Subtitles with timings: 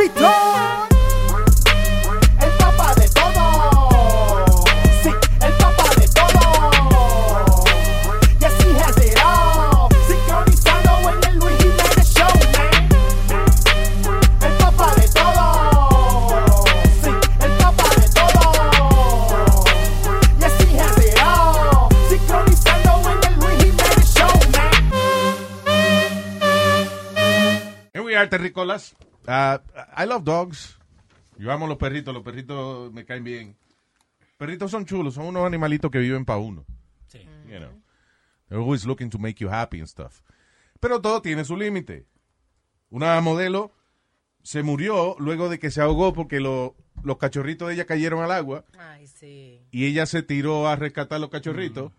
[0.00, 0.08] El
[2.56, 3.44] papá de todo.
[5.42, 6.40] El papá de todo.
[8.40, 9.90] Yes, he has it all.
[10.08, 11.58] Sincronizando en el Luis
[12.14, 12.32] Show.
[14.40, 15.44] El papá de todo.
[17.42, 18.42] El papá de todo.
[20.40, 20.52] En
[23.28, 24.32] el Luis Show,
[28.02, 28.94] we are, terrícolas.
[29.30, 29.58] Uh,
[29.96, 30.76] I love dogs.
[31.38, 33.56] Yo amo los perritos, los perritos me caen bien.
[34.36, 36.64] Perritos son chulos, son unos animalitos que viven para uno.
[37.06, 37.20] Sí.
[37.46, 37.70] You know.
[38.48, 40.22] They're always looking to make you happy and stuff.
[40.80, 42.06] Pero todo tiene su límite.
[42.90, 43.72] Una modelo
[44.42, 48.32] se murió luego de que se ahogó porque lo- los cachorritos de ella cayeron al
[48.32, 49.66] agua Ay, sí.
[49.70, 51.92] y ella se tiró a rescatar los cachorritos.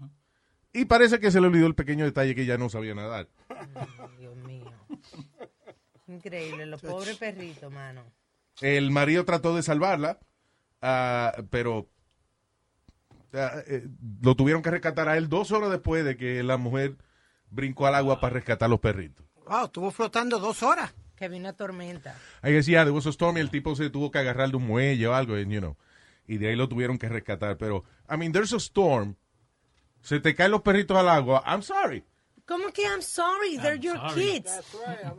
[0.74, 3.27] Y parece que se le olvidó el pequeño detalle que ella no sabía nadar.
[3.50, 3.68] Ay,
[4.20, 4.61] Dios mío.
[6.12, 8.04] Increíble, los pobres perritos, mano.
[8.60, 10.20] El marido trató de salvarla,
[10.82, 11.90] ah, pero
[13.34, 13.88] ah, eh,
[14.22, 16.98] lo tuvieron que rescatar a él dos horas después de que la mujer
[17.50, 19.26] brincó al agua para rescatar los perritos.
[19.48, 20.94] Wow, estuvo flotando dos horas.
[21.16, 22.16] Que vino una tormenta.
[22.41, 24.68] Ahí decía, de was a storm y el tipo se tuvo que agarrar de un
[24.68, 25.78] muelle o algo, and, you know,
[26.28, 27.57] y de ahí lo tuvieron que rescatar.
[27.57, 29.16] Pero, I mean, there's a storm,
[30.02, 32.04] se te caen los perritos al agua, I'm sorry.
[32.52, 33.57] ¿Cómo que I'm sorry?
[33.57, 34.13] They're your sorry.
[34.41, 34.52] kids.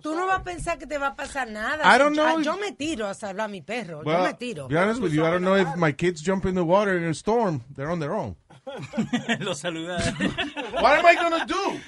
[0.02, 1.82] Tú no vas a pensar que te va a pasar nada.
[1.84, 4.02] I don't know Ah, if- Yo me tiro a salvar a mi perro.
[4.04, 4.68] Well, yo me tiro.
[4.68, 7.04] be honest with you, I don't know if my kids jump in the water in
[7.04, 8.36] a storm, they're on their own.
[9.40, 9.98] Lo saluda.
[10.82, 11.80] What am I gonna do?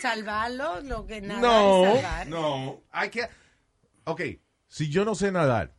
[0.00, 2.26] Salvarlo, lo que nada No, es salvar.
[2.28, 3.30] no, I can't.
[4.04, 4.20] Ok,
[4.68, 5.72] si yo no sé nadar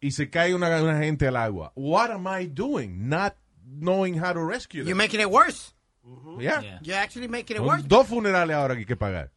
[0.00, 3.08] y se cae una, una gente al agua, what am I doing?
[3.08, 3.34] Not
[3.66, 4.88] knowing how to rescue them.
[4.88, 5.72] You're making it worse.
[6.38, 6.60] Yeah.
[6.60, 6.78] Yeah.
[6.82, 7.84] You're actually making it Son worse.
[7.88, 9.30] Dos funerales ahora que hay que pagar.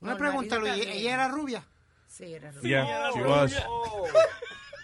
[0.00, 0.74] Una No, pregunta, Luis.
[0.74, 0.80] sí.
[0.88, 1.64] ¿Ella era rubia?
[2.06, 2.62] Sí, era rubio.
[2.68, 3.54] Yeah, she was.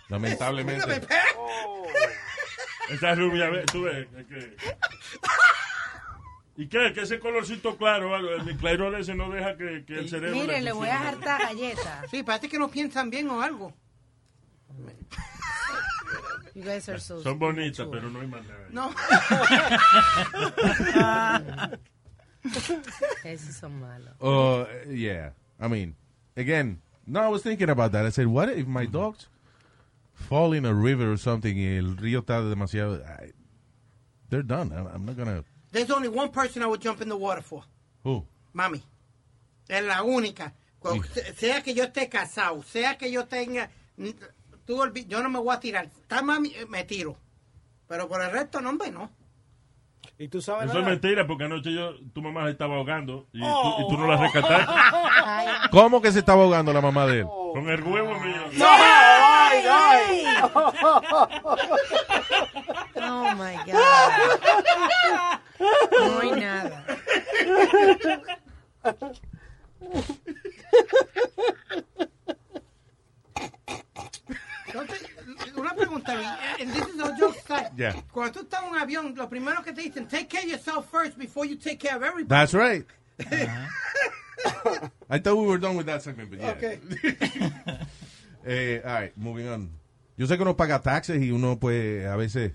[0.09, 1.01] Lamentablemente.
[2.91, 4.07] Esa rubia, tú ves.
[6.57, 6.93] ¿Y qué?
[6.93, 10.37] Que ese colorcito claro, algo, el miclairol ese no deja que, que el cerebro...
[10.37, 11.17] Mire, le voy a funcione.
[11.31, 12.11] hartar galletas.
[12.11, 13.73] Sí, parece que no piensan bien o algo.
[16.55, 18.69] You guys are so Son bonitas, pero no hay más nada.
[18.71, 18.93] No.
[23.25, 24.15] Esos son malos.
[24.21, 25.31] Uh, yeah.
[25.61, 25.95] I mean,
[26.37, 28.05] again, no, I was thinking about that.
[28.05, 29.29] I said, what if my dogs
[30.15, 33.03] fall in a river or something y el río está demasiado...
[33.05, 33.33] I-
[34.29, 34.73] they're done.
[34.73, 35.45] I'm, I'm not gonna...
[35.73, 37.65] There's only one person I would jump in the water for.
[38.05, 38.25] Who?
[38.55, 38.83] Mami.
[39.69, 40.53] Es la única.
[41.15, 43.69] Se- Sea que yo esté casado, sea que yo tenga...
[44.65, 45.87] Tú yo no me voy a tirar.
[45.87, 47.17] Está mami, eh, me tiro.
[47.89, 49.11] Pero por el resto, no, hombre, no.
[50.19, 53.41] ¿Y tú sabes Eso es mentira, porque anoche yo, tu mamá se estaba ahogando y,
[53.41, 53.47] tú,
[53.81, 54.73] y tú no la rescataste.
[55.25, 57.27] Ay, ¿Cómo que se estaba ahogando la mamá de él?
[57.27, 58.43] Con el huevo mío.
[58.65, 60.25] ¡Ay, ay!
[63.05, 63.81] Oh my God.
[65.91, 66.87] No hay nada.
[74.67, 75.11] Entonces,
[75.57, 76.29] una pregunta, Luis.
[77.77, 77.95] Yeah.
[78.13, 80.87] Cuando tú estás en un avión, lo primero que te dicen, take care of yourself
[80.91, 82.29] first before you take care of everybody.
[82.29, 82.87] That's right.
[85.11, 86.51] I thought we were done with that segment, but yeah.
[86.53, 86.79] Okay.
[88.45, 89.71] Eh, all right, moving on.
[90.17, 92.55] Yo sé que uno paga taxes y uno, pues, a veces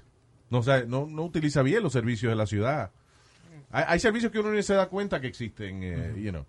[0.50, 2.91] no, sabe- no, no utiliza bien los servicios de la ciudad.
[3.72, 6.45] Hay, hay servicios que uno ni se da cuenta que existen, eh, you know.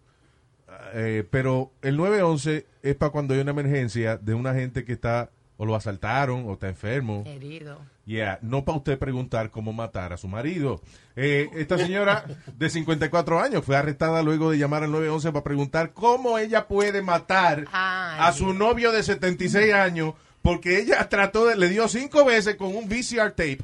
[0.92, 5.30] Eh, pero el 911 es para cuando hay una emergencia de una gente que está,
[5.56, 7.22] o lo asaltaron, o está enfermo.
[7.24, 7.78] Herido.
[8.08, 10.80] Yeah, no para usted preguntar cómo matar a su marido.
[11.14, 12.24] Eh, esta señora
[12.56, 17.02] de 54 años fue arrestada luego de llamar al 911 para preguntar cómo ella puede
[17.02, 18.16] matar Ay.
[18.20, 22.74] a su novio de 76 años porque ella trató de, le dio cinco veces con
[22.74, 23.58] un VCR tape.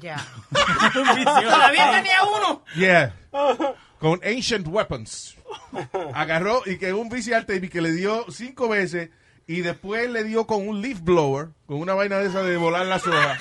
[0.00, 0.16] Ya.
[0.50, 2.64] Todavía tenía uno.
[2.74, 3.14] Yeah.
[3.98, 5.36] Con Ancient Weapons.
[6.14, 9.10] Agarró y que un VCR tape y que le dio cinco veces
[9.46, 12.86] y después le dio con un leaf blower, con una vaina de esa de volar
[12.86, 13.38] las hojas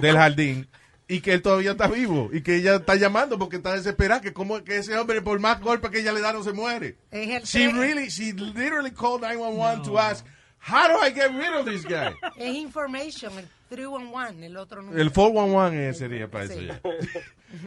[0.00, 0.68] del jardín.
[1.06, 4.32] Y que él todavía está vivo y que ella está llamando porque está desesperada que
[4.32, 6.96] como que ese hombre por más golpes que ella le da no se muere.
[7.10, 10.24] Es el She really, she literally called 911 to ask,
[10.66, 12.14] how do I get rid of this guy?
[12.38, 14.98] Es information, el 311, el otro número.
[15.02, 16.66] El 411 ese sería para eso Sí.
[16.68, 16.80] ya.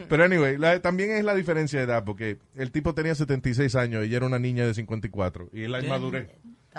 [0.08, 4.02] Pero anyway, la- también es la diferencia de edad, porque el tipo tenía 76 años
[4.02, 5.48] y ella era una niña de 54.
[5.52, 6.28] Y es la inmadurez.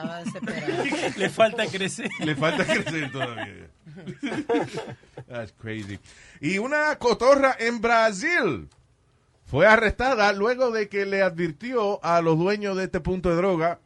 [0.01, 0.83] Estaba desesperado.
[1.17, 2.09] Le falta crecer.
[2.19, 3.69] Le falta crecer todavía.
[5.27, 5.99] That's crazy.
[6.41, 8.69] Y una cotorra en Brasil
[9.45, 13.79] fue arrestada luego de que le advirtió a los dueños de este punto de droga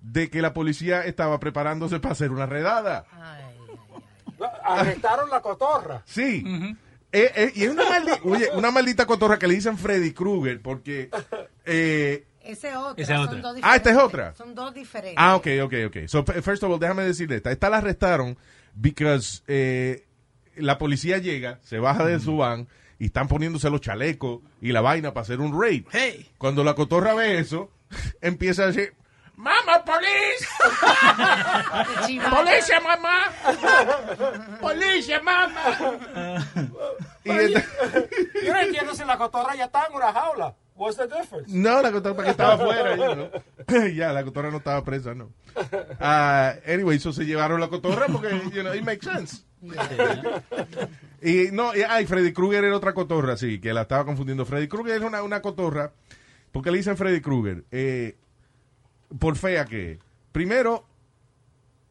[0.00, 3.04] de que la policía estaba preparándose para hacer una redada.
[3.12, 3.76] Ay, ay,
[4.40, 4.46] ay.
[4.64, 6.02] Arrestaron la cotorra.
[6.06, 6.42] Sí.
[7.12, 10.60] Eh, eh, y es una, maldi- oye, una maldita cotorra que le dicen Freddy Krueger
[10.62, 11.10] porque...
[11.66, 13.02] eh, Esa es otra.
[13.02, 13.40] Esa es son otra.
[13.52, 14.34] dos Ah, esta es otra.
[14.34, 15.14] Son dos diferentes.
[15.18, 15.96] Ah, ok, ok, ok.
[16.06, 17.50] So, first of all, déjame decirle esta.
[17.52, 18.36] Esta la arrestaron
[18.74, 20.06] because eh,
[20.56, 22.68] la policía llega, se baja de su van
[22.98, 25.84] y están poniéndose los chalecos y la vaina para hacer un raid.
[25.90, 26.30] Hey.
[26.38, 27.70] Cuando la cotorra ve eso,
[28.20, 28.94] empieza a decir,
[29.34, 30.46] ¡Mama, police!
[32.30, 33.32] ¡Policía, mamá!
[34.60, 36.44] ¡Policía, mamá!
[37.24, 37.64] y esta-
[38.44, 40.54] Yo no entiendo si la cotorra ya está en una jaula.
[40.82, 41.48] What's the difference?
[41.52, 42.96] No, la cotorra para que estaba afuera.
[42.96, 43.86] you know.
[43.94, 45.30] ya, la cotorra no estaba presa, no.
[46.00, 49.44] Ah, anyway, eso se llevaron la cotorra porque, you know, it makes sense.
[51.22, 54.44] y no, y, ay, Freddy Krueger era otra cotorra, sí, que la estaba confundiendo.
[54.44, 55.92] Freddy Krueger es una, una cotorra,
[56.50, 58.16] porque le dicen Freddy Krueger, eh,
[59.20, 60.00] por fea que,
[60.32, 60.84] primero,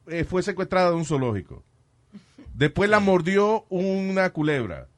[0.07, 1.63] eh, fue secuestrada de un zoológico.
[2.53, 4.89] Después la mordió una culebra.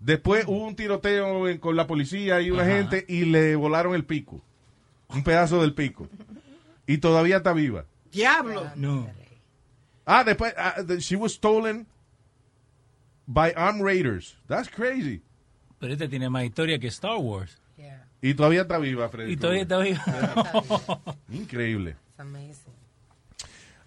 [0.00, 2.72] Después hubo un tiroteo en- con la policía y una Ajá.
[2.72, 4.42] gente y le volaron el pico.
[5.08, 6.08] Un pedazo del pico.
[6.86, 7.84] Y todavía está viva.
[8.10, 8.70] Diablo.
[8.76, 9.08] No.
[10.06, 11.86] Ah, después, ah, the- she was stolen
[13.26, 14.36] by armed raiders.
[14.48, 15.22] That's crazy.
[15.78, 17.58] Pero este tiene más historia que Star Wars.
[17.76, 19.32] Yeah, Y todavía está viva, Freddy.
[19.32, 20.00] Y todavía está vivo.
[21.30, 21.90] Increíble.
[22.10, 22.72] it's amazing.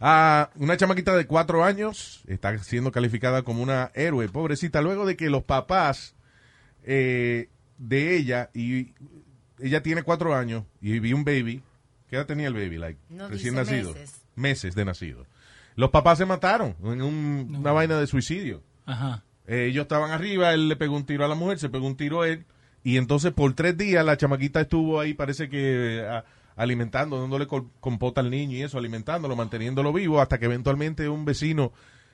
[0.06, 5.16] Ah, una chamaquita de cuatro años está siendo calificada como una héroe, pobrecita, luego de
[5.16, 6.14] que los papás
[6.84, 7.48] eh,
[7.78, 8.94] de ella, y
[9.60, 11.64] ella tiene cuatro años, y vi un baby,
[12.10, 12.78] ¿qué edad tenía el baby?
[12.80, 13.94] Like, No recién nacido.
[13.94, 14.22] meses.
[14.36, 15.26] Meses de nacido.
[15.76, 18.62] Los papás se mataron en un- una vaina de suicidio.
[18.86, 19.24] Ajá.
[19.48, 21.96] Eh, ellos estaban arriba, él le pegó un tiro a la mujer, se pegó un
[21.96, 22.46] tiro a él,
[22.84, 28.22] y entonces por tres días la chamaquita estuvo ahí, parece que a- alimentando, dándole compota
[28.22, 31.72] al niño y eso, alimentándolo, manteniéndolo vivo, hasta que eventualmente un vecino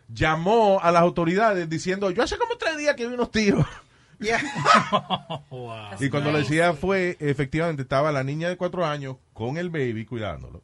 [0.07, 3.65] llamó a las autoridades diciendo, yo hace como tres días que vi unos tiros.
[4.21, 4.41] Yeah.
[5.49, 5.91] Wow.
[6.01, 6.55] Y cuando le crazy.
[6.55, 10.61] decía fue, efectivamente, estaba la niña de cuatro años con el baby cuidándolo.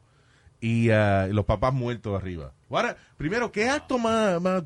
[0.60, 2.52] Y ah, los papás muertos arriba.
[2.68, 4.64] Ahora, primero, ¿qué acto más, más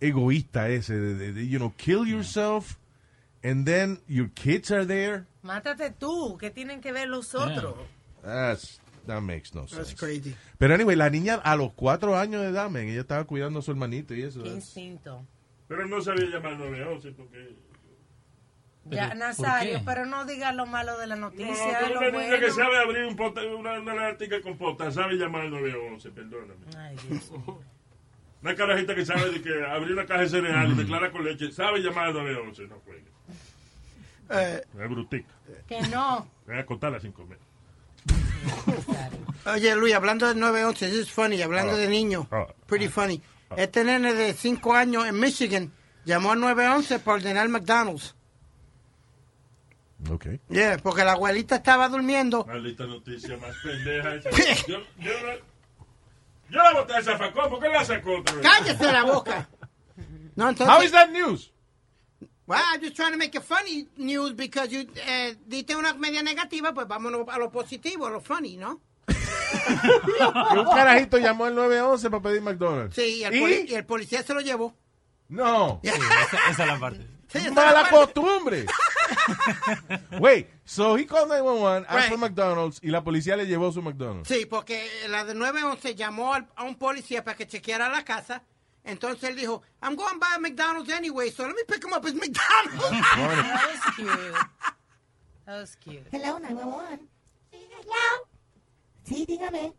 [0.00, 0.94] egoísta ese?
[1.00, 2.76] De, de- de, you know, kill yourself
[3.42, 5.24] and then your kids are there.
[5.42, 7.74] Mátate tú, ¿qué tienen que ver los otros?
[8.24, 9.94] That's, that makes no That's sense.
[9.96, 10.34] crazy.
[10.58, 13.62] Pero anyway, la niña a los cuatro años de edad, man, ella estaba cuidando a
[13.62, 14.42] su hermanito y eso.
[14.42, 15.26] Qué that's- instinto.
[15.68, 17.56] Pero no sabía llamar 911 porque...
[18.86, 22.10] Ya, ¿por Nazario, pero no digas lo malo de la No, noticia, pero lo una
[22.20, 26.66] niña que sabe abrir un pota, una, una con pota, sabe llamar 911, perdóname.
[26.76, 27.60] Ay, Dios mío.
[28.42, 31.50] Una carajita que sabe de que abrir una caja de cereal y declara con leche,
[31.50, 33.04] sabe llamar 911, no juegue.
[34.28, 35.32] Eh, Es brutica.
[35.66, 36.28] Que no.
[36.46, 37.38] Voy a contarla sin comer.
[39.46, 41.76] oye, Luis, hablando del 911, this is funny, hablando Ah.
[41.76, 42.46] de niños, Ah.
[42.66, 43.22] pretty funny.
[43.56, 45.72] Este nene de 5 años en Michigan
[46.04, 48.14] llamó al 911 para ordenar McDonald's.
[50.10, 50.26] Ok.
[50.50, 52.44] Yeah, porque la abuelita estaba durmiendo.
[52.44, 54.14] Maldita noticia más pendeja.
[54.16, 54.30] esa.
[54.66, 55.36] Yo, yo, la-
[56.50, 58.42] yo la boté a esa facón, ¿por qué la sacó otra vez?
[58.46, 59.48] ¡Cállese la boca!
[60.36, 61.52] No, How entonces, is that news?
[62.46, 66.22] Well, I'm just trying to make it funny news because you eh, diste una media
[66.22, 68.80] negativa, pues vámonos a lo positivo, a lo funny, ¿no?
[69.06, 69.14] Que
[70.58, 72.96] un carajito llamó al 911 para pedir McDonald's.
[72.96, 73.40] Sí, y el, ¿Y?
[73.40, 74.74] poli- y el policía se lo llevó.
[75.28, 75.80] No.
[75.82, 75.96] Esa,
[76.50, 77.06] esa es la parte.
[77.28, 77.96] Sí, Mala la parte.
[77.96, 78.66] costumbre.
[80.20, 82.08] Wait, so he called 911, asked Right.
[82.10, 84.28] for McDonald's y la policía le llevó su McDonald's.
[84.28, 88.42] Sí, porque la de 911 llamó al- a un policía para que chequeara la casa.
[88.84, 92.14] Entonces él dijo, I'm going by McDonald's anyway, so let me pick him up at
[92.14, 92.84] McDonald's.
[93.14, 94.34] That was cute.
[95.46, 96.06] That was cute.
[96.12, 97.08] Hello, 911.
[97.50, 98.28] Sí, hello.
[99.04, 99.72] Sí, dígame.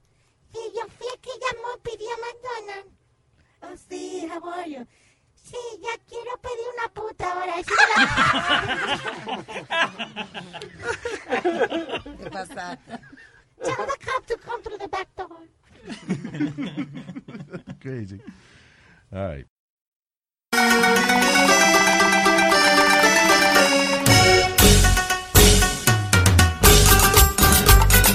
[19.16, 19.46] All right.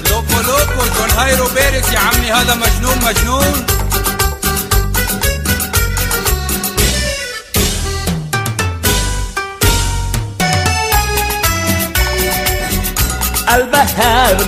[0.09, 3.65] لوكو لوكو جون هايرو بيريس يا عمي هذا مجنون مجنون
[13.55, 14.45] البحر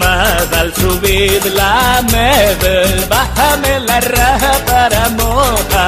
[0.00, 5.87] ما زال شو لا العماد البحر من الرهب رموها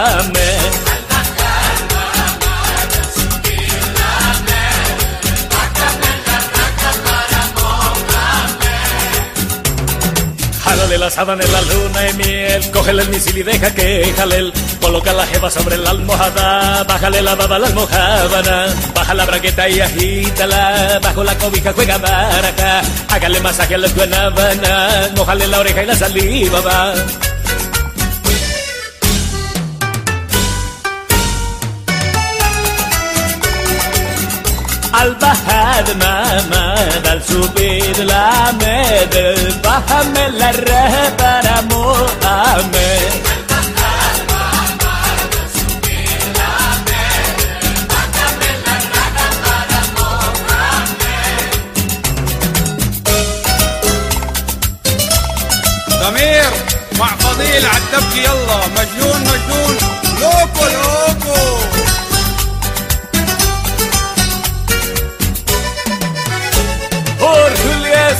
[11.17, 14.52] la en la luna de miel, cógele el misil y deja que jalel.
[14.81, 19.69] Coloca la jeva sobre la almohada, bájale la baba a la almohábana, baja la braqueta
[19.69, 25.83] y agítala, bajo la cobija juega baraja, hágale masaje a la guanábana, mojale la oreja
[25.83, 26.95] y la saliva va.
[35.02, 43.11] البهد ما ما مدل سبيل لا مدل فهم للرهب أنا مؤمن.
[56.00, 56.50] ضمير
[56.99, 59.76] مع فضيل عالدبكي يلا مجنون مجنون.
[60.21, 61.79] لوكو لوكو.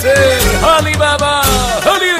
[0.03, 1.41] Eliezer, Alibaba,
[1.85, 2.11] Ali.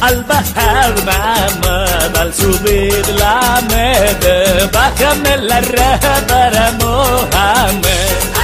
[0.00, 1.84] Al bajar mamá,
[2.18, 8.39] al subir la med, bájame la raja para Mohamed.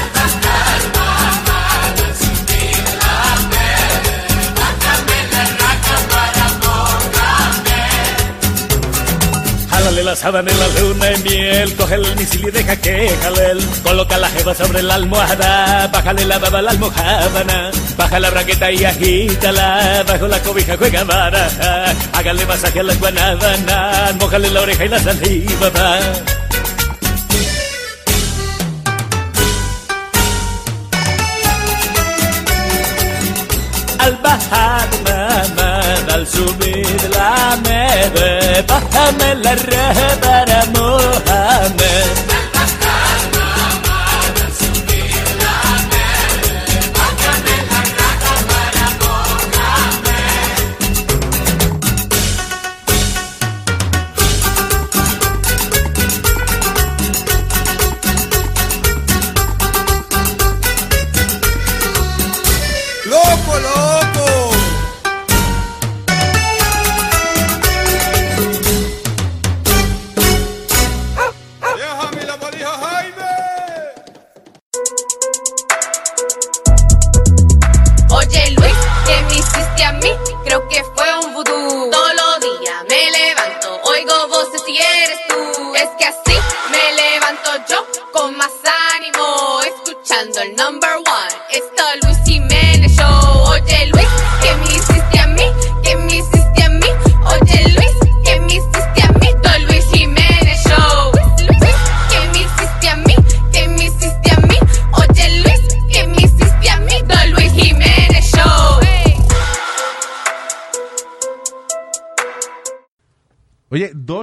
[10.16, 13.58] Sábana en la luna de miel, coge el misil y deja que jalel.
[13.84, 18.72] Coloca la jeva sobre la almohada, bájale la baba a la almohábana, baja la braqueta
[18.72, 24.86] y agítala, bajo la cobija juega baraja, hágale masaje a la guanábana, mojale la oreja
[24.86, 25.98] y la saliva va.
[33.98, 35.80] Al bajar mamá,
[36.14, 40.64] al subir la med, bájame la re para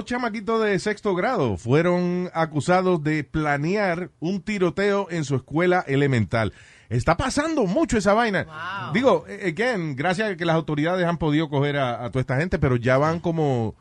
[0.04, 6.52] dos chamaquitos de sexto grado fueron acusados de planear un tiroteo en su escuela elemental.
[6.90, 8.90] Está pasando mucho esa vaina.
[8.92, 12.36] Digo, eh, again, gracias a que las autoridades han podido coger a, a toda esta
[12.36, 13.74] gente, pero ya van como...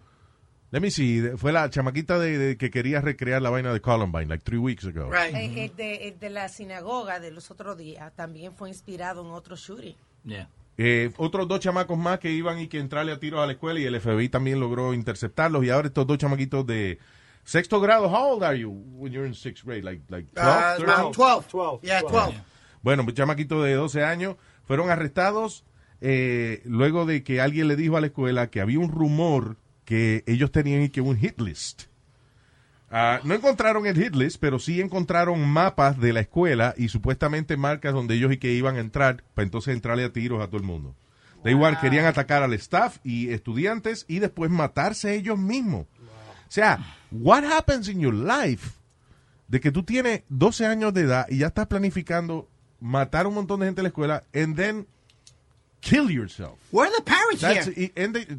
[0.72, 4.26] Let me see, fue la chamaquita de, de que quería recrear la vaina de Columbine,
[4.26, 5.14] like three weeks ago.
[5.14, 9.32] Eh, El, de, el de la sinagoga de los otros días también fue inspirado en
[9.32, 9.96] otro shooting.
[10.78, 13.80] Eh, otros dos chamacos más que iban y que entrarle a tiros a la escuela
[13.80, 16.98] y el FBI también logró interceptarlos y ahora estos dos chamaquitos de
[17.44, 18.08] sexto grado.
[18.08, 19.84] How old are you when you're in sixth grade?
[19.84, 20.84] Like, like 12, Uh, 13?
[20.94, 21.48] about 12.
[21.52, 21.80] 12.
[21.84, 22.42] Yeah, 12.
[22.82, 25.64] Bueno, pues chamaquitos de 12 años fueron arrestados
[26.02, 30.24] eh, luego de que alguien le dijo a la escuela que había un rumor que
[30.28, 31.84] ellos tenían y que un hit list.
[32.96, 37.58] Ah, no encontraron el hit list, pero sí encontraron mapas de la escuela y supuestamente
[37.58, 40.58] marcas donde ellos y que iban a entrar para entonces entrarle a tiros a todo
[40.58, 40.96] el mundo.
[41.44, 45.88] Da igual, querían atacar al staff y estudiantes y después matarse ellos mismos.
[46.48, 48.70] O sea, what happens in your life
[49.48, 52.48] de que tú tienes 12 años de edad y ya estás planificando
[52.80, 54.88] matar a un montón de gente en la escuela and then
[55.82, 56.60] kill yourself.
[56.72, 57.92] Where are the parents That's, here?
[57.96, 58.38] y- and they-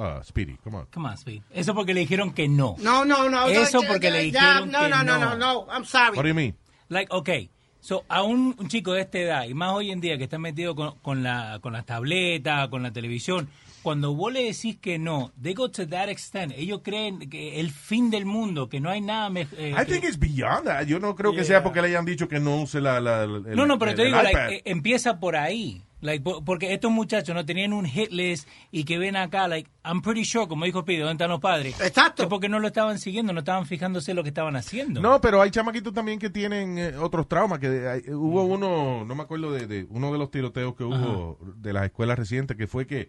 [0.00, 0.86] uh, Speedy, come on.
[0.92, 1.42] Come on, Speed.
[1.52, 2.76] Eso porque le dijeron que no.
[2.78, 3.46] No, no, no.
[3.48, 5.66] Eso no, porque ya, le dijeron no, que no, no, no, no.
[5.70, 6.16] I'm sorry.
[6.16, 6.54] What do you mean?
[6.88, 7.50] Like, okay.
[7.82, 10.38] So, a un, un chico de esta edad, y más hoy en día que está
[10.38, 13.48] metido con, con la, con las tabletas, con la televisión,
[13.82, 16.52] cuando vos le decís que no, they go to that extent.
[16.54, 19.58] Ellos creen que el fin del mundo, que no hay nada mejor.
[19.58, 20.84] I think it's beyond that.
[20.86, 23.56] Yo no creo que sea porque le hayan dicho que no use la, la- el-
[23.56, 25.82] no, no, pero el- te digo, like, eh, empieza por ahí.
[26.02, 29.70] Like, po- porque estos muchachos no tenían un hit list y que ven acá, like,
[29.84, 31.78] I'm pretty sure, como dijo Pide, ¿dónde están los padres?
[31.80, 32.22] Exacto.
[32.22, 35.00] Es porque no lo estaban siguiendo, no estaban fijándose en lo que estaban haciendo.
[35.00, 37.58] No, pero hay chamaquitos también que tienen eh, otros traumas.
[37.58, 41.38] Que hay- hubo uno, no me acuerdo de, de uno de los tiroteos que hubo
[41.56, 43.08] de las escuelas recientes, que fue que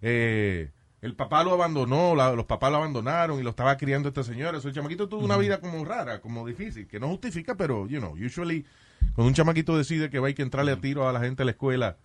[0.00, 0.70] eh,
[1.00, 4.60] el papá lo abandonó, la- los papás lo abandonaron y lo estaba criando esta señora.
[4.60, 7.98] So, el chamaquito tuvo una vida como rara, como difícil, que no justifica, pero, you
[7.98, 8.64] know, usually
[9.14, 11.40] cuando un chamaquito decide que va a hay que entrarle a tiro a la gente
[11.40, 11.96] de la escuela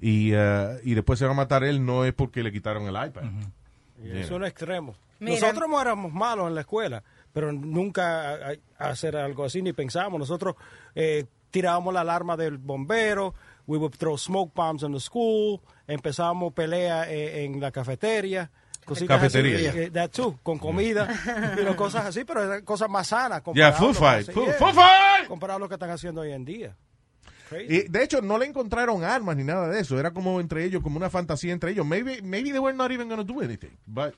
[0.00, 3.06] y, eh, y después se va a matar él, no es porque le quitaron el
[3.06, 3.22] iPad.
[3.24, 4.20] Y Yeah.
[4.20, 4.94] Es un extremo.
[5.18, 5.40] Mira.
[5.40, 7.02] Nosotros no éramos malos en la escuela,
[7.32, 10.20] pero nunca a- a- hacer algo así ni pensamos.
[10.20, 10.54] Nosotros
[10.94, 13.34] eh, tirábamos la alarma del bombero,
[13.66, 18.50] we would throw smoke bombs in the school, empezábamos pelea eh, en la cafetería.
[18.84, 19.70] cositas Cafetería.
[19.70, 21.08] así, eh, that too, con comida,
[21.60, 23.42] y no, cosas así, pero eran cosas más sanas.
[23.52, 25.26] Yeah, comparado food a lo que fight, yeah, food fight.
[25.28, 26.76] Comparado a lo que están haciendo hoy en día.
[27.48, 27.74] Crazy.
[27.74, 29.98] Y de hecho, no le encontraron armas ni nada de eso.
[29.98, 31.86] Era como entre ellos, como una fantasía entre ellos.
[31.86, 33.70] Maybe, maybe they were not even going to do anything.
[33.86, 34.14] But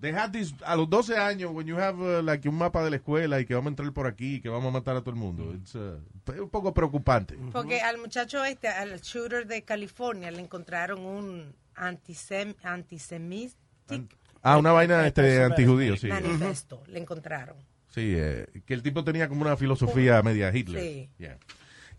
[0.00, 2.90] they had this, a los 12 años, when you have uh, like un mapa de
[2.90, 5.00] la escuela y que vamos a entrar por aquí y que vamos a matar a
[5.00, 5.52] todo el mundo.
[5.54, 5.98] It's, uh,
[6.32, 7.36] es un poco preocupante.
[7.52, 13.56] Porque al muchacho este, al shooter de California, le encontraron un antisem antisemitic
[14.42, 16.08] Ah, una vaina este, antijudío, sí.
[16.08, 16.82] manifesto.
[16.88, 17.56] Le encontraron.
[17.88, 20.82] Sí, eh, que el tipo tenía como una filosofía media Hitler.
[20.82, 21.10] Sí.
[21.18, 21.38] Yeah.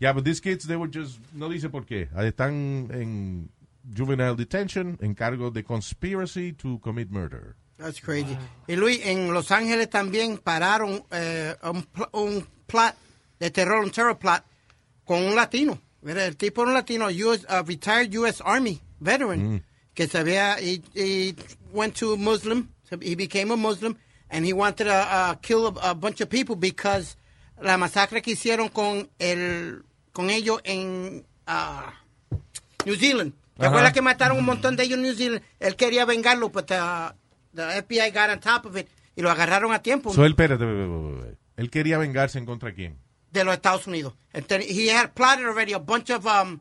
[0.00, 2.08] Yeah, but these kids, they were just, no dice por qué.
[2.14, 3.48] Ah, Están en
[3.96, 7.54] juvenile detention en cargo de conspiracy to commit murder.
[7.78, 8.36] That's crazy.
[8.68, 12.94] Y Luis, en Los Ángeles también pararon eh, un, un plot
[13.40, 14.42] de terror, un terror plot
[15.04, 15.78] con un latino.
[16.02, 18.40] Mira, El tipo era un latino, US, a retired U.S.
[18.44, 19.62] Army veteran,
[19.94, 21.34] que se había, he, he
[21.72, 22.68] went to a Muslim,
[23.00, 23.96] he became a Muslim,
[24.30, 27.16] and he wanted to uh, kill a, a bunch of people because
[27.64, 33.32] la masacre que hicieron con el, con ellos en uh, New Zealand.
[33.56, 33.68] ¿Te Ajá.
[33.68, 35.42] acuerdas que mataron un montón de ellos en New Zealand?
[35.60, 36.66] Él quería vengarlo, pero
[37.54, 40.64] the FBI got on top of it y lo agarraron a tiempo So, él, espérate,
[40.64, 41.38] espérate, espérate, espérate.
[41.56, 42.98] él quería vengarse en contra de quién.
[43.30, 44.14] de los Estados Unidos.
[44.32, 46.60] Entonces, he had plotted already a bunch of um,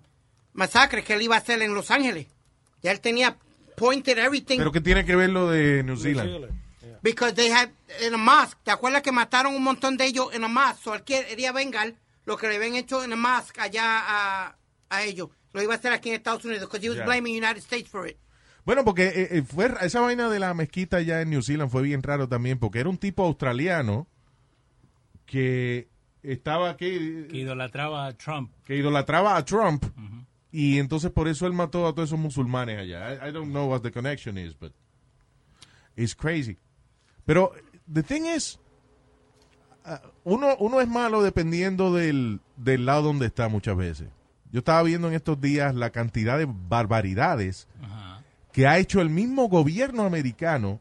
[0.54, 2.28] masacres que él iba a hacer en Los Ángeles.
[2.82, 3.38] Ya él tenía
[3.76, 6.50] pointed everything Pero que tiene que ver lo de New Zealand.
[7.04, 7.70] Because they had
[8.02, 8.58] in a mosque.
[8.64, 10.82] ¿Te acuerdas que mataron un montón de ellos en a mosque?
[10.84, 11.94] So él quería vengar
[12.26, 14.56] lo que le habían hecho en a mosque allá a,
[14.90, 15.30] a ellos.
[15.52, 17.06] Lo iba a hacer aquí en Estados Unidos because he was Yeah.
[17.06, 18.18] blaming United States for it.
[18.66, 21.82] Bueno, porque eh, eh, fue esa vaina de la mezquita ya en New Zealand fue
[21.84, 24.08] bien raro también, porque era un tipo australiano
[25.26, 25.90] que
[26.24, 28.52] estaba aquí, Que idolatraba a Trump.
[28.66, 29.84] que idolatraba a Trump,
[30.52, 33.14] y entonces por eso él mató a todos esos musulmanes allá.
[33.26, 34.72] I, I don't know what the connection is, but
[35.98, 36.58] it's crazy.
[37.26, 37.54] Pero
[37.92, 38.60] the thing is,
[39.86, 44.10] uh, uno, uno es malo dependiendo del, del lado donde está muchas veces.
[44.52, 47.68] Yo estaba viendo en estos días la cantidad de barbaridades
[48.52, 50.80] que ha hecho el mismo gobierno americano,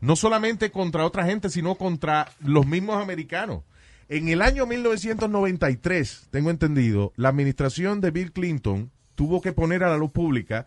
[0.00, 3.62] no solamente contra otra gente, sino contra los mismos americanos.
[4.10, 9.88] En el año 1993, tengo entendido, la administración de Bill Clinton tuvo que poner a
[9.88, 10.66] la luz pública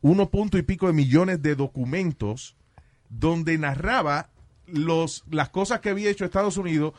[0.00, 2.56] uno punto y pico de millones de documentos
[3.08, 4.28] donde narraba
[4.66, 6.94] los, las cosas que había hecho Estados Unidos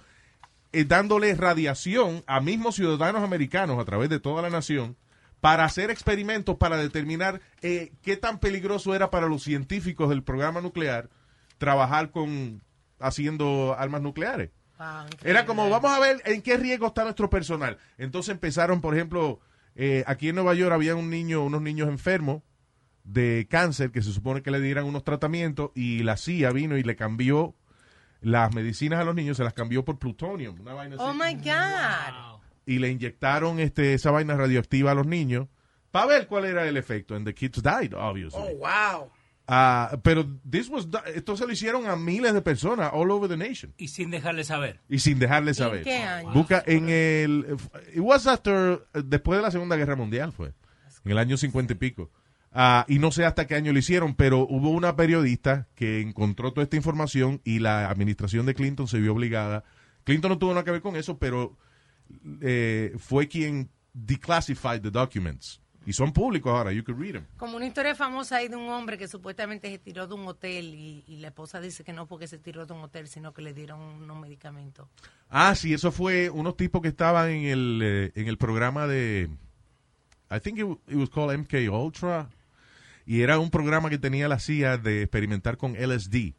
[0.73, 4.97] eh, dándole radiación a mismos ciudadanos americanos a través de toda la nación
[5.39, 10.61] para hacer experimentos para determinar eh, qué tan peligroso era para los científicos del programa
[10.61, 11.09] nuclear
[11.57, 12.61] trabajar con
[12.99, 14.51] haciendo armas nucleares.
[15.23, 17.77] Era como, vamos a ver en qué riesgo está nuestro personal.
[17.97, 19.39] Entonces empezaron, por ejemplo,
[19.75, 22.43] eh, aquí en Nueva York había un niño, unos niños enfermos
[23.07, 26.83] de cáncer que se supone que le dieran unos tratamientos y la CIA vino y
[26.83, 27.55] le cambió
[28.21, 31.35] las medicinas a los niños, se las cambió por plutonio, una vaina así Oh my
[31.35, 32.41] God.
[32.65, 35.47] y le inyectaron este, esa vaina radioactiva a los niños
[35.91, 37.15] para ver cuál era el efecto.
[37.15, 38.41] And the kids died, obviously.
[38.41, 39.09] Oh, wow.
[39.47, 43.37] Ah, pero this was esto se lo hicieron a miles de personas all over the
[43.37, 44.81] nation Y sin dejarle saber.
[44.89, 45.83] y sin dejarle ¿En saber.
[45.83, 46.33] qué año?
[46.33, 47.55] Busca en el
[47.93, 50.51] it was after después de la Segunda Guerra Mundial fue
[51.05, 52.11] en el año cincuenta y pico.
[52.59, 56.53] Ah, y no sé hasta qué año lo hicieron, pero hubo una periodista que encontró
[56.53, 59.63] toda esta información y la administración de Clinton se vio obligada.
[60.05, 61.55] Clinton no tuvo nada que ver con eso, pero
[62.41, 65.61] eh, fue quien declassified the documents.
[65.85, 67.25] Y son públicos ahora, you can read them.
[67.37, 70.73] Como una historia famosa ahí de un hombre que supuestamente se tiró de un hotel
[70.73, 73.43] y, y la esposa dice que no porque se tiró de un hotel, sino que
[73.43, 74.87] le dieron unos medicamentos.
[75.29, 79.29] Ah, sí, eso fue unos tipos que estaban en el, eh, en el programa de,
[80.31, 82.27] I think it, it was called MK Ultra,
[83.07, 86.35] y era un programa que tenía la CIA de experimentar con LSD.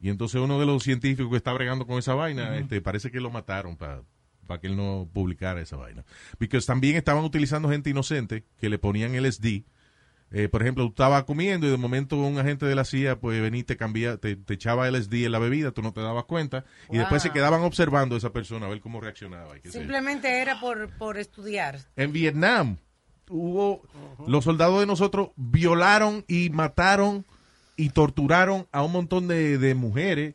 [0.00, 3.20] Y entonces uno de los científicos que está bregando con esa vaina, este, parece que
[3.20, 4.02] lo mataron para
[4.50, 6.04] para que él no publicara esa vaina.
[6.36, 9.62] Porque también estaban utilizando gente inocente que le ponían LSD.
[10.32, 13.40] Eh, por ejemplo, tú estabas comiendo y de momento un agente de la CIA pues
[13.40, 16.24] venía y te, cambia, te, te echaba LSD en la bebida, tú no te dabas
[16.24, 19.56] cuenta y después se quedaban observando a esa persona a ver cómo reaccionaba.
[19.56, 19.70] y qué.
[19.70, 21.78] Simplemente era por, por estudiar.
[21.94, 22.78] En Vietnam
[23.30, 23.82] hubo
[24.26, 27.24] los soldados de nosotros violaron y mataron
[27.76, 30.34] y torturaron a un montón de, de mujeres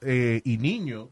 [0.00, 1.08] eh, y niños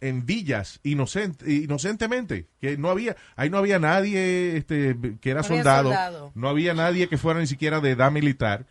[0.00, 5.48] en villas inocent- inocentemente que no había ahí no había nadie este que era No
[5.48, 6.32] soldado, soldado.
[6.34, 8.66] no había nadie que fuera ni siquiera de edad militar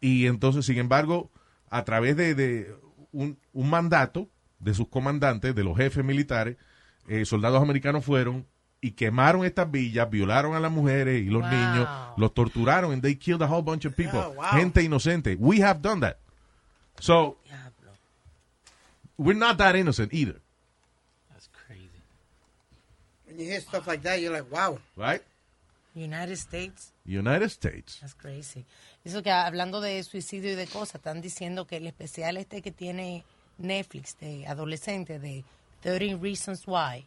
[0.00, 1.30] y entonces sin embargo
[1.70, 2.74] a través de, de
[3.12, 4.28] un, un mandato
[4.60, 6.56] de sus comandantes de los jefes militares
[7.08, 8.46] eh, soldados americanos fueron
[8.80, 11.50] y quemaron estas villas, violaron a las mujeres y los Wow.
[11.50, 14.18] niños, los torturaron and they killed a whole bunch of people.
[14.20, 14.50] Oh, wow.
[14.52, 15.36] Gente inocente.
[15.38, 16.18] We have done that.
[17.00, 17.38] So,
[19.16, 20.40] we're not that innocent either,
[21.32, 21.90] That's crazy.
[23.26, 24.78] When you hear stuff like that, you're like, wow.
[24.96, 25.22] right?
[25.94, 26.92] United States.
[27.04, 27.98] United States.
[28.00, 28.64] That's crazy.
[29.04, 32.70] Eso que hablando de suicidio y de cosas, están diciendo que el especial este que
[32.70, 33.24] tiene
[33.58, 35.44] Netflix de adolescente de
[35.82, 37.04] 13 Reasons Why.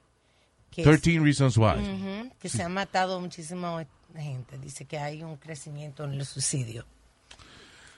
[0.72, 2.32] Que, es- 13 Reasons Why.
[2.40, 4.58] Que se han matado muchísima gente.
[4.58, 6.86] Dice que hay un crecimiento en el suicidio.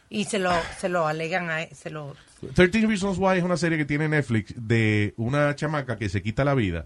[0.10, 1.66] Y se lo, se lo alegan a...
[1.68, 2.16] Se lo,
[2.54, 6.44] 13 Reasons Why es una serie que tiene Netflix de una chamaca que se quita
[6.44, 6.86] la vida.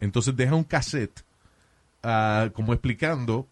[0.00, 1.22] Entonces deja un cassette
[2.02, 3.46] ah, como explicando.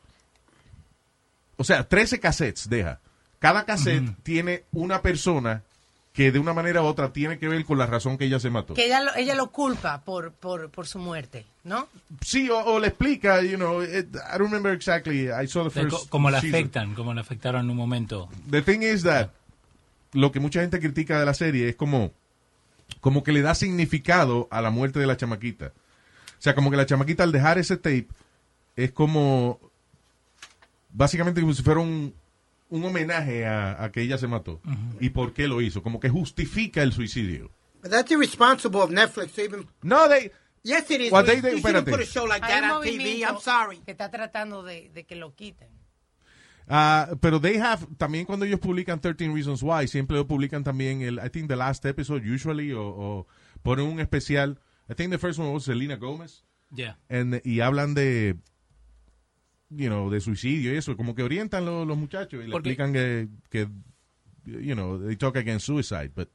[1.57, 3.01] O sea, 13 cassettes deja.
[3.39, 5.63] Cada cassette tiene una persona
[6.19, 8.51] que de una manera u otra tiene que ver con la razón que ella se
[8.51, 8.75] mató.
[8.75, 11.87] que ella lo, ella lo culpa por, por, por su muerte, ¿no?
[12.23, 15.29] Sí, o, o le explica, you know, it- I don't remember exactly.
[15.31, 18.29] I saw the first co- como la afectan, como la afectaron en un momento.
[18.51, 19.31] The thing is that
[20.13, 22.11] lo que mucha gente critica de la serie es como,
[23.01, 25.67] como que le da significado a la muerte de la chamaquita.
[25.67, 28.09] O sea, como que la chamaquita al dejar ese tape
[28.75, 29.61] es como
[30.93, 32.13] básicamente como si fuera un,
[32.71, 34.61] un homenaje a, a que ella se mató
[35.01, 37.51] y por qué lo hizo, como que justifica el suicidio.
[37.83, 39.67] But that's irresponsible of Netflix to even.
[39.83, 40.31] No, they,
[40.65, 41.13] Yes, it is.
[41.13, 41.91] Well, they- they- you shouldn't espérate.
[41.91, 43.23] put a show like that on TV.
[43.25, 43.79] I'm sorry.
[43.79, 45.69] que está tratando de, de que lo quiten.
[46.71, 51.01] Ah, pero they have, también cuando ellos publican 13 Reasons Why, siempre lo publican también
[51.01, 53.27] el, I think the last episode usually, o, o
[53.63, 54.59] ponen un especial.
[54.91, 56.43] I think the first one was Selena Gomez.
[56.75, 56.99] Yeah.
[57.09, 58.37] And- y hablan de,
[59.71, 62.93] you know, de suicidio y eso, como que orientan lo- los muchachos y le explican
[62.93, 63.69] que, que,
[64.47, 66.29] you know, they talk against suicide, but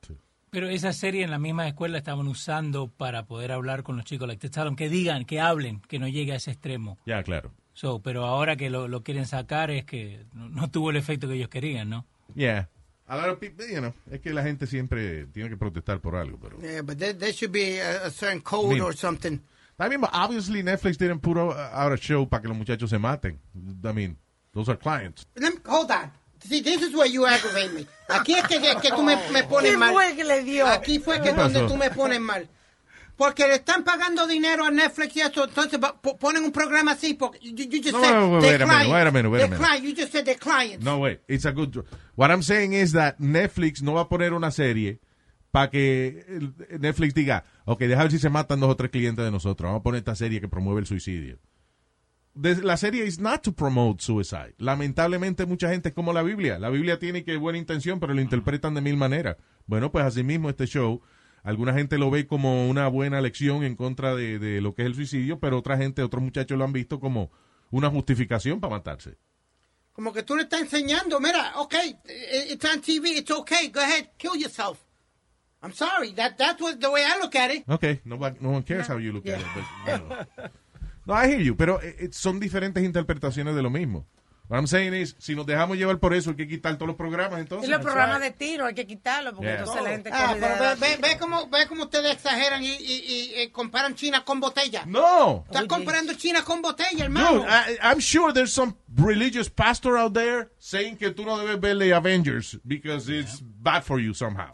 [0.51, 4.27] Pero esa serie en la misma escuela estaban usando para poder hablar con los chicos,
[4.27, 6.99] like, them que digan, que hablen, que no llegue a ese extremo.
[7.05, 7.51] ya, claro.
[7.75, 11.27] So, pero ahora que lo, lo quieren sacar es que no, no tuvo el efecto
[11.27, 12.05] que ellos querían, ¿no?
[12.35, 12.69] Yeah.
[13.07, 16.15] A lot of people, you know, es que la gente siempre tiene que protestar por
[16.15, 16.59] algo, pero...
[16.61, 18.85] Yeah, but there, there should be a, a certain code Mira.
[18.85, 19.39] or something.
[19.79, 23.39] I mean, obviously Netflix didn't put out a show para que los muchachos se maten.
[23.83, 24.17] I mean,
[24.53, 25.25] those are clients.
[25.35, 26.11] Let me, hold on.
[26.39, 27.87] See, this is where you aggravate me.
[28.09, 29.93] Aquí es que, que, tú me, me pones ¿Qué mal.
[29.93, 30.67] fue que le dio?
[30.67, 32.47] Aquí fue que ¿Qué es donde tú me pones mal.
[33.15, 35.79] Porque le están pagando dinero a Netflix y eso, entonces
[36.19, 38.91] ponen un programa así porque you, you just No, said no, they're wait a minute,
[38.91, 39.83] wait a minute, wait a They're minute.
[39.83, 40.83] You just said they're clients.
[40.83, 41.85] No, wait, it's a good.
[42.15, 44.99] What I'm saying is that Netflix no va a poner una serie
[45.51, 46.25] para que
[46.79, 49.67] Netflix diga, ok, deja ver si se matan dos o tres clientes de nosotros.
[49.67, 51.39] Vamos a poner esta serie que promueve el suicidio.
[52.35, 54.55] De- la serie is not to promote suicide.
[54.57, 56.57] Lamentablemente mucha gente es como la Biblia.
[56.57, 59.37] La Biblia tiene que buena intención, pero lo interpretan de mil maneras.
[59.67, 61.01] Bueno, pues así mismo este show,
[61.43, 64.87] alguna gente lo ve como una buena lección en contra de, de lo que es
[64.87, 67.31] el suicidio, pero otra gente, otros muchachos lo han visto como
[67.69, 69.17] una justificación para matarse.
[69.93, 73.79] Como que tú le estás enseñando, mira, okay, i- it's on TV, it's okay, go
[73.79, 74.79] ahead, kill yourself.
[75.63, 77.63] I'm sorry, that that's what the way I look at it.
[77.69, 79.45] Okay, no, one- no one cares how you look at it.
[79.85, 80.49] but, know.
[81.05, 84.05] No, I hear you, pero eh, eh, son diferentes interpretaciones de lo mismo.
[84.49, 86.97] What I'm saying is, si nos dejamos llevar por eso, hay que quitar todos los
[86.97, 87.67] programas, entonces.
[87.67, 88.33] Y los programas right.
[88.37, 89.59] de tiro hay que quitarlos porque Yeah.
[89.59, 93.03] entonces la gente Ah, pero ve, ve, ve cómo, ve cómo ustedes exageran y, y,
[93.05, 94.83] y, eh, comparan China con botella.
[94.85, 95.43] No!
[95.47, 95.67] Estás Oye.
[95.69, 97.39] comparando China con botella, hermano.
[97.39, 101.59] Dude, I, I'm sure there's some religious pastor out there saying que tú no debes
[101.59, 104.53] verle Avengers because it's bad for you somehow.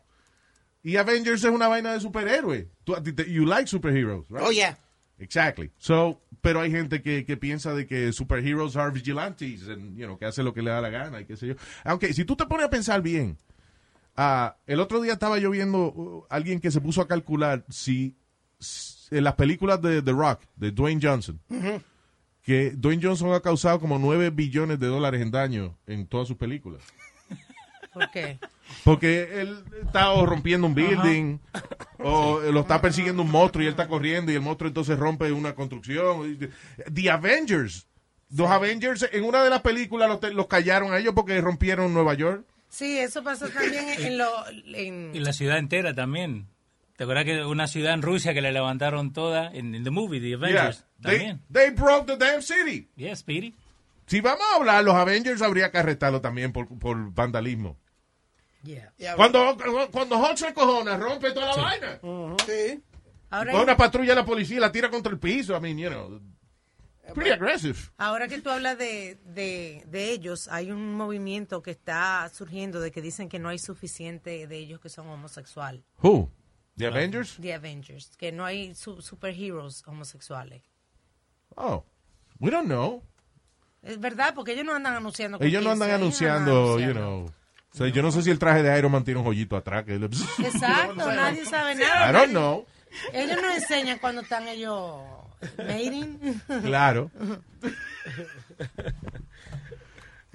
[0.83, 2.67] Y Avengers es una vaina de superhéroes.
[3.27, 4.43] You like superheroes, right?
[4.43, 4.77] oh, yeah.
[5.19, 5.71] Exactly.
[5.77, 10.17] So, pero hay gente que, que piensa de que superheroes are vigilantes and, you know,
[10.17, 11.55] que hace lo que le da la gana y qué sé yo.
[11.83, 13.37] Aunque si tú te pones a pensar bien,
[14.15, 18.15] ah, el otro día estaba yo viendo uh, alguien que se puso a calcular si,
[19.11, 21.39] en las películas de The Rock, de Dwayne Johnson,
[22.41, 26.37] que Dwayne Johnson ha causado como 9 billones de dólares en daño en todas sus
[26.37, 26.81] películas.
[27.99, 28.39] ¿Por qué?
[28.83, 31.39] Porque él está o rompiendo un building
[31.99, 35.31] o lo está persiguiendo un monstruo y él está corriendo y el monstruo entonces rompe
[35.31, 36.37] una construcción.
[36.93, 37.87] The Avengers.
[38.31, 41.93] Los Avengers, en una de las películas los, te- los callaron a ellos porque rompieron
[41.93, 42.45] Nueva York.
[42.69, 44.29] Sí, eso pasó también en lo...
[44.75, 46.45] En, Y la ciudad entera también.
[46.95, 50.19] ¿Te acuerdas que una ciudad en Rusia que la levantaron toda en, en the movie,
[50.21, 50.85] The Avengers?
[50.99, 51.09] Yeah.
[51.09, 51.41] They, También.
[51.51, 52.87] they broke the damn city.
[52.95, 53.55] Yes, Speedy.
[54.05, 57.77] Si vamos a hablar, los Avengers habría que arrestarlo también por, por vandalismo.
[58.63, 59.15] Yeah.
[59.15, 59.57] Cuando,
[59.91, 61.99] cuando Hulk se cojona, rompe toda la vaina.
[62.45, 62.83] Sí.
[63.31, 65.55] Ahora, una patrulla de la policía y la tira contra el piso.
[65.55, 66.19] I mean, you know,
[67.13, 67.77] pretty aggressive.
[67.97, 72.91] ahora que tú hablas de, de, de ellos, hay un movimiento que está surgiendo de
[72.91, 75.83] que dicen que no hay suficiente de ellos que son homosexuales.
[76.01, 76.29] Who?
[76.77, 77.37] The Avengers?
[77.41, 78.15] The Avengers.
[78.17, 80.63] Que no hay su- superheroes homosexuales.
[81.55, 81.83] Oh,
[82.39, 83.03] we don't know.
[83.81, 85.37] Es verdad, porque ellos no andan anunciando.
[85.41, 87.25] Ellos no andan se- ellos no anunciando, andan you anunciando.
[87.25, 87.33] know.
[87.73, 89.85] O sea, yo no sé si el traje de Iron Man tiene un joyito atrás.
[89.85, 92.11] Que Exacto, nadie sabe I nada.
[92.11, 92.65] don't know.
[93.13, 95.01] Ellos no enseñan cuando están ellos
[95.57, 96.17] mating.
[96.63, 97.11] Claro.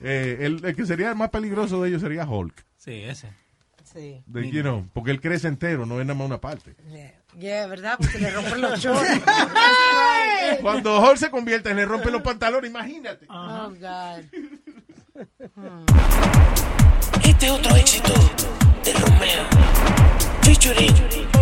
[0.02, 2.64] Eh, el, el que sería el más peligroso de ellos sería Hulk.
[2.76, 3.32] Sí, ese.
[3.82, 4.22] Sí.
[4.26, 6.74] De, you know, porque él crece entero, no es nada más una parte.
[6.90, 7.96] Yeah, yeah, ¿verdad?
[7.98, 9.08] Porque le rompen los shorts.
[10.60, 13.26] Cuando Hulk se convierte, le rompe los pantalones, imagínate.
[13.28, 14.24] Oh, God.
[17.44, 18.14] Este otro éxito
[18.84, 19.42] de Romeo.
[20.40, 20.94] Featuring.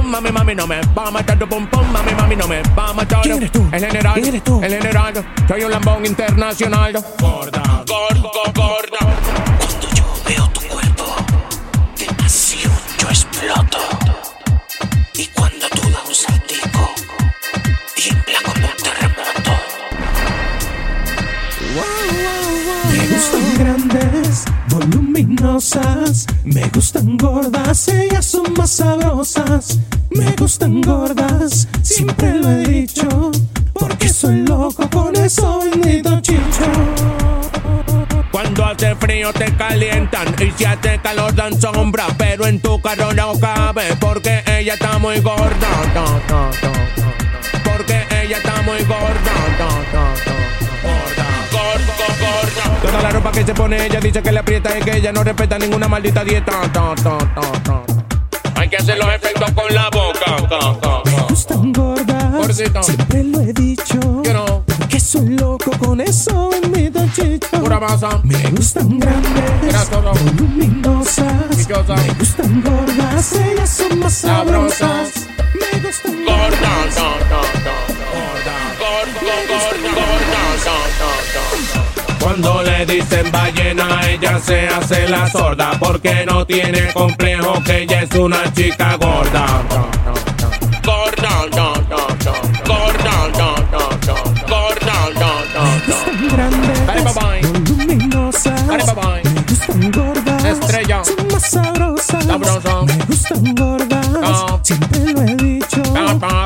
[0.03, 2.89] Mami, mami, no me va a matar tu pum pum, mami, mami, no me va
[2.89, 3.23] a matar.
[3.23, 3.69] ¿Quién eres tú?
[3.71, 4.61] El general, ¿Quién eres tú?
[4.65, 6.93] El general, soy un lambón internacional.
[7.21, 8.99] Gorda, gorda, gorda.
[9.61, 11.05] Cuando yo veo tu cuerpo,
[11.97, 13.79] de pasión yo exploto.
[15.15, 15.52] Y cuando
[23.23, 26.27] gustan grandes, voluminosas.
[26.45, 29.79] Me gustan gordas, ellas son más sabrosas.
[30.11, 33.31] Me gustan gordas, siempre lo he dicho.
[33.73, 36.67] Porque soy loco con eso bendito chicho.
[38.33, 43.13] Cuando hace frío te calientan y si hace calor dan sombra, pero en tu carro
[43.13, 46.82] no cabe porque ella está muy gorda.
[53.33, 55.89] Ropa que se pone ella dice que le aprieta y que ella no respeta ninguna
[55.89, 56.53] maldita dieta.
[56.73, 57.83] Ta, ta, ta, ta.
[58.55, 61.03] Hay que hacer los efectos con la boca.
[61.05, 63.99] Me gustan gordas, siempre lo he dicho.
[64.25, 64.65] You know.
[64.79, 67.49] Porque soy loco con eso bendito chicho.
[67.61, 68.21] Pura masa.
[68.23, 71.69] Me gustan grandes, voluminosas.
[71.69, 74.79] Me gustan gordas, ellas son más Sabrosas.
[74.79, 75.29] sabrosas.
[75.55, 77.77] Me gustan Gorda, ta, ta, ta.
[78.13, 79.73] Gorda, gorda,
[82.33, 88.05] Cuando le dicen ballena, ella se hace la sorda porque no tiene complejo que ella
[88.05, 89.63] es una chica gorda.
[90.83, 92.33] Gorda, ta, ta, ta.
[92.67, 94.15] Gorda, ta, ta, ta.
[94.49, 94.93] Gorda,
[99.47, 101.05] gustan gordas, Estrella.
[101.05, 102.25] son más sabrosas.
[102.25, 102.83] Sabrosa.
[102.83, 104.07] Me gustan gordas,
[104.63, 105.83] siempre lo he dicho.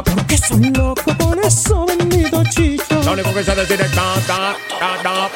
[0.05, 3.03] Porque soy loco con eso bendito chicho.
[3.05, 5.31] Lo único que sé decir es ta, ta, ta, ta.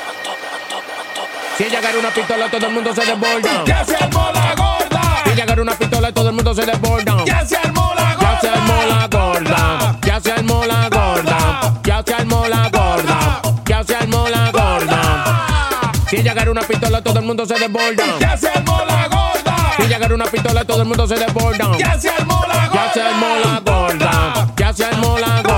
[1.61, 3.65] Si ella agarra una pistola, todo el mundo se desborda.
[3.67, 5.03] Ya se armó la gorda.
[5.25, 7.25] Si ella agarra una pistola, todo el mundo se desborda.
[7.27, 8.31] Ya se armó la gorda.
[8.33, 10.01] Ya se armó la gorda.
[10.03, 11.73] Ya se armó la gorda.
[11.85, 13.43] Ya se armó la gorda.
[13.67, 15.93] Ya se armó la gorda.
[16.09, 18.05] Si ella agarra una pistola, todo el mundo se desborda.
[18.19, 19.57] Ya se armó la gorda.
[19.77, 21.77] Si ella agarra una pistola, todo el mundo se desborda.
[21.77, 22.87] Ya se armó la gorda.
[22.87, 24.47] Ya se armó la gorda.
[24.57, 25.50] Ya se armó la gorda.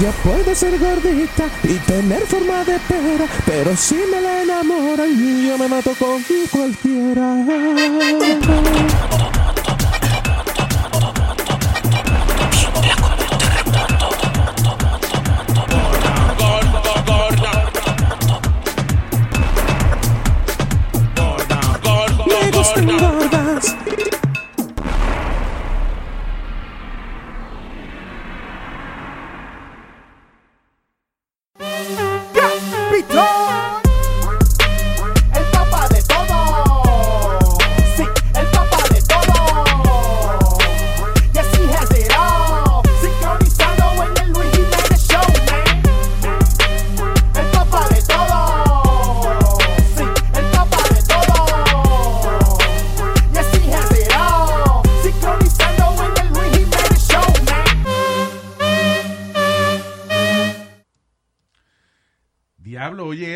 [0.00, 5.10] Ella puede ser gordita y tener forma de pera, pero si me la enamoran,
[5.46, 7.34] yo me mato con cualquiera.
[22.26, 23.79] Me gustan gordas.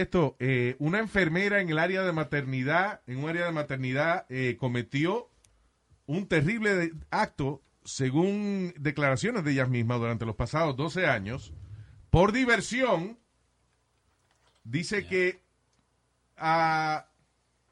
[0.04, 4.56] Esto, eh, una enfermera en el área de maternidad, en un área de maternidad, eh,
[4.58, 5.28] cometió
[6.06, 11.52] un terrible acto, según declaraciones de ellas mismas durante los pasados 12 años,
[12.10, 13.18] por diversión,
[14.62, 15.40] dice que
[16.36, 17.06] ah,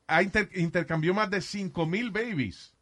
[0.06, 2.74] ha inter- intercambió más de 5 mil babies.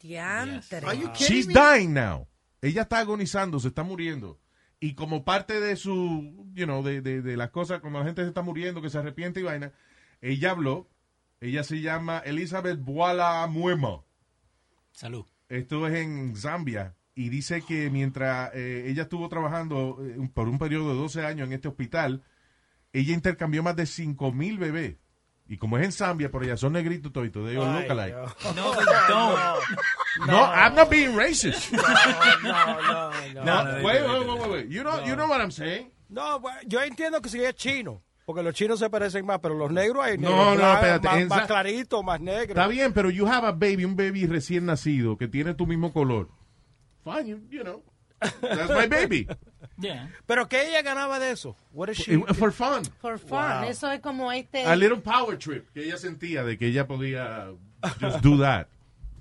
[0.00, 0.80] Diantre.
[1.14, 2.26] She's dying now.
[2.62, 4.39] Ella está agonizando, se está muriendo.
[4.80, 8.22] Y como parte de su, you know, de, de, de las cosas, cuando la gente
[8.22, 9.72] se está muriendo, que se arrepiente y vaina,
[10.20, 10.88] ella habló.
[11.40, 14.02] Ella se llama Elizabeth Boala Muema.
[14.92, 15.24] Salud.
[15.48, 16.96] Esto es en Zambia.
[17.14, 21.46] Y dice que mientras eh, ella estuvo trabajando eh, por un periodo de 12 años
[21.46, 22.22] en este hospital,
[22.92, 24.96] ella intercambió más de 5 mil bebés.
[25.50, 28.16] Y como es en Zambia, por allá son negritos toditos, de ellos Ay, localite.
[28.54, 28.72] No,
[29.08, 29.60] don't.
[30.26, 31.72] No, I'm not being racist.
[31.72, 33.44] No, no, no.
[33.44, 34.68] No, wait, wait, wait, wait, wait.
[34.68, 35.90] You know, you know what I'm saying?
[36.08, 39.72] No, yo entiendo que si es chino, porque los chinos se parecen más, pero los
[39.72, 42.50] negros hay No, negros no, blancos, espérate, más, más clarito, más negro.
[42.50, 45.92] Está bien, pero you have a baby, un baby recién nacido que tiene tu mismo
[45.92, 46.28] color.
[47.02, 47.82] Fine, you, you know.
[48.20, 49.26] That's my baby.
[50.26, 51.56] Pero que ella ganaba de eso.
[51.72, 52.18] What is she?
[52.34, 52.84] For fun.
[53.00, 53.60] For fun.
[53.62, 53.64] Wow.
[53.64, 54.64] Eso es como este.
[54.66, 57.48] A little power trip que ella sentía de que ella podía
[58.00, 58.66] just do that.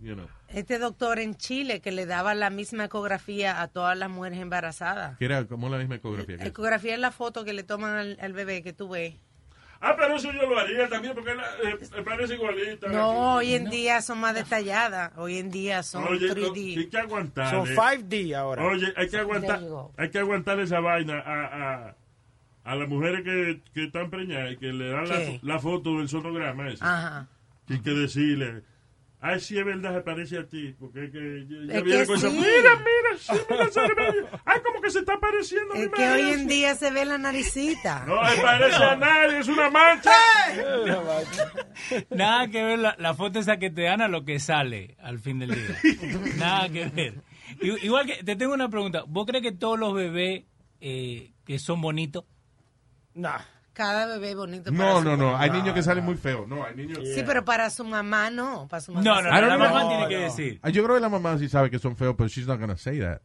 [0.02, 0.28] You know.
[0.50, 5.18] Este doctor en Chile que le daba la misma ecografía a todas las mujeres embarazadas.
[5.18, 6.38] Que era como la misma ecografía.
[6.38, 9.16] que- Ecografía es la foto que le toman al, al bebé que tú ves.
[9.82, 12.88] Ah, pero eso yo lo haría también porque la- eh, me parece igualita.
[12.90, 15.12] No, hoy en día son más detalladas.
[15.18, 16.78] Hoy en día son Oye, no, 3D.
[16.80, 17.50] hay que aguantar.
[17.50, 18.64] Son 5D ahora.
[18.66, 19.62] Oye, hay que aguantar,
[19.98, 21.96] hay que aguantar esa vaina a, a,
[22.66, 26.10] a las mujeres que, que están preñadas y que le dan la, la foto del
[26.10, 26.84] sonograma ese.
[26.84, 27.28] Ajá.
[27.70, 28.64] Y hay que decirle,
[29.22, 30.76] ay, sí es verdad, se parece a ti.
[30.80, 32.28] Porque es que yo- yo Es viene que sí.
[32.30, 35.90] mira, mira, sí, mira, se ve- ay, como que se está pareciendo a mi Es
[35.90, 36.46] que hoy en sí".
[36.48, 38.06] día se ve la naricita.
[38.06, 40.12] No le parece a nadie, es una mancha.
[42.10, 45.20] Nada que ver la, la foto esa que te dan a lo que sale al
[45.20, 45.78] fin del día.
[46.38, 47.16] Nada que ver.
[47.62, 49.04] I- Igual que te tengo una pregunta.
[49.08, 50.44] ¿Vos crees que todos los bebés
[50.82, 52.24] eh, que son bonitos?
[53.14, 53.40] Nah.
[53.80, 54.72] Cada bebé bonito.
[54.74, 55.26] para No, su no, no.
[55.28, 55.42] mamá.
[55.42, 56.46] Hay niños que salen muy feos.
[56.50, 57.00] No, hay niños.
[57.16, 58.68] Sí, pero para su mamá no.
[58.68, 59.24] Para su mamá No, sí.
[59.24, 60.60] no, don't la mamá tiene que decir.
[60.62, 62.76] Ah, Yo creo que la mamá sí sabe que son feos, pero she's not gonna
[62.78, 63.22] say that.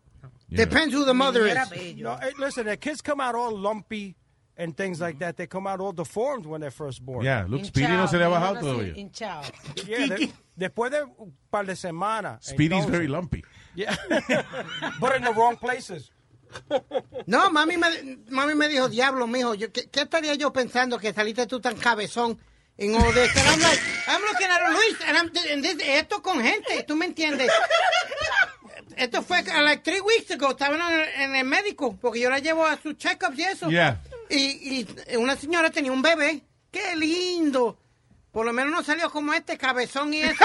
[0.49, 0.65] You know.
[0.67, 1.71] Depends who the mother Era is.
[1.71, 2.05] bello.
[2.11, 4.15] No, hey, listen, the kids come out all lumpy
[4.57, 5.37] and things like that.
[5.37, 7.25] They come out all deformed when they're first born.
[7.25, 8.95] Yeah, look, Speedy no se le ha bajado todavía.
[8.97, 9.43] hinchado.
[9.89, 12.45] Yeah, de- después de un par de semanas.
[12.47, 13.43] Speedy's entonces- very lumpy.
[13.75, 13.97] Yeah.
[15.01, 16.13] But in the wrong places.
[17.27, 21.13] No, mami me, mami me dijo, diablo, mijo, yo, ¿qué, ¿qué estaría yo pensando que
[21.13, 22.39] saliste tú tan cabezón
[22.77, 23.35] en all this?
[23.37, 26.97] And I'm like, I'm looking at Luis, and I'm, and this- esto con gente, ¿tú
[26.97, 27.51] me entiendes?
[28.97, 32.39] Esto fue like three weeks ago, estaban en, el- en el médico, porque yo la
[32.39, 33.69] llevo a sus check-ups y eso.
[33.71, 34.01] Yeah.
[34.31, 37.79] Y, y una señora tenía un bebé, qué lindo.
[38.33, 40.45] Por lo menos no salió como este cabezón y eso.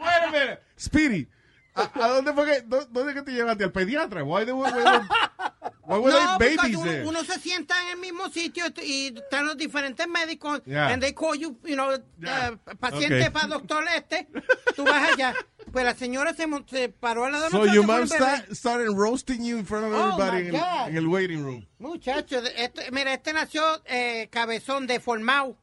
[0.00, 0.58] Wait a minute.
[0.78, 1.26] Speedy,
[1.74, 3.64] ¿a, a dónde fue que, dó- dónde que te llevaste?
[3.64, 4.22] ¿Al pediatra?
[4.24, 7.06] Why, were- why why No, babies uno, there?
[7.06, 10.88] uno se sienta en el mismo sitio y están los diferentes médicos Yeah.
[10.88, 12.52] and they call you, you know, Yeah.
[12.52, 13.30] uh, paciente Okay.
[13.30, 14.28] para doctor este,
[14.76, 15.34] tú vas allá.
[15.72, 18.90] Pues la señora se, se paró al lado de So nosotros your mom start, started
[18.96, 21.66] roasting you in front of Oh, everybody my en en el waiting room.
[21.78, 25.56] Muchacho, este, mira, este nació eh, cabezón, deformado,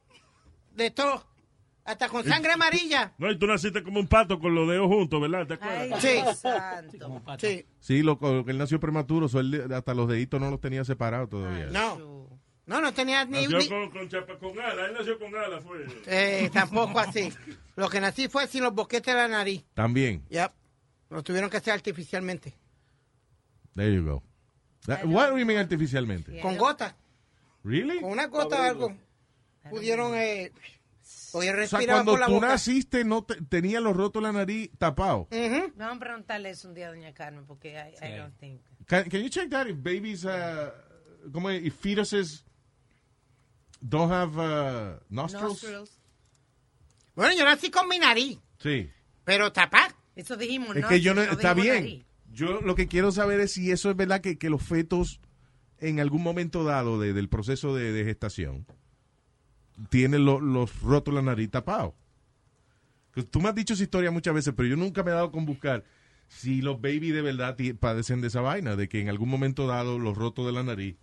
[0.76, 1.26] de todo,
[1.84, 3.14] hasta con sangre amarilla.
[3.18, 5.48] No, y tú naciste como un pato con los dedos juntos, ¿verdad?
[5.48, 6.04] ¿Te acuerdas?
[6.04, 6.36] Ay, Sí.
[6.36, 7.22] Santo.
[7.40, 10.84] Sí, Sí, loco, que él nació prematuro, so él hasta los deditos no los tenía
[10.86, 11.68] separados todavía.
[11.68, 12.30] no,
[12.68, 15.64] no, no tenía ni, Nació ni- con, con, chapa, con alas, él nació con alas,
[15.64, 15.86] fue.
[16.06, 17.34] eh, tampoco así.
[17.76, 19.64] Lo que nací fue sin los boquetes de la nariz.
[19.74, 20.24] También.
[20.30, 20.52] Yep.
[21.10, 22.54] Lo tuvieron que hacer artificialmente.
[23.76, 24.24] There you go.
[24.86, 26.40] That- what do you mean artificialmente?
[26.42, 26.96] Con gotas.
[27.64, 28.00] Really?
[28.02, 28.98] Con una gota o algo.
[29.70, 30.52] Pudieron, eh,
[31.32, 32.48] pudieron O sea, cuando por la tú boca.
[32.50, 35.28] naciste no te- tenía los rotos la nariz tapado.
[35.32, 35.74] Ujú.
[35.76, 38.62] Vamos a preguntarle eso un día a doña Carmen porque I, I don't think.
[38.86, 40.70] Can, can you check that if babies, uh,
[41.32, 42.44] como if fetuses
[43.82, 45.64] don't have uh, nostrils?
[45.64, 45.98] Nostrils.
[47.16, 48.90] Bueno, yo nací con mi nariz, Sí.
[49.24, 49.94] pero tapar.
[50.16, 50.90] Eso dijimos, Es ¿no?
[50.90, 51.76] que yo no, No está bien.
[51.76, 52.06] nariz.
[52.34, 55.20] Yo lo que quiero saber es si eso es verdad que, que los fetos
[55.80, 58.66] en algún momento dado de- del proceso de, de gestación
[59.90, 61.94] tienen lo- los rotos la nariz tapados.
[63.14, 65.32] Que Tú me has dicho esa historia muchas veces, pero yo nunca me he dado
[65.32, 65.84] con buscar
[66.28, 70.00] si los babies de verdad padecen de esa vaina, de que en algún momento dado
[70.00, 70.96] los rotos de la nariz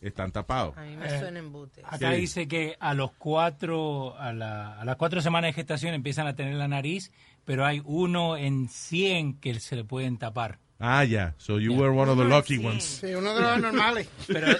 [0.00, 0.76] están tapados.
[0.78, 1.82] A mí me Eh, suena embute.
[1.84, 2.20] Acá Sí.
[2.20, 6.36] dice que a los cuatro, a, la- a las cuatro semanas de gestación empiezan a
[6.36, 7.10] tener la nariz,
[7.44, 10.60] pero hay uno en 100 que se le pueden tapar.
[10.78, 11.34] Ah, ya.
[11.36, 12.84] So you were one of the lucky ones.
[12.84, 14.08] Sí, uno de los normales.
[14.28, 14.46] Pero,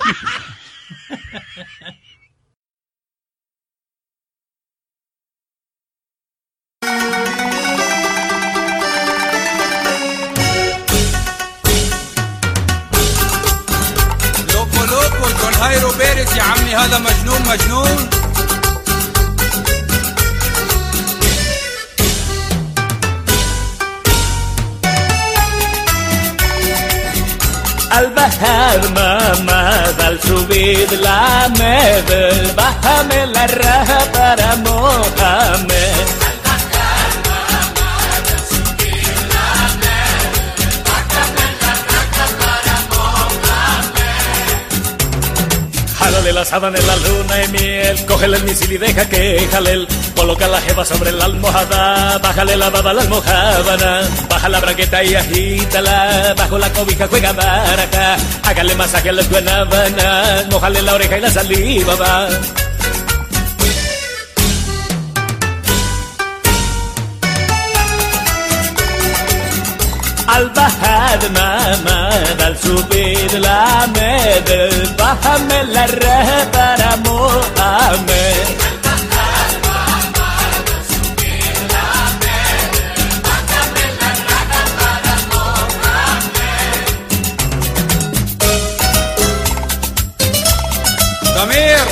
[16.79, 18.09] هذا مجنون مجنون
[27.97, 29.61] Al bajar mamá,
[30.07, 32.09] al subir la med,
[32.59, 33.45] bájame la
[46.50, 49.86] La sábana en la luna y miel, cógele el misil y deja que jalel.
[50.16, 54.00] Coloca la jeva sobre la almohada, bájale la baba la almohábana.
[54.28, 58.16] Baja la braqueta y agítala, bajo la cobija juega baraja.
[58.42, 62.28] Hágale masaje a las guanábanas, mojale la oreja y la saliva va.
[70.40, 78.46] البحر ما ما بل سبيل لا مد البحر من الرهبر مؤمن.
[91.34, 91.84] ضمير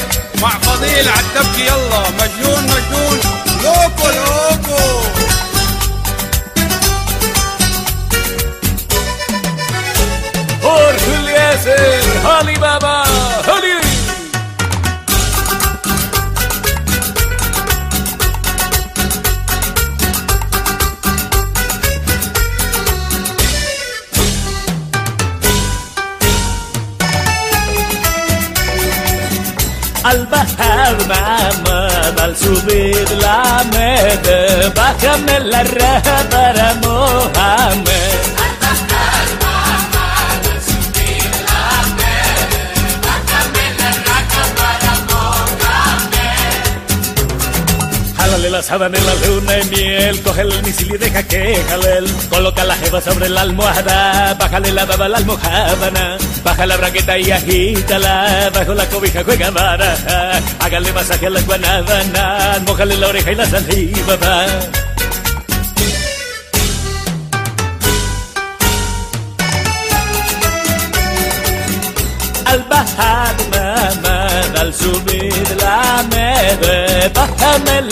[0.42, 2.38] مع فضيل عالدبكي يلا مجنون.
[12.28, 13.04] Eliezer, Holly Baba,
[13.46, 13.78] Holly.
[30.04, 31.88] Al bajar mamá,
[32.22, 34.18] al subir la med,
[48.59, 52.02] la la sábana en la luna y miel, coge el misil y deja que jale.
[52.28, 56.18] Coloca la jeva sobre la almohada, bájale la baba a la almohábana.
[56.42, 60.40] Baja la braqueta y agítala, bajo la cobija juega baraja.
[60.59, 64.46] Hágale masaje a las guanábanas, mojale la oreja y la saliva va.
[72.44, 73.47] Al bajar
[74.68, 77.88] mamá, al subir la med, bájame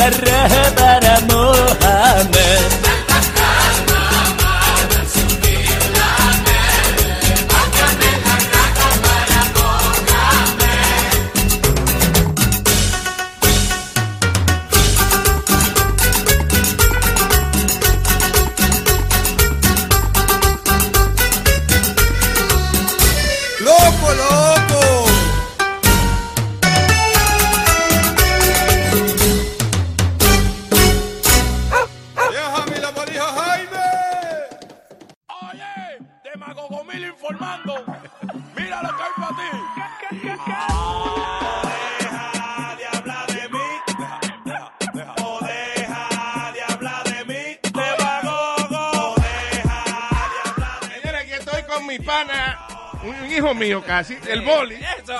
[53.66, 54.76] mío casi, el boli.
[54.76, 55.14] ¡Eso!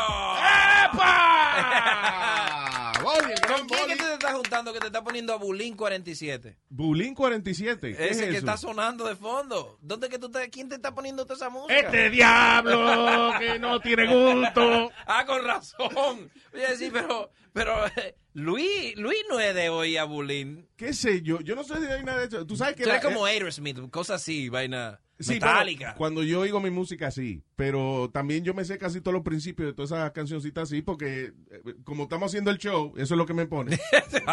[0.84, 2.92] ¡Epa!
[3.03, 3.92] Boli, el gran ¿Con quién boli.
[3.92, 6.57] que tú te estás juntando que te está poniendo a Bulín 47?
[6.70, 7.94] Bulín 47.
[7.94, 8.38] ¿Qué Ese es que eso?
[8.38, 9.78] está sonando de fondo.
[9.80, 11.78] ¿Dónde que tú te, ¿Quién te está poniendo toda esa música?
[11.78, 14.90] Este diablo que no tiene gusto.
[15.07, 16.30] ah, con razón.
[16.53, 20.68] Oye, sí, pero, pero eh, Luis, Luis no es de hoy a Bulín.
[20.76, 21.41] ¿Qué sé yo?
[21.41, 22.47] Yo no sé si hay nada de eso.
[22.47, 22.82] Tú sabes que...
[22.82, 25.87] Tú la- eres como Aerosmith, cosas así, vaina Sí, metálica.
[25.87, 29.22] bueno, cuando yo oigo mi música sí, pero también yo me sé casi todos los
[29.22, 33.18] principios de todas esas cancioncitas así, porque eh, como estamos haciendo el show, eso es
[33.18, 33.78] lo que me pone.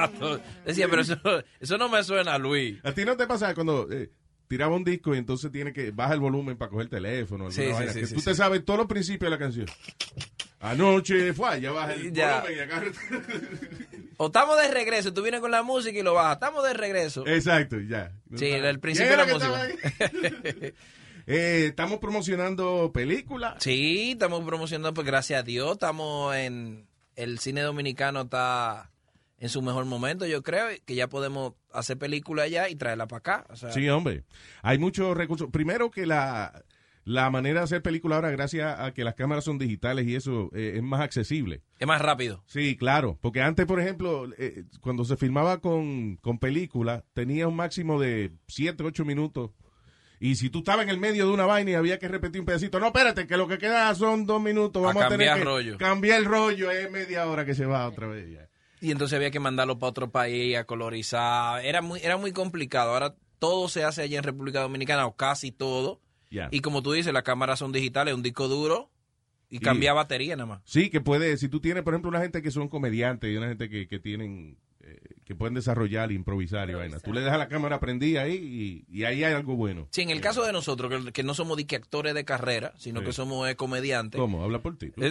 [0.66, 1.16] Decía, pero eso,
[1.62, 2.80] eso no me suena a Luis.
[2.84, 4.12] ¿A ti no te pasa cuando eh,
[4.50, 7.50] tiraba un disco y entonces tiene que baja el volumen para coger el teléfono?
[7.50, 9.68] Sí, sí, vaina, sí, que tú te sabes todos los principios de la canción.
[10.60, 12.42] Anoche fue, ya baja el Ya.
[12.42, 12.92] volumen y agarra-
[14.18, 16.36] O estamos de regreso, tú vienes con la música y lo bajas.
[16.36, 17.26] Estamos de regreso.
[17.28, 18.12] Exacto, ya.
[18.36, 20.72] Sí, el principio ¿Quién de la música.
[21.26, 23.56] Eh, estamos promocionando películas.
[23.60, 26.86] Sí, estamos promocionando, pues gracias a Dios, estamos en
[27.16, 28.92] el cine dominicano está
[29.38, 33.18] en su mejor momento, yo creo, que ya podemos hacer película allá y traerla para
[33.20, 33.46] acá.
[33.50, 34.24] O sea, Sí, hombre.
[34.62, 35.50] Hay muchos recursos.
[35.52, 36.64] Primero que la
[37.06, 40.50] la manera de hacer película ahora, gracias a que las cámaras son digitales y eso
[40.54, 41.62] eh, es más accesible.
[41.80, 42.44] Es más rápido.
[42.46, 43.18] Sí, claro.
[43.22, 48.32] Porque antes, por ejemplo, eh, cuando se filmaba con, con película, tenía un máximo de
[48.48, 49.52] 7, 8 minutos.
[50.20, 52.46] Y si tú estabas en el medio de una vaina y había que repetir un
[52.46, 55.38] pedacito, no, espérate, que lo que queda son dos minutos, A vamos a, tener cambiar
[55.40, 55.78] que rollo.
[55.78, 58.32] cambiar el rollo, es media hora que se va otra vez.
[58.32, 58.48] ya.
[58.80, 61.66] Y entonces había que mandarlo para otro país a colorizar.
[61.66, 62.92] Era muy, era muy complicado.
[62.92, 66.00] Ahora todo se hace allá en República Dominicana, o casi todo.
[66.52, 68.90] Y como tú dices, las cámaras son digitales, un disco duro
[69.50, 70.62] y cambia batería nada más.
[70.66, 73.48] Sí, que puede, si tú tienes, por ejemplo, una gente que son comediantes y una
[73.50, 77.00] gente que, que tienen, eh, que pueden desarrollar, improvisar y vaina.
[77.00, 79.88] Tú le dejas la cámara prendida ahí y, y ahí hay algo bueno.
[79.92, 83.02] Sí, en el caso de nosotros, que, que no somos que actores de carrera, sino
[83.02, 83.06] Sí.
[83.06, 84.20] que somos eh, comediantes.
[84.20, 84.44] ¿Cómo?
[84.44, 84.92] Habla por ti.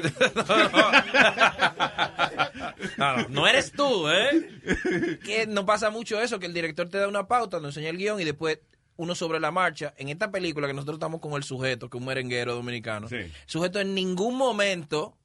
[2.98, 5.18] No, no, no eres tú, ¿eh?
[5.24, 7.96] Que no pasa mucho eso, que el director te da una pauta, nos enseña el
[7.96, 8.58] guion y después
[8.96, 9.94] uno sobre la marcha.
[9.96, 13.32] En esta película que nosotros estamos con el sujeto, que es un merenguero dominicano, el
[13.46, 15.16] sujeto en ningún momento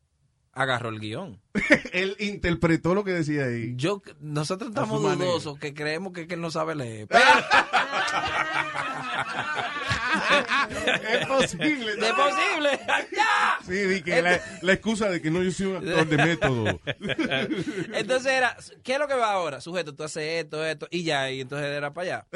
[0.54, 1.40] agarró el guion.
[1.94, 3.74] Él interpretó lo que decía ahí.
[3.76, 5.26] Yo, nosotros estamos manera.
[5.26, 7.08] dudosos que creemos que, que él no sabe leer.
[11.12, 11.92] es posible.
[11.94, 12.80] Es posible.
[13.16, 13.58] ¡Ya!
[13.66, 16.80] Sí, di que la, la excusa de que no yo soy un actor de método.
[17.94, 19.62] Entonces era, ¿qué es lo que va ahora?
[19.62, 22.28] Sujeto, tú haces esto, esto, y ya, y entonces era para allá.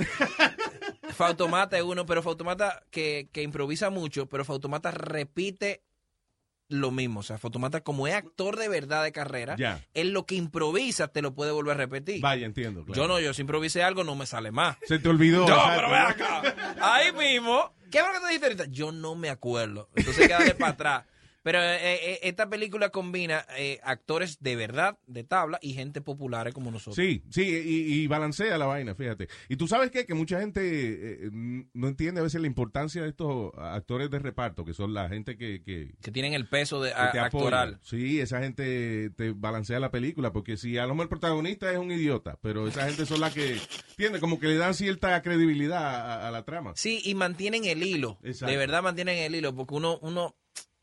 [1.13, 5.83] Fautomata es uno, pero Fautomata que, que improvisa mucho, pero Fautomata repite
[6.69, 7.19] lo mismo.
[7.19, 9.85] O sea, Fautomata como es actor de verdad de carrera, Ya.
[9.93, 12.21] él lo que improvisa te lo puede volver a repetir.
[12.21, 12.85] Vaya, entiendo.
[12.85, 13.01] claro.
[13.01, 14.77] Yo no, yo si improvisé algo no me sale más.
[14.87, 15.47] Se te olvidó.
[15.47, 16.75] No, pero ven acá.
[16.81, 17.73] Ahí mismo.
[17.91, 18.65] ¿Qué es lo que te dijiste ahorita?
[18.65, 19.89] Yo no me acuerdo.
[19.95, 21.05] Entonces darle para atrás.
[21.43, 26.53] Pero eh, eh, esta película combina eh, actores de verdad, de tabla, y gente popular
[26.53, 26.95] como nosotros.
[26.95, 29.27] Sí, sí, y, y balancea la vaina, fíjate.
[29.49, 30.05] Y tú sabes qué?
[30.05, 34.19] que mucha gente eh, n- no entiende a veces la importancia de estos actores de
[34.19, 37.79] reparto, que son la gente que, que, Que tienen el peso de, a- actoral.
[37.81, 41.77] Sí, esa gente te balancea la película, porque si a lo mejor el protagonista es
[41.77, 43.57] un idiota, pero esa gente son las que,
[43.91, 46.73] entiende, como que le dan cierta credibilidad a, a la trama.
[46.75, 48.19] Sí, y mantienen el hilo.
[48.23, 48.51] Exacto.
[48.51, 50.35] De verdad mantienen el hilo, porque uno, uno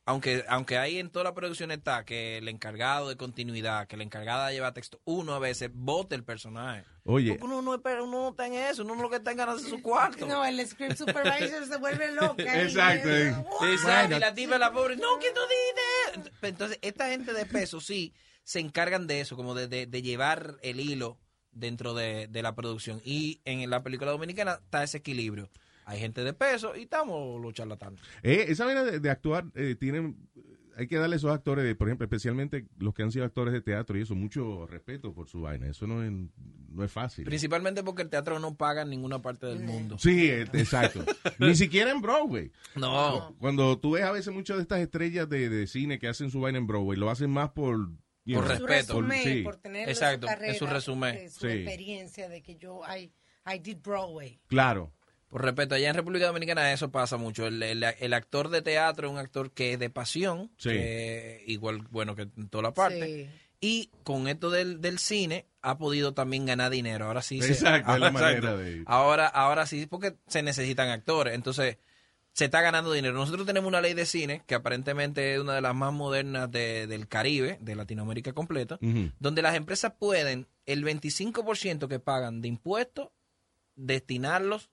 [0.09, 4.01] aunque, aunque ahí en toda la producción está que el encargado de continuidad, que el
[4.03, 6.85] encargado de llevar texto, uno a veces vota el personaje.
[7.05, 9.37] Oye, Porque uno no, espera, uno no está en eso, uno lo que está en
[9.37, 10.27] ganas de su cuarto.
[10.27, 12.43] No, el script supervisor se vuelve loca.
[12.51, 12.61] ahí.
[12.63, 13.35] Exacto, eh.
[13.73, 15.41] Exacto, y la tipa la pobre, no, que tú
[16.17, 16.33] dices.
[16.43, 20.57] Entonces, esta gente de peso sí se encargan de eso, como de, de- de llevar
[20.63, 21.19] el hilo
[21.53, 23.03] dentro de, de la producción.
[23.05, 25.51] Y en la película dominicana está ese equilibrio.
[25.89, 27.99] Hay gente de peso y estamos los charlatanes.
[28.23, 30.17] Eh, esa manera de, de actuar eh, tienen
[30.77, 33.61] hay que darle a esos actores, por ejemplo, especialmente los que han sido actores de
[33.61, 35.67] teatro y eso, mucho respeto por su vaina.
[35.67, 36.13] Eso no es,
[36.69, 37.25] no es fácil.
[37.25, 39.99] Principalmente porque el teatro no paga en ninguna parte del mundo.
[39.99, 41.05] Sí, eh, exacto.
[41.41, 42.53] Ni siquiera en Broadway.
[42.77, 43.35] No.
[43.41, 46.39] Cuando tú ves a veces muchas de estas estrellas de, de cine que hacen su
[46.41, 47.89] vaina en Broadway, lo hacen más por...
[48.25, 48.93] you Por know, respeto.
[48.93, 49.43] Su resumen, sí.
[49.43, 51.15] por tener Exacto, su carrera, es su resumen.
[51.17, 51.47] de su Sí.
[51.49, 53.11] experiencia de que yo, I,
[53.53, 54.39] I did Broadway.
[54.47, 54.93] Claro.
[55.29, 57.47] Por respeto, allá en República Dominicana eso pasa mucho.
[57.47, 60.71] El, el- el actor de teatro es un actor que es de pasión, Sí.
[60.71, 63.29] que igual, bueno, que en toda la parte.
[63.61, 67.07] Y con esto del, del cine ha podido también ganar dinero.
[67.07, 67.43] Ahora sí.
[67.43, 68.47] se- Exacto, es la Exacto.
[68.47, 71.35] manera de- Ahora, ahora sí, porque se necesitan actores.
[71.35, 71.77] Entonces,
[72.33, 73.15] se está ganando dinero.
[73.15, 76.87] Nosotros tenemos una ley de cine que aparentemente es una de las más modernas de-
[76.87, 78.79] del Caribe, de Latinoamérica completa,
[79.19, 83.09] donde las empresas pueden el 25% que pagan de impuestos
[83.77, 84.71] destinarlos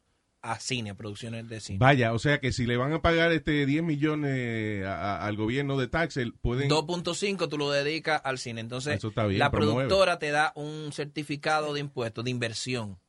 [0.51, 1.79] a cine, producciones de cine.
[1.79, 5.35] Vaya, o sea que si le van a pagar este 10 millones a- a- al
[5.35, 6.69] gobierno de taxes, pueden...
[6.69, 8.61] 2.5 tú lo dedicas al cine.
[8.61, 9.87] Entonces, bien, la promueve.
[9.87, 12.99] productora te da un certificado de impuestos, de inversión.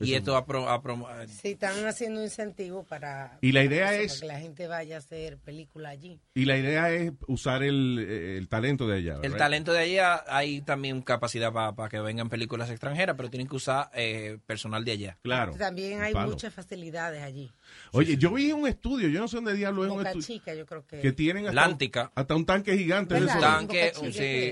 [0.00, 3.96] Y esto ha pro- ha pro- Sí, están haciendo incentivo para, Y la idea para
[3.98, 6.20] es- que la gente vaya a hacer película allí.
[6.34, 9.18] Y la idea es usar el, el talento de allá.
[9.22, 13.56] El talento de allá, hay también capacidad para que vengan películas extranjeras, pero tienen que
[13.56, 15.18] usar eh, personal de allá.
[15.22, 15.52] Claro.
[15.56, 17.50] También hay muchas facilidades allí.
[17.92, 20.26] Oye, yo vi un estudio, yo no sé dónde diablo es un estudio.
[20.26, 21.00] Chica, yo creo que.
[21.00, 22.12] Que tienen hasta, Lántica.
[22.14, 23.40] hasta un tanque gigante de eso.
[23.40, 23.92] Tanque,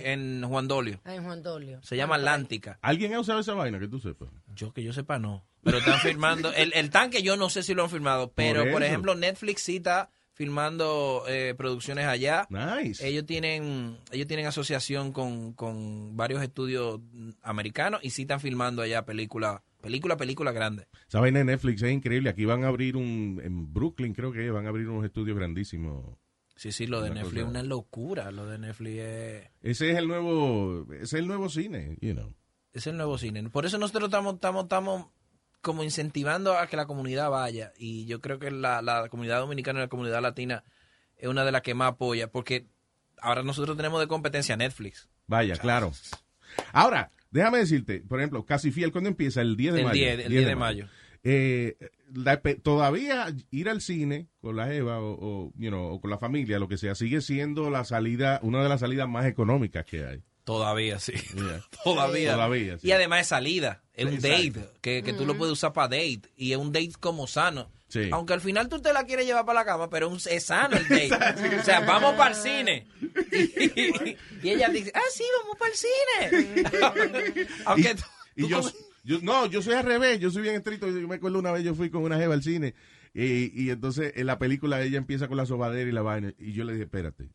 [0.04, 1.00] en Juan Dolio.
[1.04, 1.80] Ah, en Juan Dolio.
[1.82, 2.78] Se llama Atlántica.
[2.82, 4.28] ¿Alguien ha usado esa vaina que tú sepas?
[4.54, 5.44] Yo que yo sepa no.
[5.62, 6.52] Pero están firmando.
[6.52, 8.32] El, el tanque yo no sé si lo han firmado.
[8.32, 12.46] Pero, por, ejemplo, Netflix sí está filmando eh, producciones allá.
[12.48, 13.06] Nice.
[13.06, 17.00] Ellos tienen ellos tienen asociación con, con varios estudios
[17.42, 20.88] americanos y sí están filmando allá película, película, película grande.
[21.08, 22.30] Esa vaina de Netflix es increíble.
[22.30, 26.16] Aquí van a abrir un, en Brooklyn creo que van a abrir unos estudios grandísimos.
[26.56, 28.30] Sí, sí, lo de Netflix es una locura.
[28.32, 32.34] Lo de Netflix es, Ese es el nuevo, ese es el nuevo cine, you know.
[32.72, 33.48] es el nuevo cine.
[33.48, 35.06] Por eso nosotros estamos, estamos, estamos
[35.60, 37.72] como incentivando a que la comunidad vaya.
[37.78, 40.64] Y yo creo que la, la comunidad dominicana y la comunidad latina
[41.16, 42.66] es una de las que más apoya, porque
[43.20, 45.08] ahora nosotros tenemos de competencia Netflix.
[45.28, 45.92] Vaya, claro.
[46.72, 49.40] Ahora, déjame decirte, por ejemplo, Casi Fiel, ¿cuándo empieza?
[49.40, 50.00] El 10 de El mayo.
[50.00, 50.88] 10, el 10 de mayo.
[51.24, 51.76] Eh,
[52.14, 56.18] la todavía ir al cine con la Eva o, o, you know, o con la
[56.18, 60.04] familia, lo que sea, sigue siendo la salida, una de las salidas más económicas que
[60.04, 60.22] hay.
[60.48, 61.12] Todavía, sí.
[61.34, 61.62] Yeah.
[61.84, 62.32] Todavía.
[62.32, 62.88] Todavía, sí.
[62.88, 64.60] Y además es salida, es un Exacto.
[64.60, 67.70] date, que, que tú lo puedes usar para date, y es un date como sano.
[67.88, 68.08] Sí.
[68.12, 70.74] Aunque al final tú te la quieres llevar para la cama, pero un- es sano
[70.78, 71.56] el date.
[71.60, 72.86] o sea, vamos para el cine.
[73.30, 76.68] Y, y ella dice, ah, sí, vamos para el cine.
[77.66, 78.02] Aunque tú-
[78.36, 78.72] Y tú yo, como-
[79.04, 80.88] yo- no, yo soy al revés, yo soy bien estricto.
[80.88, 82.74] Yo me acuerdo una vez yo fui con una jeva al cine
[83.12, 86.52] y, y entonces en la película ella empieza con la sobadera y la vaina y
[86.52, 87.28] yo le dije, espérate,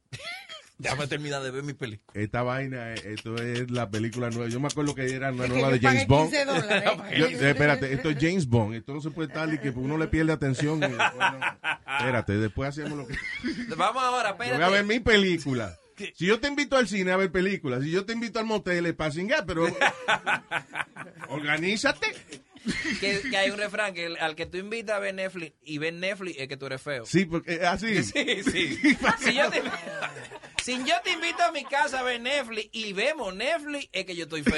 [0.84, 2.12] Déjame terminar de ver mi película.
[2.22, 4.50] esta vaina, eh, esto es la película nueva.
[4.50, 6.30] Yo me acuerdo que era una Es nueva de James Bond.
[6.32, 6.92] 15 dólares.
[7.18, 8.76] Yo- espérate, esto es James Bond.
[8.76, 10.80] Esto no se puede estar y que uno le pierde atención.
[10.82, 13.16] y Espérate, después hacemos lo que...
[13.76, 14.56] Vamos ahora, Yo espérate.
[14.56, 15.78] voy a ver mi película.
[16.16, 18.88] Si yo te invito al cine a ver películas, si yo te invito al motel
[18.88, 19.68] es para cingar, pero
[21.30, 22.08] organízate.
[23.00, 25.78] que, que hay un refrán que el- al que tú invitas a ver Netflix y
[25.78, 27.06] ver Netflix es que tú eres feo.
[27.06, 28.04] Sí, porque así.
[28.04, 28.78] Sí, sí.
[29.20, 29.62] si, yo te,
[30.64, 34.16] si yo te invito a mi casa a ver Netflix y vemos Netflix, es que
[34.16, 34.56] yo estoy feo.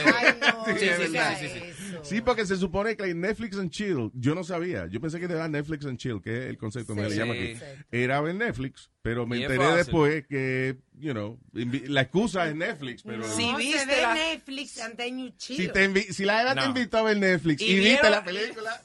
[0.65, 1.37] Sí, Sí, es sí, sí, verdad.
[1.39, 1.95] sí, sí, sí.
[2.03, 5.47] Sí, porque se supone que Netflix and Chill, yo no sabía, yo pensé que era
[5.47, 7.09] Netflix and Chill, que es el concepto que Sí.
[7.09, 7.43] le llaman Sí.
[7.55, 7.59] aquí.
[7.91, 13.23] Era ver Netflix, pero me enteré después que, you know, la excusa es Netflix, pero...
[13.27, 15.57] Si viste la- Netflix and then you chill.
[15.57, 16.67] Si, te invi- si la Eva te No.
[16.67, 18.81] invitó a ver Netflix y, Y viste la película...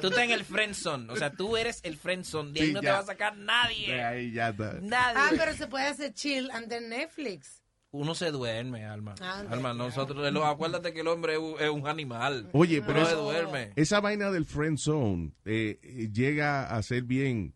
[0.00, 1.12] Tú estás en el friend zone.
[1.12, 2.52] O sea, tú eres el friend zone.
[2.52, 3.92] De ahí Sí, no te va a sacar nadie.
[3.94, 4.78] De ahí ya está.
[4.80, 5.16] Nadie.
[5.16, 7.62] Ah, pero se puede hacer chill and then Netflix.
[7.92, 9.16] Uno se duerme, Alma.
[9.20, 12.48] Ah, Alma, nosotros, lo- acuérdate que el hombre es un, es un animal.
[12.52, 13.72] Oye, pero Uno se duerme.
[13.74, 17.52] esa vaina del friend zone eh, llega a ser bien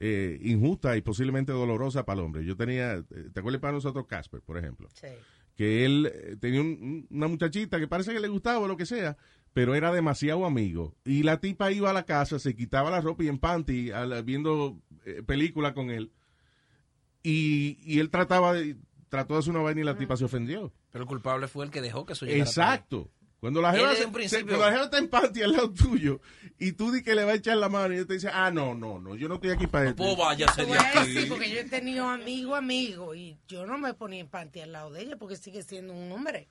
[0.00, 2.44] eh, injusta y posiblemente dolorosa para el hombre.
[2.44, 4.88] Yo tenía, eh, ¿te acuerdas para nosotros Casper, por ejemplo?
[4.94, 5.06] Sí.
[5.54, 8.86] Que él eh, tenía un- una muchachita que parece que le gustaba o lo que
[8.86, 9.16] sea,
[9.58, 10.94] pero era demasiado amigo.
[11.04, 14.22] Y la tipa iba a la casa, se quitaba la ropa y en panty, la-
[14.22, 16.12] viendo eh, película con él.
[17.24, 18.76] Y, y él trataba de,
[19.08, 20.72] trató de hacer una vaina y la tipa se ofendió.
[20.92, 22.44] Pero el culpable fue el que dejó que eso llegara.
[22.44, 23.10] Exacto.
[23.40, 23.92] Cuando la Él jeva,
[24.84, 26.20] está en panty al lado tuyo
[26.56, 28.52] y tú di que le va a echar la mano y ella te dice, ah,
[28.52, 30.04] no, no, no, yo no estoy aquí para esto.
[30.04, 31.14] Pues váyase de aquí.
[31.14, 34.70] decir, porque yo he tenido amigo, amigo, y yo no me ponía en panty al
[34.70, 36.48] lado de ella porque sigue siendo un hombre.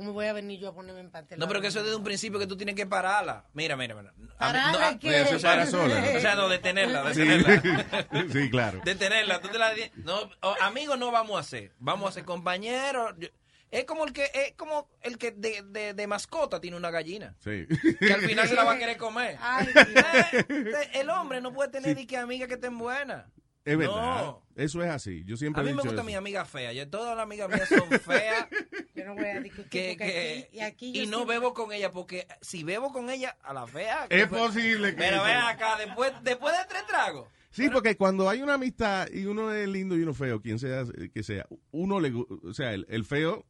[0.00, 1.84] ¿Cómo voy a venir yo a ponerme en panty al No, pero que eso es
[1.84, 3.44] desde un principio que tú tienes que pararla.
[3.52, 4.14] Mira, mira, mira.
[4.38, 5.08] ¿Pararla no, qué?
[5.10, 6.02] Ella se o sea, para sola.
[6.16, 7.20] O sea, no, detenerla, Sí.
[7.20, 8.06] detenerla.
[8.32, 8.80] Sí, claro.
[8.82, 9.42] Detenerla.
[9.42, 10.30] Tú te la no,
[10.62, 11.74] amigos no vamos a ser.
[11.78, 13.12] Vamos a ser compañeros.
[13.18, 13.28] Yo-
[13.70, 17.36] Es como el que es como el que de, de, de mascota tiene una gallina.
[17.38, 17.66] Sí.
[18.00, 19.36] Que al final se la va a querer comer.
[19.38, 19.68] Ay,
[20.48, 23.26] Eh, El hombre no puede tener ni que amigas que estén buenas.
[23.62, 23.94] Es verdad.
[24.22, 24.42] No.
[24.56, 25.22] Eso es así.
[25.26, 26.06] Yo siempre A he mí me dicho gusta eso.
[26.06, 26.72] mi amiga fea.
[26.72, 28.46] Yo, todas las amigas mías son feas.
[28.94, 31.72] Yo no voy a discutir que, que- aquí, y aquí yo y no bebo con
[31.72, 35.36] ella porque si bebo con ella a la fea Es fue- posible que pero ven
[35.36, 39.66] acá después después de tres tragos Sí, porque cuando hay una amistad y uno es
[39.68, 43.44] lindo y uno feo, quien sea que sea, uno le, o sea, el, el feo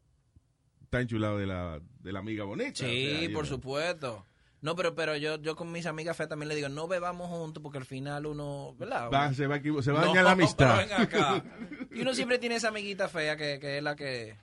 [0.82, 2.76] está enchulado de la, de la amiga bonita.
[2.76, 4.26] sí o sea, yo- por supuesto
[4.62, 7.62] no pero pero yo yo con mis amigas feas también le digo no bebamos juntos
[7.62, 10.24] porque al final uno verdad Va, se va a, equivo- se va a No, dañar
[10.24, 10.76] la amistad.
[10.86, 11.44] pero ven acá.
[11.94, 14.36] y uno siempre tiene esa amiguita fea que, que es la que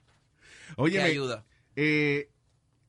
[0.76, 1.44] Oye, que ayuda
[1.80, 2.28] eh,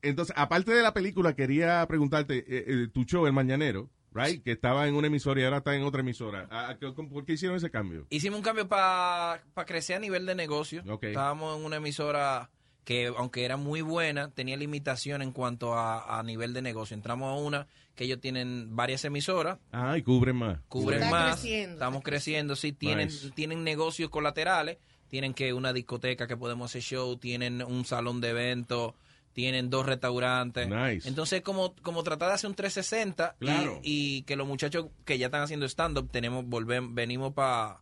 [0.02, 4.52] entonces, aparte de la película, quería preguntarte, eh, eh, tu show, El Mañanero, right, que
[4.52, 6.48] estaba en una emisora y ahora está en otra emisora.
[6.50, 8.06] ¿A- a qué- ¿Por qué hicieron ese cambio?
[8.10, 10.82] Hicimos un cambio para crecer a nivel de negocio.
[11.02, 12.50] Estábamos en una emisora
[12.84, 16.94] que, aunque era muy buena, tenía limitación en cuanto a, a nivel de negocio.
[16.94, 20.58] Entramos a una que ellos tienen varias emisoras, Ah, y cubren más.
[20.68, 23.30] cubren Está más, creciendo, estamos creciendo, sí, tienen, Nice.
[23.32, 24.78] tienen negocios colaterales,
[25.10, 28.94] tienen que una discoteca que podemos hacer show, tienen un salón de eventos,
[29.32, 30.68] tienen dos restaurantes.
[30.68, 31.08] Nice.
[31.08, 33.80] Entonces, como, como tratar de hacer un 360 y- Claro.
[33.82, 37.80] y, que los muchachos que ya están haciendo stand-up, tenemos, volvemos, venimos para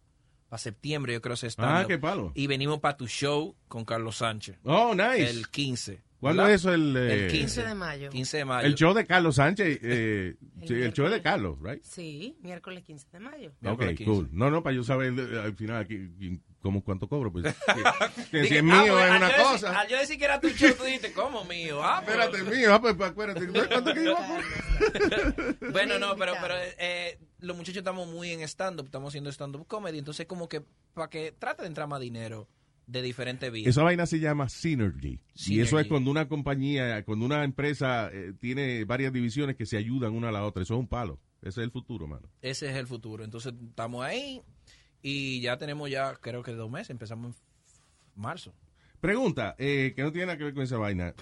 [0.57, 1.85] septiembre, yo creo, ese stand-up.
[1.85, 2.33] Ah, qué palo.
[2.35, 4.59] Y venimos para tu show con Carlos Sánchez.
[4.65, 5.29] Oh, nice.
[5.31, 6.03] El 15.
[6.21, 6.55] ¿Cuándo ¿verdad?
[6.57, 6.75] es eso?
[6.75, 7.39] El, eh, El 15.
[7.39, 8.11] 15 de mayo.
[8.11, 8.67] 15 de mayo.
[8.67, 11.23] El show de Carlos Sánchez, eh, El sí, el show es de.
[11.23, 11.81] Carlos, right?
[11.85, 13.51] Sí, miércoles 15 de mayo.
[13.51, 14.05] Ok, Miércoles 15.
[14.13, 14.29] cool.
[14.33, 17.33] No, no, para yo saber eh, al final aquí, quién- cómo, cuánto cobro.
[17.33, 17.45] Pues,
[18.31, 19.81] que, que si es ah, mío pues, es al una yo cosa.
[19.81, 21.83] al yo decir que era tu show, tú dijiste, ¿cómo mío?
[21.83, 23.47] Ah, pues- Espérate, mío, ah, pues, pues, acuérdate.
[23.47, 23.69] ¿no?
[23.69, 24.37] ¿Cuánto que yo pago?
[25.73, 29.99] Bueno, no, pero, pero eh, los muchachos estamos muy en stand-up, estamos haciendo stand-up comedy,
[29.99, 30.63] entonces como que
[30.95, 32.49] para que trate de entrar más dinero
[32.87, 33.69] de diferentes vías.
[33.69, 35.21] Esa vaina se llama Synergy.
[35.47, 35.89] Y eso es Synergy.
[35.89, 40.33] cuando una compañía, cuando una empresa eh, tiene varias divisiones que se ayudan una a
[40.33, 40.63] la otra.
[40.63, 41.21] Eso es un palo.
[41.43, 42.29] Ese es el futuro, mano.
[42.41, 43.25] Ese es el futuro.
[43.25, 44.43] Entonces estamos ahí
[45.03, 46.91] y ya tenemos ya, creo que dos meses.
[46.91, 48.55] Empezamos en marzo.
[49.01, 51.15] Pregunta, eh, que no tiene nada que ver con esa vaina.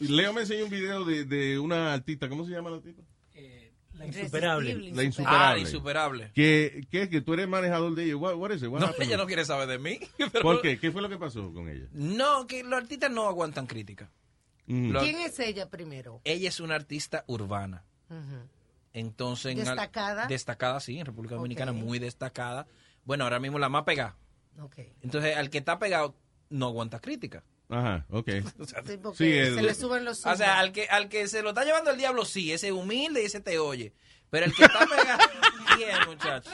[0.00, 3.02] Leo me enseñó un video de, de una artista, ¿cómo se llama la artista?
[3.94, 4.74] La insuperable.
[4.92, 5.38] La insuperable.
[5.46, 6.30] Ah, la insuperable.
[6.34, 8.16] Que, que, que tú eres manejador de ella.
[8.18, 8.68] What, what is it?
[8.68, 9.08] What No, happened?
[9.08, 9.98] ella no quiere saber de mí.
[10.18, 10.78] pero- ¿Por qué?
[10.78, 11.86] ¿Qué fue lo que pasó con ella?
[11.92, 14.10] No, que los artistas no aguantan crítica.
[14.66, 14.94] Mm.
[14.98, 16.20] ¿Quién es ella primero?
[16.24, 17.84] Ella es una artista urbana.
[18.92, 20.26] Entonces, en al- ¿Destacada?
[20.26, 22.66] destacada, sí, en República Dominicana, muy destacada.
[23.06, 24.16] Bueno, ahora mismo la más pegada.
[24.60, 24.76] Ok.
[25.00, 26.14] Entonces, al que está pegado
[26.50, 27.42] no aguanta crítica.
[27.70, 28.28] Ajá, ok.
[28.86, 31.40] Sí, porque Sí, se el- le suben los O sea, al que, al que se
[31.42, 33.94] lo está llevando el diablo, sí, ese es humilde y ese te oye.
[34.28, 35.18] Pero el que está pegado,
[35.78, 36.50] bien, muchacho.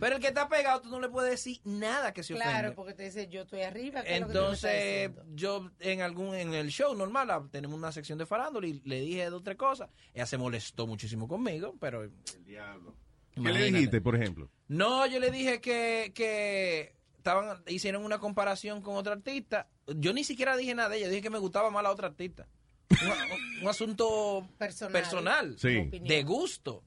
[0.00, 2.52] Pero el que está pegado, tú no le puedes decir nada que se ofende.
[2.52, 4.02] Claro, porque te dice, yo estoy arriba.
[4.04, 5.24] ¿qué es lo que tú me estás Entonces, diciendo?
[5.34, 9.00] yo en algún en el show normal ah, tenemos una sección de farándula y le
[9.00, 9.90] dije dos o tres cosas.
[10.14, 12.12] Ella se molestó muchísimo conmigo, pero el
[12.44, 12.94] diablo.
[13.42, 14.50] ¿Qué le dijiste, por ejemplo?
[14.68, 19.68] No, yo le dije que, que estaban hicieron una comparación con otra artista.
[19.86, 22.46] Yo ni siquiera dije nada de ella, dije que me gustaba más la otra artista.
[22.90, 24.92] Un, un asunto Personal.
[24.92, 25.90] personal, Sí.
[26.02, 26.84] De gusto.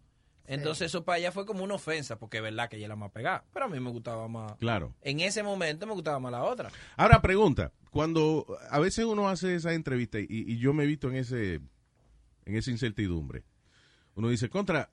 [0.48, 3.12] Entonces eso para ella fue como una ofensa, porque es verdad que ella la más
[3.12, 3.46] pegada.
[3.54, 4.58] Pero a mí me gustaba más.
[4.58, 4.94] Claro.
[5.02, 6.70] En ese momento me gustaba más la otra.
[6.98, 7.72] Ahora, pregunta.
[7.90, 11.62] Cuando a veces uno hace esa entrevista y, y yo me he visto en ese
[12.46, 13.44] en esa incertidumbre,
[14.16, 14.90] uno dice, contra,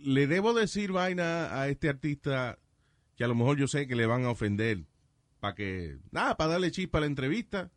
[0.00, 2.58] ¿le debo decir vaina a este artista
[3.16, 4.84] que a lo mejor yo sé que le van a ofender
[5.40, 7.70] para que, nada, para darle chispa a la entrevista?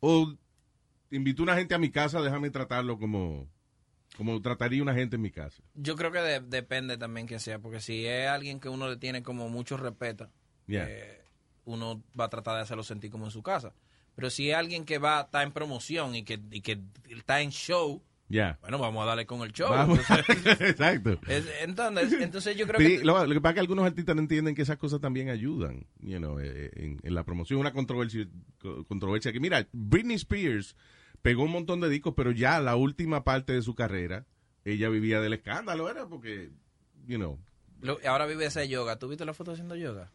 [0.00, 0.32] ¿O
[1.10, 3.48] invito a una gente a mi casa, déjame tratarlo como,
[4.16, 5.62] como trataría una gente en mi casa?
[5.74, 8.96] Yo creo que de- depende también quién sea, porque si es alguien que uno le
[8.96, 10.30] tiene como mucho respeto,
[10.66, 10.86] Yeah.
[10.88, 11.20] eh,
[11.64, 13.74] uno va a tratar de hacerlo sentir como en su casa.
[14.14, 17.50] Pero si es alguien que va está en promoción y que, y que está en
[17.50, 18.58] show, Ya.
[18.62, 19.68] bueno, vamos a darle con el show.
[19.74, 20.24] Entonces,
[20.60, 21.18] Exacto.
[21.26, 23.04] es- entonces, entonces yo creo Sí, que...
[23.04, 25.84] lo, lo que pasa es que algunos artistas no entienden que esas cosas también ayudan
[26.00, 27.58] you know, eh, en, en la promoción.
[27.60, 28.26] Una controversia,
[28.58, 30.76] co- controversia que, mira, Britney Spears
[31.22, 34.24] pegó un montón de discos, pero ya la última parte de su carrera,
[34.64, 36.50] ella vivía del escándalo, era porque,
[37.06, 37.38] you know,
[37.82, 38.98] lo- ahora vive ese yoga.
[38.98, 40.12] ¿Tú viste la foto haciendo yoga?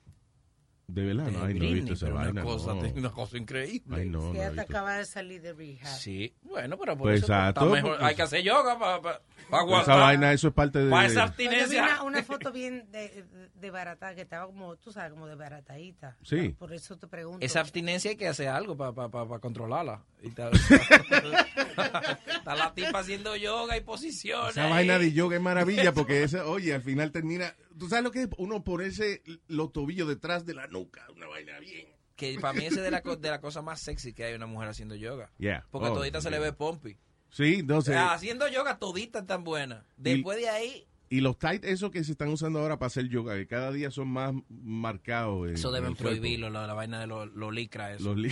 [0.87, 2.29] De verdad, no, De ay, no he visto esa vaina.
[2.31, 2.81] Una cosa, no.
[2.95, 3.97] una cosa increíble.
[4.01, 5.87] Ay, no, que no acaba de salir de rehab.
[5.97, 7.91] Sí, bueno, pero por Pues eso pues, exacto, está mejor.
[7.91, 9.99] porque- hay que hacer yoga para Esa aguantar.
[9.99, 10.91] vaina, eso es parte de...
[10.91, 11.83] Para esa abstinencia.
[11.83, 13.25] una, una foto bien de,
[13.55, 16.17] de barata, que estaba como, tú sabes, como de baratadita.
[16.23, 16.49] Sí.
[16.57, 17.45] Por eso te pregunto.
[17.45, 20.03] Esa abstinencia hay que hacer algo para controlarla.
[20.21, 20.49] Y Está,
[22.37, 24.51] está la tipa haciendo yoga y posiciones.
[24.57, 27.53] Esa vaina de yoga es maravilla porque esa, oye, al final termina.
[27.77, 28.29] ¿Tú sabes lo que es?
[28.37, 31.87] Uno ponerse los tobillos detrás de la nuca, una vaina bien.
[32.15, 34.45] Que para mí ese es de la, de la cosa más sexy que hay una
[34.45, 35.31] mujer haciendo yoga.
[35.37, 35.65] Yeah.
[35.71, 36.97] Porque Oh, todita se le ve pompi.
[37.29, 37.95] Sí, no sé.
[37.95, 39.85] Ah, haciendo yoga todita tan buena.
[39.97, 43.35] Después de ahí, Y los tight, esos que se están usando ahora para hacer yoga,
[43.35, 45.47] que cada día son más marcados.
[45.49, 47.93] en- eso en deben prohibirlo, la, la vaina de los los licra.
[47.93, 48.05] Eso.
[48.05, 48.31] Los li-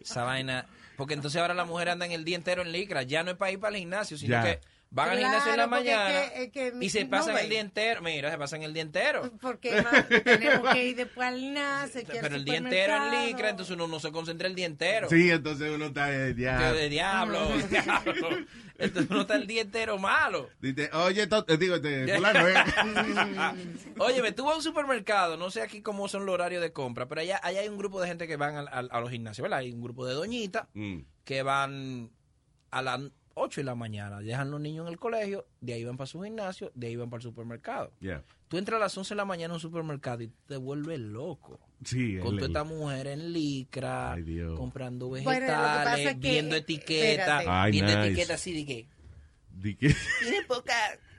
[0.00, 0.66] Esa vaina.
[0.96, 3.02] Porque entonces ahora las mujeres andan el día entero en licra.
[3.02, 4.60] Ya no es para ir para el gimnasio, sino que
[4.90, 7.48] van al gimnasio en la es mañana que- es que mi- y se pasan el
[7.48, 8.02] día entero.
[8.02, 9.30] Mira, se pasan el día entero.
[9.40, 9.82] Porque
[10.24, 14.00] tenemos que ir después al al Pero el día entero en licra, entonces uno no
[14.00, 15.08] se concentra el día entero.
[15.08, 16.58] Sí, entonces uno está ya.
[16.58, 18.28] Que de diablo, diablo.
[18.78, 20.50] Entonces uno está el día entero malo.
[20.60, 22.54] Dice, oye, eh, digo, este, fulano, eh.
[23.98, 27.06] Oye, me tuve a un supermercado, no sé aquí cómo son los horarios de compra,
[27.08, 29.42] pero allá, allá hay un grupo de gente que van al- al- a, los gimnasios,
[29.44, 29.60] ¿verdad?
[29.60, 30.98] Hay un grupo de doñitas Mm.
[31.24, 32.10] que van
[32.70, 33.00] a las
[33.38, 36.22] 8 de la mañana, dejan los niños en el colegio, de ahí van para su
[36.22, 37.92] gimnasio, de ahí van para el supermercado.
[38.00, 38.24] Yeah.
[38.48, 41.60] Tú entras a las 11 de la mañana a un supermercado y te vuelves loco.
[41.84, 44.24] Sí, Con toda esta mujer en licra, Ay,
[44.56, 48.06] comprando vegetales, viendo etiquetas, viendo nice.
[48.06, 48.88] etiquetas así de que
[49.50, 50.74] Di que- tiene poca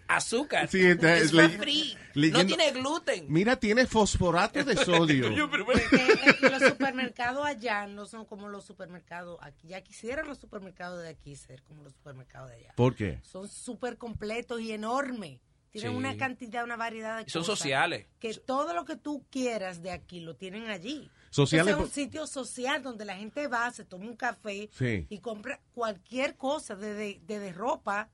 [0.08, 3.26] azúcar, Sí, está- es le- for free, no tiene gluten.
[3.30, 5.30] Mira, tiene fosforato de sodio.
[6.42, 9.68] Los supermercados allá no son como los supermercados aquí.
[9.70, 12.74] Ya quisieran los supermercados de aquí ser como los supermercados de allá.
[12.76, 13.20] ¿Por qué?
[13.24, 15.40] Son súper completos y enormes.
[15.72, 15.98] Tienen Sí.
[15.98, 17.60] una cantidad, una variedad de Son cosas.
[17.60, 18.08] sociales.
[18.20, 21.10] Que todo lo que tú quieras de aquí lo tienen allí.
[21.30, 25.06] Sociales es un sitio social donde la gente va, se toma un café Sí.
[25.10, 28.10] y compra cualquier cosa, desde, desde ropa,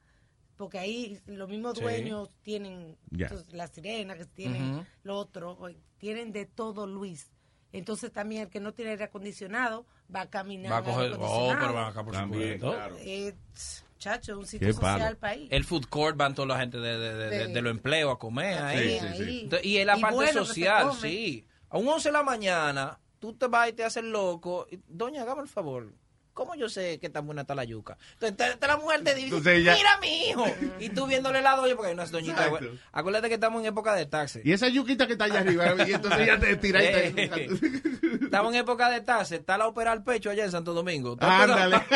[0.58, 1.84] porque ahí los mismos Sí.
[1.84, 3.26] dueños tienen Ya.
[3.28, 4.86] entonces, la sirena, que tienen Ujú.
[5.04, 5.58] lo otro,
[5.97, 7.32] tienen de todo, Luis.
[7.72, 10.72] Entonces también el que no tiene aire acondicionado va a caminar.
[10.72, 12.95] Va a coger, oh, pero van acá por También, claro.
[12.99, 13.34] Eh,
[13.97, 15.47] chacho, un sitio Qué social país.
[15.51, 18.60] El food court van toda la gente de, de, de, de- los empleos a comer
[18.62, 18.99] ahí.
[18.99, 19.39] Sí, sí, sí.
[19.45, 21.47] Entonces, y en la Y parte bueno social, sí.
[21.70, 24.68] A un 11 de la mañana, tú te vas y te haces loco.
[24.70, 25.91] y, Doña, hágame el favor.
[26.34, 27.97] ¿Cómo yo sé que tan buena está la yuca?
[28.19, 30.45] Entonces, la mujer te dice, mira mi hijo.
[30.79, 32.49] Y tú viéndole la doña, porque hay unas doñitas.
[32.91, 34.41] Acuérdate que estamos en época de taxi.
[34.43, 37.23] Y esa yuquita que está allá arriba, y entonces ella te tira y te...
[37.23, 37.49] Eh,
[38.23, 39.36] Estamos en época de taxi.
[39.36, 41.17] Está la ópera al pecho allá en Santo Domingo.
[41.19, 41.81] Ándale.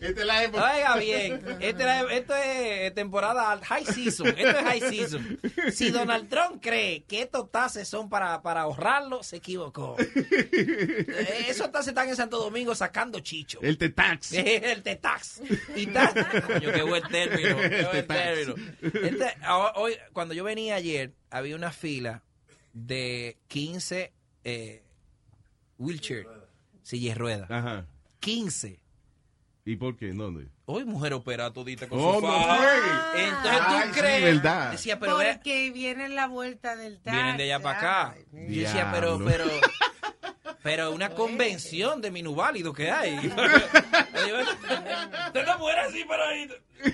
[0.00, 0.72] Esta es la época.
[0.74, 4.28] Oiga bien, este era- esto es temporada al- high season.
[4.28, 5.40] Esto es high season.
[5.72, 9.96] Si Donald Trump cree que estos taxes son para, para ahorrarlo, se equivocó.
[9.98, 13.58] Eh, Esos taxes están en Santo Domingo sacando chicho.
[13.62, 14.32] El Tetax.
[14.34, 15.40] El Tetax.
[15.74, 16.12] Y ta-
[16.46, 17.56] Coño, qué buen término.
[17.60, 18.22] Qué El buen Tetax.
[18.22, 18.54] término.
[18.82, 19.34] Este,
[19.76, 22.22] hoy, cuando yo venía ayer, había una fila
[22.72, 24.12] de 15
[24.44, 24.82] eh,
[25.78, 26.26] wheelchair,
[26.82, 27.50] sillas de ruedas.
[27.50, 27.86] Ajá.
[28.20, 28.80] 15.
[29.66, 30.12] ¿Y por qué?
[30.12, 30.46] ¿Dónde?
[30.64, 32.56] Hoy mujer opera todita con Oh, su no faja.
[32.56, 33.26] juegue.
[33.28, 34.22] Entonces Ay, tú sí, crees.
[34.22, 34.70] verdad.
[34.70, 37.16] Decía, pero Porque viene la vuelta del taxi.
[37.16, 38.14] vienen de allá para acá.
[38.32, 39.44] Yo decía, pero, pero,
[40.62, 43.16] pero una convención de minusválidos que hay.
[45.32, 46.48] Tú no mujer así, pero ahí.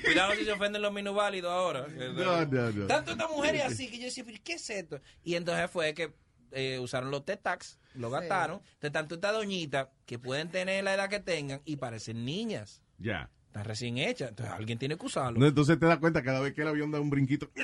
[0.04, 1.86] Cuidado si se ofenden los minusválidos ahora.
[1.88, 2.86] No, no, no.
[2.86, 5.00] Tanto estas mujeres así que yo decía, pero ¿qué es esto?
[5.24, 6.12] Y entonces fue que
[6.52, 8.60] eh, usaron los T-Tax, lo gastaron.
[8.74, 12.82] Entonces, tanto esta doñita que pueden tener la edad que tengan y parecen niñas.
[12.98, 13.30] Ya.
[13.46, 14.30] Están recién hechas.
[14.30, 15.38] Entonces alguien tiene que usarlo.
[15.38, 17.50] No, entonces te das cuenta cada vez que el avión da un brinquito.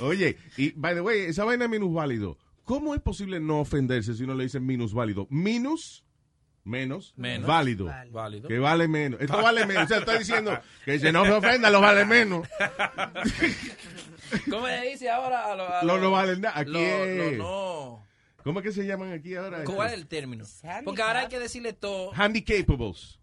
[0.00, 4.24] Oye, y by the way, esa vaina de minusválido, ¿cómo es posible no ofenderse si
[4.24, 5.26] uno le dice minusválido?
[5.30, 6.04] Minus,
[6.64, 7.48] menos, Menos.
[7.48, 7.86] válido.
[8.10, 8.48] Válido.
[8.48, 9.20] Que vale menos.
[9.20, 9.84] Esto vale menos.
[9.84, 12.46] O sea, está diciendo que si no se ofenda, lo vale menos.
[14.50, 15.68] ¿Cómo le dice ahora a los...
[15.84, 16.58] Lo los- no vale nada.
[16.58, 18.06] Aquí lo- es- lo no.
[18.44, 19.64] ¿Cómo es que se llaman aquí ahora?
[19.64, 20.44] ¿Cuál es el término?
[20.84, 22.12] Porque ahora hay que decirle todo.
[22.14, 23.18] Handicapables.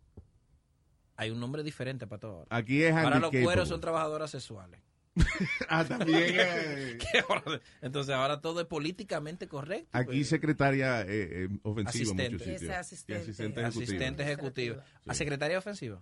[1.18, 2.32] Hay un nombre diferente para todo.
[2.40, 2.48] ahora.
[2.50, 4.82] Aquí es Ahora los cueros son trabajadoras sexuales.
[5.70, 6.24] Ah, también.
[6.38, 6.98] eh.
[7.82, 9.88] Entonces ahora todo es políticamente correcto.
[9.94, 10.30] Aquí pues.
[10.30, 11.06] secretaria eh,
[11.46, 12.32] eh, ofensiva en Asistente.
[12.34, 12.76] muchos sitios.
[12.76, 13.16] Asistente.
[13.16, 13.68] asistente ejecutiva.
[13.68, 14.82] Asistente ejecutivo.
[15.08, 16.02] ¿A secretaria ofensiva?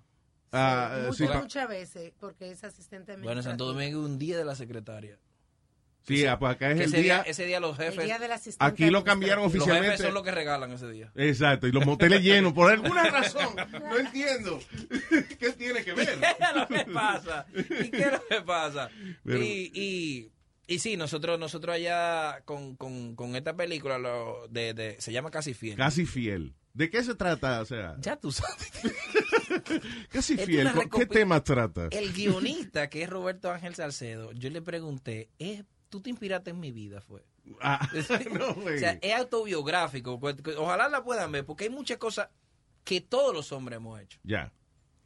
[0.54, 3.66] Ah, eh, sí, Muchas, veces, porque es asistente Bueno, en Santo.
[3.66, 5.18] Domingo un día de la secretaria.
[6.06, 7.22] sí, ah, pues acá es Que el ese día.
[7.26, 7.98] ese día los jefes...
[8.00, 9.92] El día del asistente Aquí lo cambiaron Los oficialmente.
[9.92, 11.12] jefes son los que regalan ese día.
[11.16, 13.56] Exacto, y los moteles llenos, por alguna razón.
[13.72, 14.60] No entiendo.
[15.40, 16.20] ¿Qué tiene que ver?
[16.20, 17.46] ¿Qué es lo que pasa?
[17.56, 18.90] ¿Y qué es lo que pasa?
[19.24, 20.32] Pero- Y, y,
[20.68, 25.32] y sí, nosotros nosotros allá con, con, con esta película lo de, de- se llama
[25.32, 25.78] Casi Fiel.
[25.78, 26.54] Casi fiel.
[26.74, 27.62] ¿De qué se trata?
[27.62, 28.72] O sea, Ya tú sabes.
[30.10, 30.68] casi Es fiel.
[30.68, 31.88] una ¿Con ¿Qué tema trata?
[31.92, 36.60] El guionista, que es Roberto Ángel Salcedo, yo le pregunté, ¿es, ¿tú te inspiraste en
[36.60, 37.02] mi vida?
[37.02, 37.24] Fue.
[37.62, 37.88] Ah,
[38.34, 38.50] no.
[38.52, 40.20] O sea, es autobiográfico.
[40.20, 42.30] pues, Ojalá la puedan ver, porque hay muchas cosas
[42.84, 44.20] que todos los hombres hemos hecho.
[44.24, 44.52] Ya.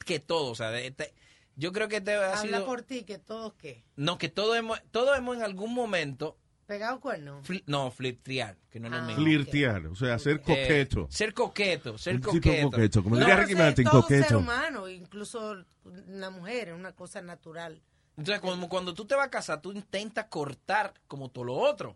[0.06, 1.14] Que todos, o sea, de- este-
[1.56, 2.66] yo creo que este ha Habla sido...
[2.66, 3.84] por ti, que todos qué.
[3.96, 6.38] No, que todos hemos, todos hemos en algún momento...
[6.68, 7.42] ¿Pegado cuerno?
[7.44, 9.02] fli- no, flirtear, que no es lo Ah.
[9.04, 9.24] mismo.
[9.24, 11.08] Flirtear, o sea, ser Eh, coqueto.
[11.10, 12.70] ser coqueto, ser coqueto.
[12.70, 14.28] coqueto, como No, diría Ricky ser Martin, todo coqueto.
[14.28, 17.82] ser humano, incluso una mujer, es una cosa natural.
[18.18, 21.96] Entonces, cuando, cuando tú te vas a casar, tú intentas cortar como todo lo otro.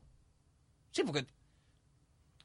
[0.91, 1.25] Sí, porque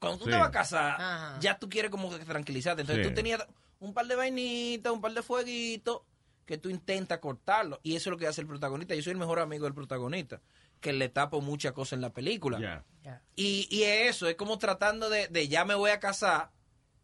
[0.01, 0.31] cuando tú Sí.
[0.31, 1.39] te vas a casar, Ajá.
[1.41, 2.81] ya tú quieres como que tranquilizarte.
[2.83, 3.11] Entonces, Sí.
[3.11, 3.47] tú tenías
[3.79, 6.01] un par de vainitas, un par de fueguitos,
[6.45, 7.79] que tú intentas cortarlo.
[7.83, 8.95] Y eso es lo que hace el protagonista.
[8.95, 10.41] Yo soy el mejor amigo del protagonista,
[10.81, 12.59] que le tapo muchas cosas en la película.
[12.61, 13.23] Ya.
[13.37, 16.51] Y, y es eso, es como tratando de, de ya me voy a casar,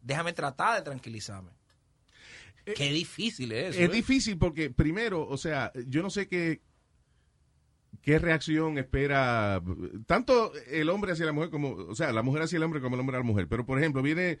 [0.01, 1.51] déjame tratar de tranquilizarme.
[2.75, 3.79] Qué difícil es eso.
[3.83, 3.91] Es ¿eh?
[3.93, 6.61] difícil porque, primero, o sea, yo no sé qué,
[8.01, 9.61] qué reacción espera
[10.05, 12.95] tanto el hombre hacia la mujer como, o sea, la mujer hacia el hombre como
[12.95, 13.47] el hombre a la mujer.
[13.47, 14.39] Pero, por ejemplo, viene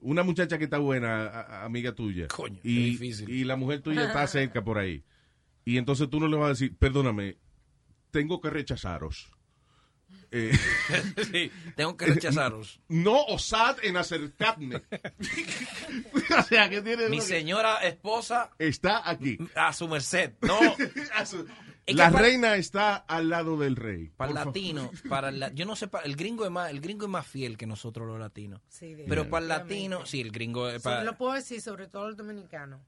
[0.00, 3.28] una muchacha que está buena, a- a- amiga tuya, Coño, qué y, difícil.
[3.30, 5.04] y la mujer tuya está cerca por ahí.
[5.64, 7.36] Y entonces tú no le vas a decir, perdóname,
[8.10, 9.30] tengo que rechazaros.
[10.32, 10.52] Eh,
[11.32, 12.80] Sí, tengo que rechazaros.
[12.88, 14.76] no osad en acercarme.
[16.38, 19.38] o sea, que tiene Mi señora esposa está aquí.
[19.54, 20.32] a su merced.
[20.42, 20.58] No,
[21.14, 21.46] A su-
[21.86, 24.10] Es la reina está al lado del rey.
[24.16, 26.80] para el latino, para el, la- yo no sé, para- el gringo es más, el
[26.80, 28.60] gringo es más fiel que nosotros los latinos.
[28.68, 31.88] Sí, Pero para el latino, sí, el gringo es Sí, para- lo puedo decir, sobre
[31.88, 32.80] todo el dominicano.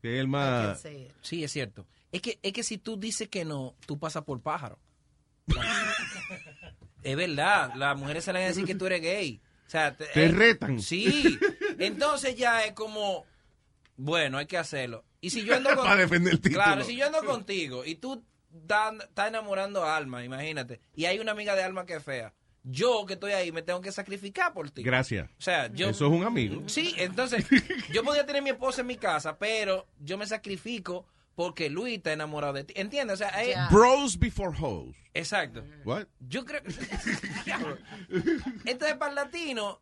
[0.00, 0.86] Que el I más.
[1.22, 1.86] Sí, es cierto.
[2.14, 4.78] Es que, es que si tú dices que no, tú pasas por pájaro.
[7.02, 9.42] es verdad, las mujeres salen a decir que tú eres gay.
[9.66, 10.80] O sea, te, Te eh, retan.
[10.80, 11.40] Sí.
[11.76, 13.26] Entonces ya es como,
[13.96, 15.04] bueno, hay que hacerlo.
[15.20, 16.62] Y si yo ando con, Para defender el título.
[16.62, 21.32] Claro, si yo ando contigo y tú estás enamorando a Alma, imagínate, y hay una
[21.32, 24.70] amiga de Alma que es fea, yo que estoy ahí me tengo que sacrificar por
[24.70, 24.84] ti.
[24.84, 25.28] Gracias.
[25.36, 25.88] O sea, yo...
[25.88, 26.62] Eso es un amigo.
[26.66, 27.44] Sí, entonces
[27.92, 32.12] yo podía tener mi esposa en mi casa, pero yo me sacrifico porque Luis está
[32.12, 32.74] enamorado de ti.
[32.76, 33.14] ¿Entiendes?
[33.14, 34.96] O sea, Bros before hoes.
[35.14, 35.64] exacto.
[35.84, 36.06] What?
[36.20, 36.60] Yo creo
[38.64, 39.80] Entonces, para el latino,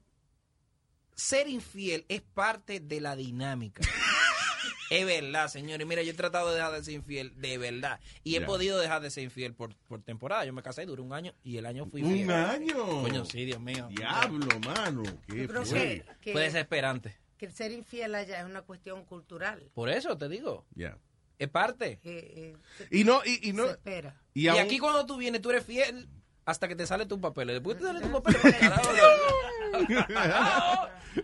[1.15, 3.83] ser infiel es parte de la dinámica.
[4.91, 5.87] es verdad, señores.
[5.87, 8.01] Mira, yo he tratado de dejar de ser infiel, de verdad.
[8.25, 10.45] Y he podido dejar de ser infiel por, por temporada.
[10.45, 12.31] Yo me casé, duré un año y el año fui ¿Un fiel.
[12.31, 12.77] año?
[13.03, 13.89] Coño, sí, Dios mío.
[13.91, 15.03] Diablo, mano.
[15.27, 15.65] Qué fue.
[15.65, 17.17] que, que- Fue desesperante.
[17.37, 19.71] que el ser infiel allá es una cuestión cultural.
[19.75, 20.67] Por eso te digo.
[20.75, 20.97] Ya.
[21.39, 22.01] Es parte.
[22.05, 23.65] Eh, eh, Y no, y, y no.
[23.67, 24.21] se espera.
[24.35, 26.09] Y, Y, aún- aquí cuando tú vienes, tú eres fiel
[26.45, 27.55] hasta que te salen tus papeles.
[27.55, 28.43] Después te salen tus papeles.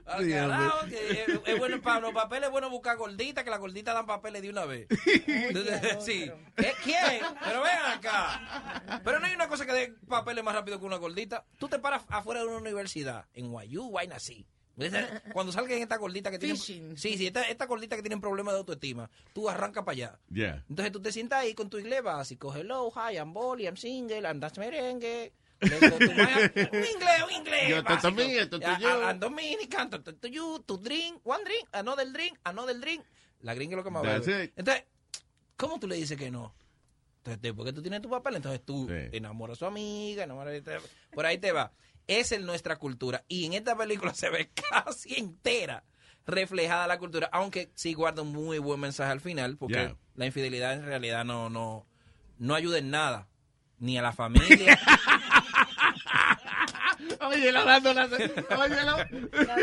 [0.07, 3.59] al carajo, que es, es bueno para los papeles es bueno buscar gorditas, que las
[3.59, 4.87] gorditas dan papeles de una vez.
[6.01, 6.31] Sí.
[6.57, 6.73] ¿Eh?
[6.85, 7.23] ¿Quién?
[7.45, 9.01] Pero ven acá.
[9.05, 11.45] Pero no hay una cosa que dé papeles más rápido que una gordita.
[11.59, 14.47] Tú te paras afuera de una universidad, en Guayú, vaina así.
[15.33, 16.57] Cuando salgan estas gorditas que tienen...
[16.57, 16.97] Fishing.
[16.97, 20.18] Sí, sí, estas esta gorditas que tienen problemas de autoestima, tú arranca para allá.
[20.29, 20.64] Ya.
[20.68, 22.55] Entonces tú te sientas ahí con tu inglés básico.
[22.55, 25.33] Hello, hi, I'm Bolly, I'm single, I'm that's merengue.
[25.61, 27.68] Luego tú vas- un inglés, un inglés.
[27.68, 28.03] Yo te básico.
[28.03, 28.89] también, esto Ya, tú yo.
[29.05, 33.05] a- I'm Dominican, to, you, to drink, one drink, another drink, another drink.
[33.41, 34.53] La gringa es lo que más bebe.
[34.57, 34.85] Entonces,
[35.57, 36.55] ¿cómo tú le dices que no?
[37.18, 39.16] Entonces, después que tú tienes tu papel, entonces tú Sí.
[39.16, 40.81] enamoras a su amiga, enamoras de-
[41.12, 41.72] por ahí te va.
[42.09, 43.25] Esa es nuestra cultura.
[43.29, 45.85] Y en esta película se ve casi entera
[46.27, 49.97] reflejada la cultura, aunque sí guarda un muy buen mensaje al final, porque Yeah.
[50.17, 51.87] la infidelidad en realidad no, no,
[52.39, 53.29] no ayuda en nada.
[53.79, 54.77] Ni a la familia.
[57.27, 58.05] Oye, la dando la.
[58.07, 59.09] Oye, la.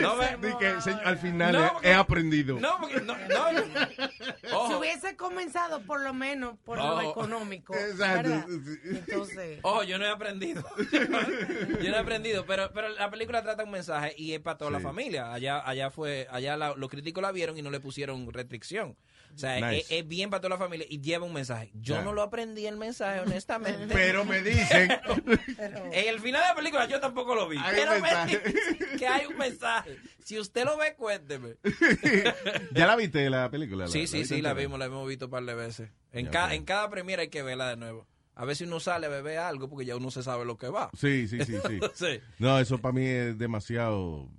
[0.01, 0.67] No, Di que,
[1.03, 2.59] al final No, he- porque- he aprendido.
[2.59, 4.67] no, porque no, no, no.
[4.67, 7.11] Si hubiese comenzado por lo menos por lo Oh.
[7.11, 8.29] económico, Exacto.
[8.29, 8.45] ¿verdad?
[8.85, 10.63] Entonces, ojo, yo no he aprendido.
[10.91, 14.71] yo no he aprendido, pero, pero la película trata un mensaje y es para toda
[14.71, 14.83] la Sí.
[14.83, 15.33] familia.
[15.33, 18.95] Allá, allá fue, allá la- los críticos la vieron y no le pusieron restricción.
[19.35, 19.81] O sea, Nice.
[19.81, 21.69] es, es bien para toda la familia y lleva un mensaje.
[21.73, 23.87] Yo no lo aprendí el mensaje, honestamente.
[23.93, 24.89] Pero me dicen.
[25.57, 27.57] En el final de la película yo tampoco lo vi.
[27.57, 29.97] Hay pero me dicen que hay un mensaje.
[30.23, 31.55] Si usted lo ve, cuénteme.
[32.73, 33.87] ¿Ya la viste la película?
[33.87, 34.65] Sí, sí, viste sí, la entera?
[34.67, 35.89] vimos, la hemos visto un par de veces.
[36.11, 36.51] En, ca- ok.
[36.53, 38.07] en cada premiera hay que verla de nuevo.
[38.35, 40.67] A ver si uno sale a beber algo porque ya uno se sabe lo que
[40.67, 40.89] va.
[40.97, 41.79] Sí, sí, sí, sí.
[41.93, 42.19] Sí.
[42.39, 44.29] No, eso para mí es demasiado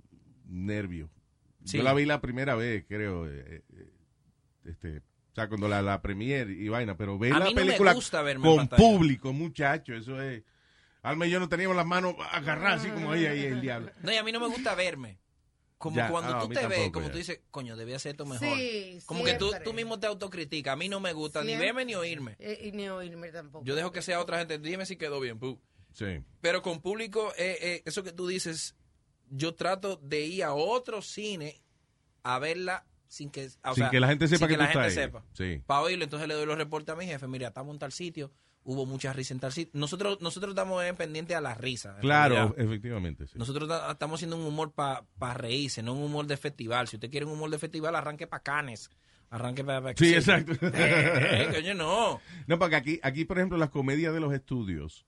[0.45, 1.09] nervio.
[1.65, 1.77] Sí.
[1.77, 3.27] Yo la vi la primera vez, creo.
[3.27, 3.89] eh, eh,
[4.67, 7.61] este, o sea, cuando la, la premier y vaina, pero ver A la mí no
[7.61, 10.43] me película gusta verme en con público, muchacho, eso es.
[11.03, 13.91] Alma y yo no teníamos las manos agarradas así como ella y el diablo.
[14.01, 15.19] No, y a mí no me gusta verme.
[15.77, 17.11] Como Ya, cuando tú te ves, como ya.
[17.11, 18.47] tú dices, coño, debía hacer esto mejor.
[18.57, 20.73] Sí, como que tú, tú mismo te autocriticas.
[20.73, 22.35] A mí no me gusta ni verme ni oírme.
[22.39, 23.63] eh, y ni oírme tampoco.
[23.63, 24.57] Yo dejo que sea otra gente.
[24.57, 25.61] Dime si quedó bien, pu.
[25.93, 26.19] Sí.
[26.41, 28.75] Pero con público, eh, eh, eso que tú dices,
[29.29, 31.61] yo trato de ir a otro cine
[32.23, 34.79] a verla sin que, o Sin sea, que la gente sepa sin que la tú
[34.79, 35.05] gente estás ahí.
[35.09, 35.25] sepa.
[35.33, 35.61] Sí.
[35.65, 37.27] Para oírlo, entonces le doy los reportes a mi jefe.
[37.27, 38.31] Mira, estamos en tal sitio,
[38.63, 39.71] hubo mucha risa en tal sitio.
[39.79, 41.95] Nosotros, nosotros estamos eh, pendientes a la risa.
[41.95, 42.55] en Claro, realidad.
[42.59, 43.27] efectivamente.
[43.27, 43.37] Sí.
[43.37, 45.05] Nosotros ta- estamos haciendo un humor para
[45.35, 46.87] reírse, no un humor de festival.
[46.87, 48.89] Si usted quiere un humor de festival, arranque para Canes.
[49.29, 49.93] Arranque para...
[49.95, 50.53] Sí, exacto.
[50.73, 52.21] Eh, coño, no.
[52.47, 55.05] No, porque aquí, aquí, por ejemplo, las comedias de los estudios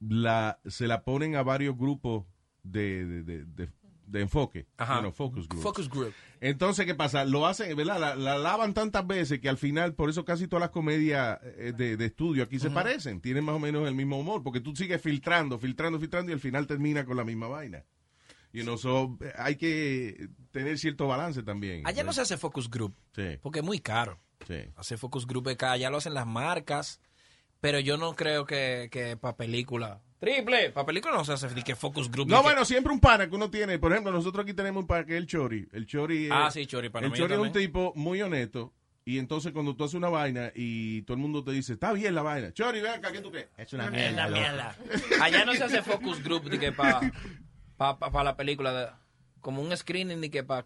[0.00, 2.24] la, se la ponen a varios grupos
[2.64, 3.68] de, de, de, de-
[4.12, 4.66] de enfoque.
[4.76, 4.94] Ajá.
[4.94, 5.62] Bueno, focus groups.
[5.62, 6.12] Focus group.
[6.40, 7.24] Entonces, ¿qué pasa?
[7.24, 7.98] Lo hacen, ¿verdad?
[7.98, 11.72] La, la lavan tantas veces que al final, por eso casi todas las comedias eh,
[11.76, 13.20] de, de estudio aquí se parecen.
[13.20, 16.40] Tienen más o menos el mismo humor, porque tú sigues filtrando, filtrando, filtrando y al
[16.40, 17.84] final termina con la misma vaina.
[18.52, 21.86] Y no so, hay que tener cierto balance también.
[21.86, 24.20] Allá no se hace focus group, Sí, porque es muy caro.
[24.46, 24.56] sí.
[24.76, 27.00] Hacer focus group acá, ya lo hacen las marcas,
[27.62, 30.02] pero yo no creo que, que para película.
[30.18, 32.28] Triple, para película no se hace ni que focus group.
[32.28, 33.78] No, que- bueno, siempre un pana que uno tiene.
[33.78, 35.68] Por ejemplo, nosotros aquí tenemos un pana que es el Chori.
[35.72, 38.72] El Chori, Ah, es- sí, Chori, para El mí Chori es un tipo muy honesto.
[39.04, 42.14] Y entonces cuando tú haces una vaina y todo el mundo te dice, está bien
[42.14, 42.52] la vaina.
[42.52, 43.48] Chori, ven acá, ¿qué tú crees?
[43.56, 44.40] Es una Mierda, loco".
[44.40, 44.76] mierda.
[45.22, 47.00] Allá no se hace focus group ni que para
[47.76, 48.88] pa, pa- pa la película, de-
[49.40, 50.64] como un screening ni que para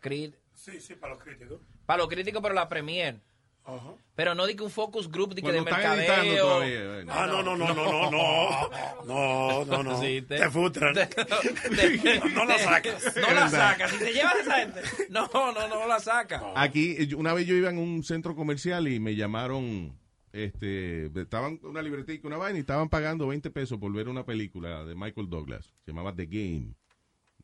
[0.53, 1.61] Sí, sí, para los críticos.
[1.87, 3.21] para los críticos, pero la premier.
[3.67, 3.95] Ajá.
[4.15, 6.47] Pero no di que un focus group di que de mercadeo.
[6.47, 7.13] todavía, bueno.
[7.15, 8.71] Ah, no, no, no, no, no, no.
[9.07, 10.01] No, no, no.
[10.01, 10.95] Sí, te, frustran.
[12.35, 13.17] no la sacas.
[13.21, 13.91] No la sacas.
[13.91, 14.81] Si te llevas a esa gente.
[15.11, 16.43] No, no, no la sacas.
[16.55, 19.99] Aquí, eh, una vez yo iba en un centro comercial y me llamaron,
[20.33, 24.85] este, estaban una libretica, una vaina y estaban pagando 20 pesos por ver una película
[24.85, 25.75] de Michael Douglas.
[25.85, 26.75] Se llamaba The Game.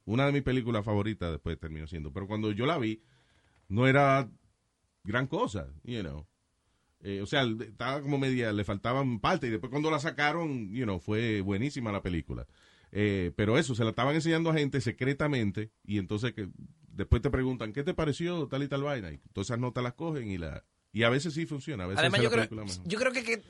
[0.04, 2.12] Una de mis películas favoritas después terminó siendo.
[2.12, 3.02] Pero cuando yo la vi,
[3.68, 4.28] no era
[5.04, 6.26] gran cosa, you know.
[7.04, 10.84] Eh, o sea, estaba como media, le faltaban partes y después cuando la sacaron, you
[10.84, 12.46] know, fue buenísima la película.
[12.92, 16.48] Eh, pero eso, se la estaban enseñando a gente secretamente y entonces que
[16.88, 19.10] después te preguntan, ¿qué te pareció tal y tal vaina?
[19.10, 22.00] Y todas esas notas las cogen y la, Y a veces sí funciona, a veces
[22.00, 22.82] Además, yo la creo, mejor.
[22.84, 23.42] yo creo que, que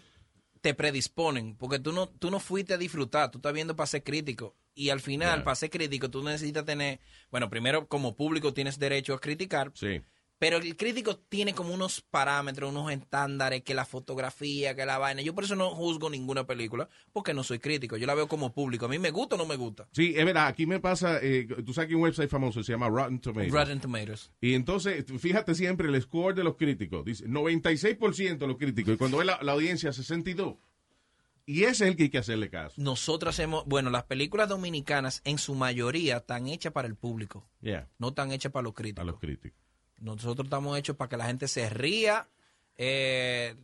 [0.62, 4.02] te predisponen, porque tú no, tú no fuiste a disfrutar, tú estás viendo para ser
[4.02, 4.56] crítico.
[4.74, 7.00] Y al final, para ser crítico, tú necesitas tener,
[7.30, 10.00] bueno, primero como público tienes derecho a criticar, Sí.
[10.42, 15.22] Pero el crítico tiene como unos parámetros, unos estándares, que la fotografía, que la vaina.
[15.22, 18.52] Yo por eso no juzgo ninguna película, porque no soy crítico, yo la veo como
[18.52, 18.86] público.
[18.86, 19.86] A mí me gusta o no me gusta.
[19.92, 22.88] Sí, es verdad, aquí me pasa, eh, tú sabes que un website famoso se llama
[22.88, 23.52] Rotten Tomatoes.
[23.52, 24.32] Rotten Tomatoes.
[24.40, 27.04] Y entonces, fíjate siempre el score de los críticos.
[27.04, 28.94] Dice 96% de los críticos.
[28.94, 30.58] Y cuando ve la, la audiencia, 62%.
[31.46, 32.82] Y ese es el que hay que hacerle caso.
[32.82, 37.88] Nosotros hacemos, bueno, las películas dominicanas en su mayoría están hechas para el público, Yeah,
[38.00, 39.02] no están hechas para los críticos.
[39.02, 39.62] a los críticos.
[40.02, 42.28] Nosotros estamos hechos para que la gente se ría.
[42.76, 43.54] Eh,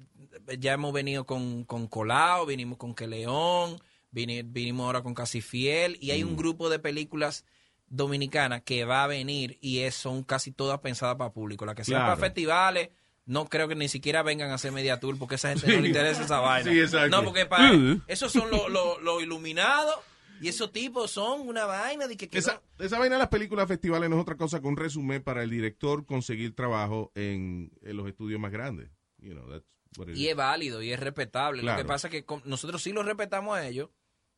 [0.59, 3.79] ya hemos venido con, con Colao, vinimos con Que León,
[4.13, 5.99] vini- vinimos ahora con Casi Fiel.
[6.01, 7.45] Y hay un grupo de películas
[7.89, 11.65] dominicanas que va a venir y es, son casi todas pensadas para público.
[11.67, 12.91] Las que sean para festivales,
[13.27, 15.81] no creo que ni siquiera vengan a hacer media tour porque a esa gente no
[15.81, 16.71] le interesa esa vaina.
[16.71, 17.17] Sí, exacto.
[17.17, 17.71] No, porque para,
[18.07, 19.97] esos son los los- los iluminados
[20.41, 22.29] y esos tipos son una vaina de que...
[22.29, 25.23] que Esa, esa vaina de las películas festivales no es otra cosa que un resumen
[25.23, 28.91] para el director conseguir trabajo en, en los estudios más grandes.
[29.19, 29.67] You know, that's
[29.97, 30.31] what it Y is.
[30.31, 31.63] es válido y es respetable.
[31.63, 33.91] Lo que pasa es que nosotros sí los respetamos a ellos,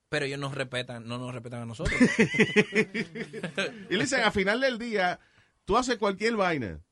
[0.09, 1.99] pero ellos nos respetan, no nos respetan a nosotros.
[3.91, 5.21] Y le dicen, a final del día,
[5.65, 6.83] tú haces cualquier vaina.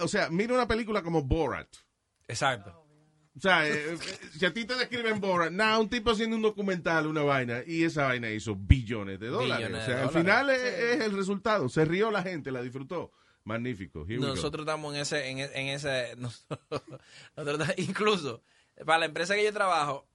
[0.00, 1.68] O sea, mira una película como Borat.
[2.28, 2.86] Exacto.
[3.36, 3.98] O sea, eh, eh,
[4.38, 7.84] si a ti te describen Borat, nada, un tipo haciendo un documental, una vaina, y
[7.84, 9.68] esa vaina hizo billones de dólares.
[9.68, 10.22] Billones o de sea, al dólares.
[10.22, 10.60] final es,
[10.96, 11.68] es el resultado.
[11.68, 13.12] Se rió la gente, la disfrutó.
[13.44, 14.04] Magnífico.
[14.06, 16.82] Nosotros estamos en ese, en, e- en ese, nosotros-
[17.36, 18.42] nosotros- incluso
[18.84, 20.06] para la empresa que yo trabajo,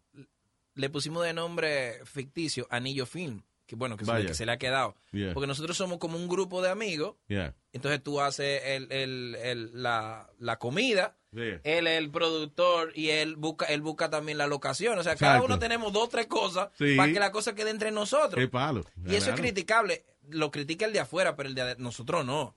[0.76, 4.28] le pusimos de nombre ficticio Anillo Film, que bueno, que, se, Vaya.
[4.28, 4.96] que se le ha quedado.
[5.12, 5.34] Yeah.
[5.34, 7.56] Porque nosotros somos como un grupo de amigos, Yeah.
[7.74, 13.36] entonces tú haces el, el- el- la, la comida, Él es el productor y él
[13.36, 14.98] busca, él busca también la locación.
[14.98, 15.46] O sea, cada Exacto.
[15.54, 16.96] uno tenemos dos, tres cosas Sí.
[16.96, 18.36] para que la cosa quede entre nosotros.
[18.36, 18.86] Qué palo.
[19.06, 20.06] Y eso es criticable.
[20.30, 22.56] Lo critica el de afuera, pero el de nosotros no.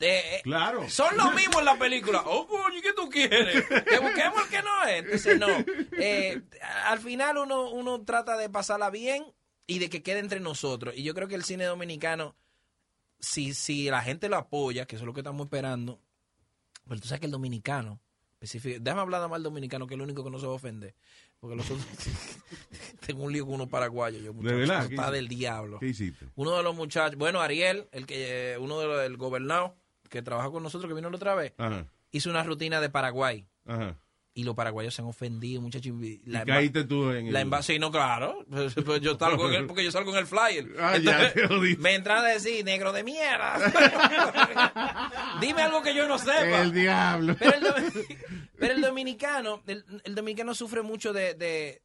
[0.00, 0.88] Eh, eh, Claro.
[0.88, 2.22] Son los mismos en la película.
[2.24, 3.64] Oh, coño, ¿qué tú quieres?
[3.66, 4.98] Que busquemos el que no es.
[5.04, 5.48] Entonces, no.
[5.98, 6.40] Eh,
[6.84, 9.24] al final uno, uno trata de pasarla bien
[9.66, 10.94] y de que quede entre nosotros.
[10.96, 12.36] Y yo creo que el cine dominicano,
[13.18, 16.00] si, si la gente lo apoya, que eso es lo que estamos esperando,
[16.88, 18.00] pero tú sabes que el dominicano,
[18.32, 20.52] específico, déjame hablar nada más del dominicano, que es el único que no se va
[20.52, 20.94] a ofender.
[21.40, 21.86] Porque los otros,
[23.06, 24.22] tengo un lío con unos paraguayos.
[24.22, 24.80] Yo, muchacho, verdad?
[24.80, 25.78] eso ¿Qué está del diablo.
[25.78, 26.26] ¿Qué hiciste?
[26.34, 29.76] Uno de los muchachos, bueno, Ariel, el que eh, uno de del gobernado,
[30.08, 31.86] que trabaja con nosotros, que vino la otra vez, Ajá.
[32.10, 33.46] hizo una rutina de Paraguay.
[33.66, 33.96] Ajá.
[34.38, 35.92] Y los paraguayos se han ofendido, muchachos.
[36.24, 38.44] La Y caíste tú en la el- emba- sí, no, claro.
[38.50, 40.68] Pues, pues yo salgo en el, porque yo salgo en el flyer.
[40.78, 43.58] Ah, ya, te me entran a decir, negro de mierda.
[45.40, 46.62] Dime algo que yo no sepa.
[46.62, 47.34] El diablo.
[47.36, 47.74] Pero el, do-
[48.60, 51.82] pero el dominicano, el, dominicano sufre mucho de, de,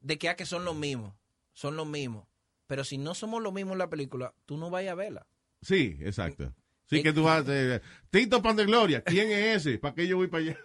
[0.00, 1.14] de que, ah, que son los mismos.
[1.52, 2.28] Son los mismos.
[2.68, 5.26] Pero si no somos los mismos en la película, tú no vayas a verla.
[5.62, 6.54] Sí, exacto.
[6.86, 7.44] Sí, que tú vas.
[7.48, 7.80] eh,
[8.10, 9.02] Tito Pan de Gloria.
[9.02, 9.78] ¿Quién es ese?
[9.78, 10.58] ¿Para qué yo voy para allá?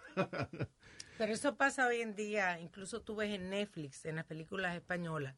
[1.17, 5.35] Pero eso pasa hoy en día, incluso tú ves en Netflix, en las películas españolas,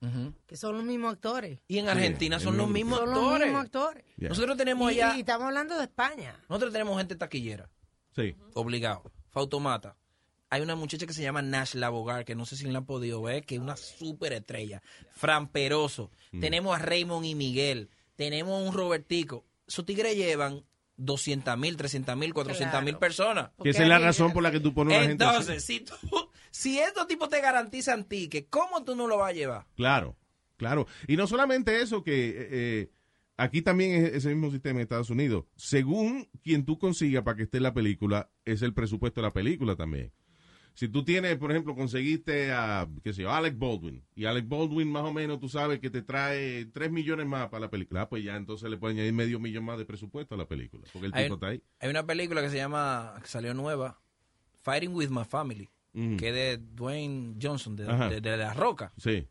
[0.48, 1.60] que son los mismos actores.
[1.68, 3.40] Y en Argentina son los mismos Son actores.
[3.40, 4.04] los mismos actores.
[4.18, 4.30] Yeah.
[4.30, 6.40] Nosotros tenemos Y, allá, y estamos hablando de España.
[6.50, 7.70] nosotros tenemos gente taquillera,
[8.16, 8.36] Sí.
[8.54, 9.12] obligado.
[9.32, 9.98] Fautomata.
[10.50, 13.22] Hay una muchacha que se llama Nash Labogar, que no sé si la han podido
[13.22, 14.82] ver, que es una súper estrella.
[15.12, 16.12] Fran Peroso.
[16.32, 16.40] Mm.
[16.40, 17.90] Tenemos a Raymond y Miguel.
[18.16, 19.44] Tenemos a un Robertico.
[19.68, 20.64] Esos tigres llevan
[20.98, 23.00] 200 mil, 300 mil, 400 mil Claro.
[23.00, 23.50] personas.
[23.62, 25.24] Que esa es la razón por la que tú pones a la gente.
[25.24, 25.94] Entonces, si, tú,
[26.52, 29.66] si estos tipos te garantizan tickets, ¿cómo tú no lo vas a llevar?
[29.76, 30.16] Claro,
[30.58, 30.88] claro.
[31.08, 32.92] Y no solamente eso, que eh, eh,
[33.38, 35.46] aquí también es ese mismo sistema en Estados Unidos.
[35.56, 39.34] Según quien tú consigas para que esté en la película, es el presupuesto de la
[39.34, 40.12] película también.
[40.76, 44.92] Si tú tienes, por ejemplo, conseguiste a, qué sé yo, Alec Baldwin, y Alec Baldwin
[44.92, 48.10] más o menos tú sabes que te trae 3 millones más para la película, ah,
[48.10, 51.08] pues ya entonces le pueden añadir medio millón más de presupuesto a la película, porque
[51.08, 51.64] el Hay, tipo está ahí.
[51.80, 54.02] hay una película que se llama, que salió nueva,
[54.64, 58.92] Fighting with My Family, que es de Dwayne Johnson, de, de- de La Roca.
[58.98, 59.26] Sí,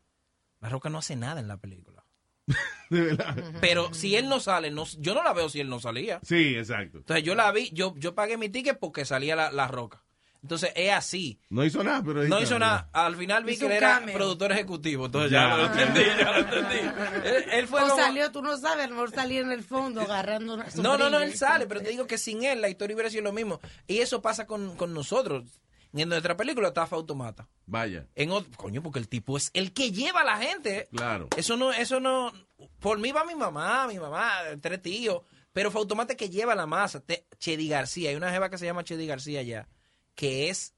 [0.61, 2.03] La Roca no hace nada en la película.
[2.89, 3.53] de verdad.
[3.61, 6.19] Pero si él no sale, no, yo no la veo si él no salía.
[6.23, 6.97] Sí, exacto.
[6.99, 10.03] Entonces yo la vi, yo, yo pagué mi ticket porque salía la, la Roca.
[10.45, 11.39] Entonces es así.
[11.49, 12.23] No hizo nada, pero...
[12.25, 12.87] No hizo nada.
[12.93, 14.13] Al final vi que era cameo.
[14.15, 15.07] productor ejecutivo.
[15.07, 15.49] Entonces Ya.
[15.49, 16.75] ya, lo entendí, ya lo entendí.
[17.25, 19.63] Él, él fue o como- salió, tú no sabes, a lo mejor salía en el
[19.63, 22.69] fondo agarrando una No, no, no, él sale, pero te digo que sin él la
[22.69, 23.59] historia hubiera sido lo mismo.
[23.87, 25.45] Y eso pasa con, con nosotros.
[25.93, 27.47] En nuestra película está Fautomata.
[27.65, 30.87] Vaya, En otro, coño, porque el tipo es el que lleva a la gente.
[30.95, 31.27] claro.
[31.37, 32.31] Eso no, eso no.
[32.79, 34.31] Por mí va mi mamá, mi mamá,
[34.61, 35.23] tres tíos.
[35.53, 36.99] Pero Fautomata es que lleva la masa.
[36.99, 39.67] Te- Chedi García, hay una jeva que se llama Chedi García allá.
[40.15, 40.73] Que es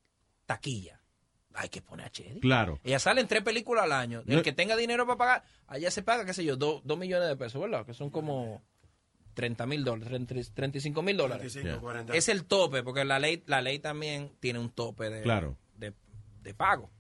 [0.46, 1.02] taquilla.
[1.54, 2.40] Hay que poner a Chedi.
[2.40, 2.80] Claro.
[2.84, 4.24] Ella sale en tres películas al año.
[4.28, 6.98] El No- que tenga dinero para pagar, allá se paga, qué sé yo, do- dos
[7.00, 7.86] millones de pesos, ¿verdad?
[7.86, 8.62] Que son como
[9.34, 11.52] 30 mil dólares, 30 35 mil dólares.
[11.54, 12.14] 35, 40.
[12.16, 15.58] Es el tope, porque la ley, la ley también tiene un tope de, Claro.
[15.76, 15.94] de,
[16.44, 16.92] de pago.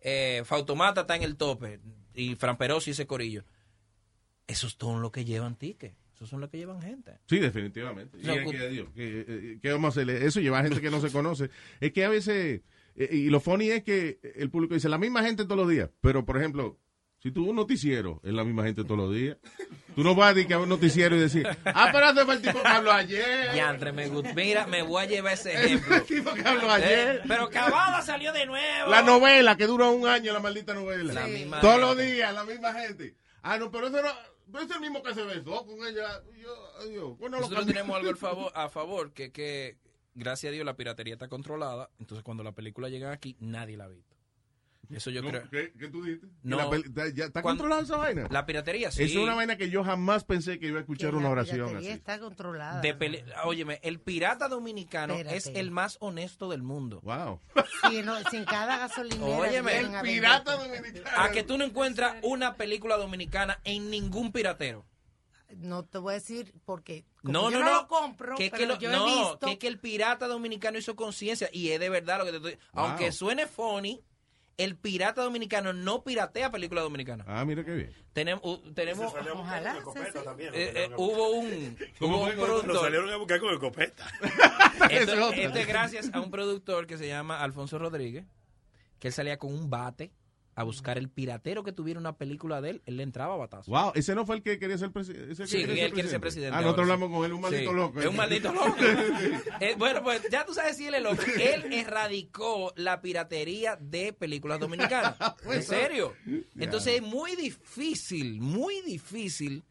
[0.00, 1.80] Eh, Fautomata está en el tope
[2.14, 3.44] y Fran Perosi ese corillo.
[4.46, 5.94] Esos son los que llevan tickets.
[6.22, 7.18] Esos son los que llevan gente.
[7.26, 8.16] Sí, definitivamente.
[8.16, 10.24] Y No, que, que, eh, ¿qué vamos a hacerle?
[10.24, 11.50] Eso lleva gente que no se conoce.
[11.80, 12.60] Es que a veces,
[12.94, 15.90] eh, y lo funny es que el público dice la misma gente todos los días.
[16.00, 16.78] Pero, por ejemplo,
[17.18, 19.36] si tú un noticiero, es la misma gente todos los días.
[19.96, 22.42] Tú no vas a decir a un noticiero y decir, ah, pero ese fue el
[22.42, 23.52] tipo que habló ayer.
[23.52, 24.32] Diantre, me gusta.
[24.32, 25.96] Mira, me voy a llevar ese ejemplo.
[25.96, 27.16] El tipo que habló ayer.
[27.16, 28.90] Eh, pero Cavada salió de nuevo.
[28.92, 31.12] La novela, que duró un año, la maldita novela.
[31.12, 31.86] La misma Todos gente.
[31.88, 33.16] los días, la misma gente.
[33.42, 34.08] Ah, no, pero ese no,
[34.60, 36.22] es el mismo que se besó con ella.
[36.40, 37.18] Yo, adiós.
[37.18, 37.74] Bueno, lo Nosotros cambié.
[37.74, 39.76] tenemos algo al favor, a favor, que, que
[40.14, 41.90] gracias a Dios la piratería está controlada.
[41.98, 44.11] Entonces cuando la película llega aquí, nadie la ha visto.
[44.90, 45.48] Eso yo No, creo.
[45.50, 46.28] ¿Qué, qué tú dices?
[46.42, 46.74] No.
[46.74, 48.26] ¿Está, ya- ¿está Cuando- controlada esa vaina?
[48.30, 49.04] La piratería, sí.
[49.04, 51.88] Es una vaina que yo jamás pensé que iba a escuchar una oración así.
[51.88, 52.80] está controlada.
[52.82, 55.36] De peli- Óyeme, el pirata dominicano Espérate.
[55.36, 57.00] es el más honesto del mundo.
[57.02, 57.40] Wow.
[57.90, 59.38] Sí, no, sin cada gasolinera.
[59.38, 61.04] Óyeme, vienen a vender.
[61.16, 64.84] A que tú no encuentras una película dominicana en ningún piratero.
[65.56, 67.80] No te voy a decir porque No, yo no, no, no.
[67.82, 69.78] lo compro, que, es que pero lo- yo no, he visto que es que el
[69.78, 72.58] pirata dominicano hizo conciencia y es de verdad lo que te estoy.
[72.72, 72.84] Wow.
[72.86, 74.02] Aunque suene funny,
[74.58, 77.24] el pirata dominicano no piratea pelícuula dominicana.
[77.26, 77.94] Ah, mira qué bien.
[78.12, 79.78] Tenemos, uh, tenemos Ojalá,
[80.24, 80.54] también.
[80.54, 82.80] eh, eh, hubo un, ¿Cómo hubo un productor.
[82.80, 84.06] salieron a buscar con escopeta.
[84.20, 85.40] Esto, Ese es otro.
[85.40, 88.24] esto es gracias a un productor que se llama Alfonso Rodríguez,
[88.98, 90.12] que él salía con un bate
[90.54, 93.70] a buscar el piratero que tuviera una película de él, él le entraba a batazo.
[93.70, 95.46] Wow, ese no fue el que quería ser presidente.
[95.46, 96.56] Sí, él quiere ser presidente.
[96.56, 98.00] Ah, nosotros hablamos con él, un maldito Sí, loco.
[98.00, 98.76] Es un maldito loco.
[99.60, 101.22] Eh, bueno, pues ya tú sabes si él es loco.
[101.40, 105.16] Él erradicó la piratería de películas dominicanas.
[105.50, 106.14] en serio.
[106.58, 109.62] Entonces es muy difícil, muy difícil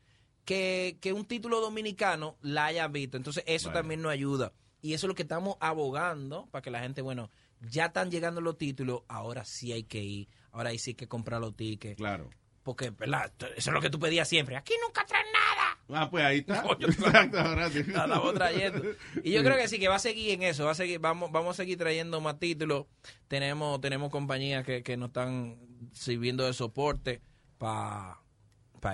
[0.45, 3.17] que, que un título dominicano la haya visto.
[3.17, 4.53] Entonces eso también nos ayuda.
[4.81, 7.29] Y eso es lo que estamos abogando para que la gente, bueno,
[7.69, 11.41] ya están llegando los títulos, ahora sí hay que ir, ahora sí hay que comprar
[11.41, 11.97] los tickets.
[11.97, 12.29] Claro.
[12.63, 13.31] Porque, ¿verdad?
[13.55, 14.55] Eso es lo que tú pedías siempre.
[14.55, 16.01] Aquí nunca traen nada.
[16.03, 16.61] Ah, pues ahí está.
[16.63, 17.83] Coño, Exacto, ahora sí.
[17.83, 18.83] La estamos trayendo.
[19.23, 20.65] Y yo creo que sí, que va a seguir en eso.
[20.65, 22.85] Va a seguir, vamos, vamos a seguir trayendo más títulos.
[23.27, 25.57] Tenemos, tenemos compañías que, que nos están
[25.91, 27.21] sirviendo de soporte
[27.57, 28.17] para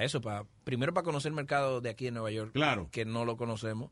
[0.01, 0.21] eso.
[0.21, 2.53] para Primero para conocer el mercado de aquí en Nueva York.
[2.53, 2.89] Claro.
[2.91, 3.91] Que no lo conocemos,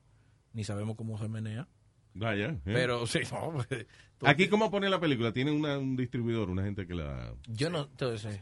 [0.54, 1.68] ni sabemos cómo se menea.
[2.16, 2.48] Vaya.
[2.50, 2.60] eh.
[2.66, 3.86] Pero sí, no, pues,
[4.24, 5.32] Aquí, ¿cómo pone la película?
[5.32, 7.34] Tiene una- un distribuidor, una gente que la.
[7.48, 8.40] Yo no, entonces,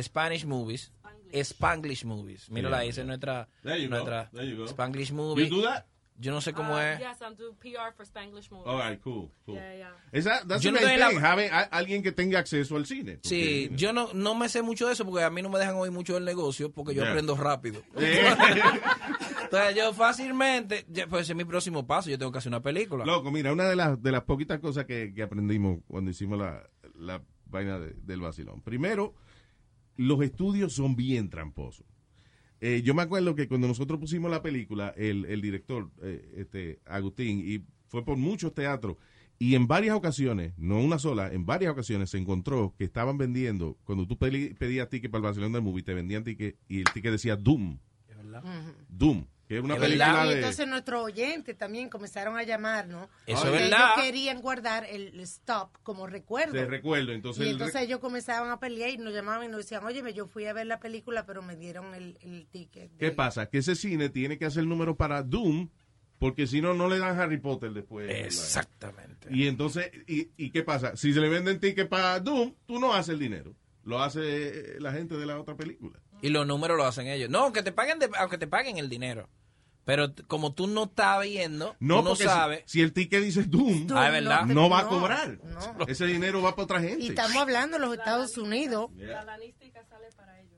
[0.00, 0.92] Spanish movies,
[1.32, 2.50] Spanglish movies.
[2.50, 4.66] Mírala ahí, esa es nuestra, There you go, nuestra there you go.
[4.66, 5.48] Spanglish movie.
[5.48, 5.86] You do that?
[6.18, 6.98] Yo no sé cómo Uh, es.
[7.00, 8.66] Yes, I do PR for Spanglish movies.
[8.66, 9.54] All right, cool, cool.
[9.56, 9.96] Yeah, yeah.
[10.12, 12.76] Esa, that's Yo the no main doy la- thing, having a- alguien que tenga acceso
[12.76, 13.18] al cine.
[13.22, 15.74] Sí, yo no, no me sé mucho de eso porque a mí no me dejan
[15.76, 17.10] oír mucho del negocio porque yo Yeah.
[17.12, 17.82] aprendo rápido.
[19.52, 23.04] Entonces yo fácilmente, pues ese es mi próximo paso, yo tengo que hacer una película.
[23.04, 26.62] Loco, mira, una de las, de las poquitas cosas que, que aprendimos cuando hicimos la,
[26.94, 28.62] la vaina de- del vacilón.
[28.62, 29.14] Primero,
[29.96, 31.84] los estudios son bien tramposos.
[32.62, 36.80] Eh, yo me acuerdo que cuando nosotros pusimos la película, el, el director, eh, este
[36.86, 38.96] Agustín, y fue por muchos teatros,
[39.38, 43.76] y en varias ocasiones, no una sola, en varias ocasiones se encontró que estaban vendiendo,
[43.84, 47.10] cuando tú pedías ticket para el vacilón del movie, te vendían ticket y el ticket
[47.12, 47.78] decía Doom.
[48.88, 50.24] Doom, que es una Es película verdad.
[50.24, 50.34] Y de...
[50.36, 53.08] entonces nuestros oyentes también comenzaron a llamarnos.
[53.26, 53.92] Eso porque es verdad.
[53.94, 56.52] Ellos querían guardar el stop como recuerdo.
[56.54, 59.58] De recuerdo, entonces y el entonces ellos comenzaban a pelear y nos llamaban y nos
[59.58, 62.96] decían, oye, yo fui a ver la película, pero me dieron el, el ticket.
[62.98, 63.46] ¿Qué pasa?
[63.50, 65.68] Que ese cine tiene que hacer el número para Doom,
[66.18, 68.08] porque si no, no le dan Harry Potter después.
[68.10, 69.28] Exactamente.
[69.30, 70.96] Y entonces, ¿y, y qué pasa?
[70.96, 73.54] Si se le venden tickets para Doom, tú no haces el dinero.
[73.84, 75.98] Lo hace la gente de la otra película.
[76.22, 77.28] Y los números lo hacen ellos.
[77.28, 79.28] No, aunque te paguen, de- aunque te paguen el dinero.
[79.84, 82.62] Pero como tú no estás viendo, No, tú no si- sabes.
[82.66, 84.44] si, el ticket dice Doom, Ah, es verdad.
[84.46, 85.38] no va a No, cobrar.
[85.42, 85.86] no.
[85.88, 87.02] Ese dinero va para otra gente.
[87.04, 88.90] Y estamos hablando de los Estados Unidos.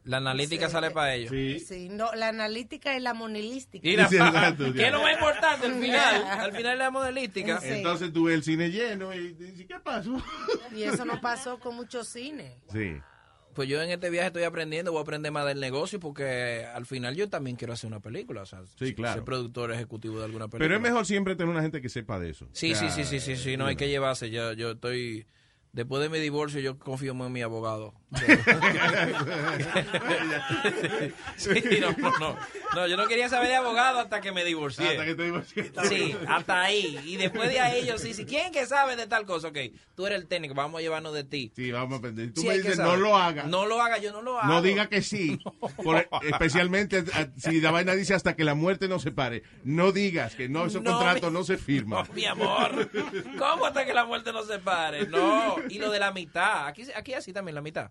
[0.04, 1.32] La analítica sale para ellos.
[1.66, 3.88] Sí, no, la analítica y la monilística.
[3.88, 4.86] Y la- Sí, exacto, ¿Qué ya.
[4.88, 6.24] es lo más importante al final?
[6.40, 7.60] Al final de la modelística.
[7.62, 10.22] Entonces tú ves el cine lleno y dices, ¿qué pasó?
[10.76, 12.52] Y eso no pasó con muchos cines.
[12.70, 12.92] Sí.
[13.54, 16.86] Pues yo en este viaje estoy aprendiendo, voy a aprender más del negocio porque al
[16.86, 19.14] final yo también quiero hacer una película, o sea, Sí, claro.
[19.14, 20.64] ser productor ejecutivo de alguna película.
[20.64, 22.48] Pero es mejor siempre tener una gente que sepa de eso.
[22.52, 24.30] Sí, O sea, sí, sí, sí, sí, sí, no hay que llevarse.
[24.30, 25.26] Yo, yo estoy,
[25.72, 27.94] después de mi divorcio, yo confío en mi abogado.
[31.36, 31.50] Sí,
[31.80, 32.36] no, no, no.
[32.74, 34.88] No, yo no quería saber de abogado hasta que me divorcié.
[34.88, 35.88] Hasta que te divorciaste.
[35.88, 36.98] Sí, hasta ahí.
[37.04, 38.24] Y después de ahí, yo sí, sí.
[38.24, 39.48] ¿Quién que sabe de tal cosa?
[39.48, 39.58] Ok,
[39.94, 41.52] tú eres el técnico, vamos a llevarnos de ti.
[41.54, 42.32] Sí, vamos a aprender.
[42.32, 43.46] Tú Sí, me dices, no lo hagas.
[43.46, 44.52] No lo haga, yo no lo hago.
[44.52, 45.38] No diga que sí.
[45.82, 47.04] Por- especialmente
[47.36, 49.42] si la vaina dice hasta que la muerte nos separe.
[49.62, 52.02] No digas que no, ese No, contrato mi- no se firma.
[52.02, 52.88] No, mi amor.
[53.38, 55.06] ¿Cómo hasta que la muerte nos separe?
[55.06, 55.56] No.
[55.68, 56.66] Y lo de la mitad.
[56.66, 57.90] Aquí, aquí así también, la mitad.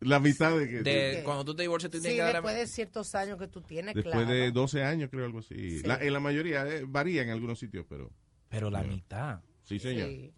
[0.00, 0.82] La mitad de que.
[0.82, 3.38] De cuando tú te divorcias, tú Sí, tienes que dar la después de ciertos años
[3.38, 4.30] que tú tienes, Después claro.
[4.30, 5.80] de 12 años, creo, algo así.
[5.80, 5.86] Sí.
[5.86, 8.10] La- en la mayoría, eh, varía en algunos sitios, pero.
[8.48, 9.40] Pero la mitad.
[9.64, 10.08] Sí, señor.
[10.08, 10.32] Sí.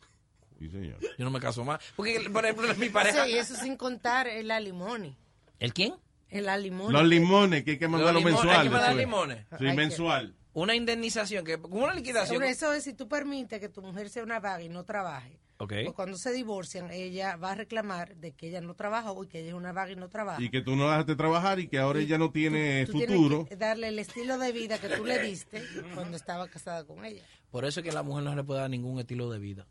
[0.61, 0.99] Sí, señor.
[1.01, 1.81] Yo no me caso más.
[1.97, 3.25] Porque, por ejemplo, mi pareja.
[3.27, 5.17] Sí, eso sin contar el alimony.
[5.59, 5.95] ¿El quién?
[6.29, 6.93] El alimony.
[6.93, 8.57] Los limones, que hay que limones, mensuales.
[8.59, 9.07] Hay que mandar eso es.
[9.07, 9.39] limones.
[9.39, 10.35] Sí, Hay que- mensual.
[10.55, 12.37] Una indemnización, que como una liquidación.
[12.37, 15.39] Sobre eso es si tú permites que tu mujer sea una vaga y no trabaje.
[15.61, 15.73] Ok.
[15.85, 19.41] Pues cuando se divorcian, ella va a reclamar de que ella no trabajó y que
[19.41, 20.41] ella es una vaga y no trabaja.
[20.41, 23.45] Y que tú no la dejaste trabajar y que ahora ella no tiene Tú futuro.
[23.47, 25.63] que darle el estilo de vida que tú le diste
[25.95, 27.23] cuando estaba casada con ella.
[27.51, 29.67] Por eso es que a la mujer no le puede dar ningún estilo de vida.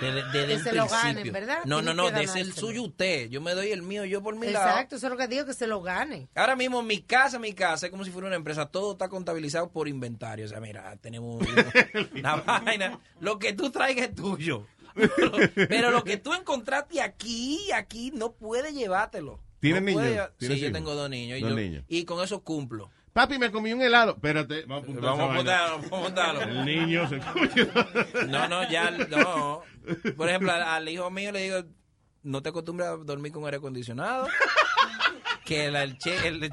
[0.00, 1.58] Desde, desde Que el se lo ganen, ¿verdad?
[1.66, 3.28] No, no, no, desde el suyo usted.
[3.28, 4.66] Yo me doy el mío, yo por mi lado.
[4.68, 6.28] Exacto, eso es lo que digo, que se lo gane.
[6.34, 8.66] Ahora mismo mi casa, mi casa, es como si fuera una empresa.
[8.66, 10.46] Todo está contabilizado por inventario.
[10.46, 11.42] O sea, mira, tenemos
[12.14, 12.98] una vaina.
[13.20, 14.66] Lo que tú traigas es tuyo.
[14.94, 15.32] Pero,
[15.68, 19.40] pero lo que tú encontraste aquí, aquí, no puedes llevártelo.
[19.60, 20.28] ¿Tienes No niños?
[20.32, 21.38] Sí, ¿Tienes yo tengo dos niños.
[21.38, 21.84] Y, Dos yo- niños.
[21.88, 22.90] y con eso cumplo.
[23.12, 24.12] Papi, me comí un helado.
[24.14, 24.90] Espérate, vamos a
[25.32, 26.40] apuntarlo, vamos a apuntarlo.
[26.42, 27.68] El niño se comió.
[28.28, 29.62] No, no, ya no.
[30.16, 31.62] Por ejemplo, al, al hijo mío le digo,
[32.24, 34.26] no te acostumbres a dormir con aire acondicionado.
[35.44, 36.50] Que el, che- el-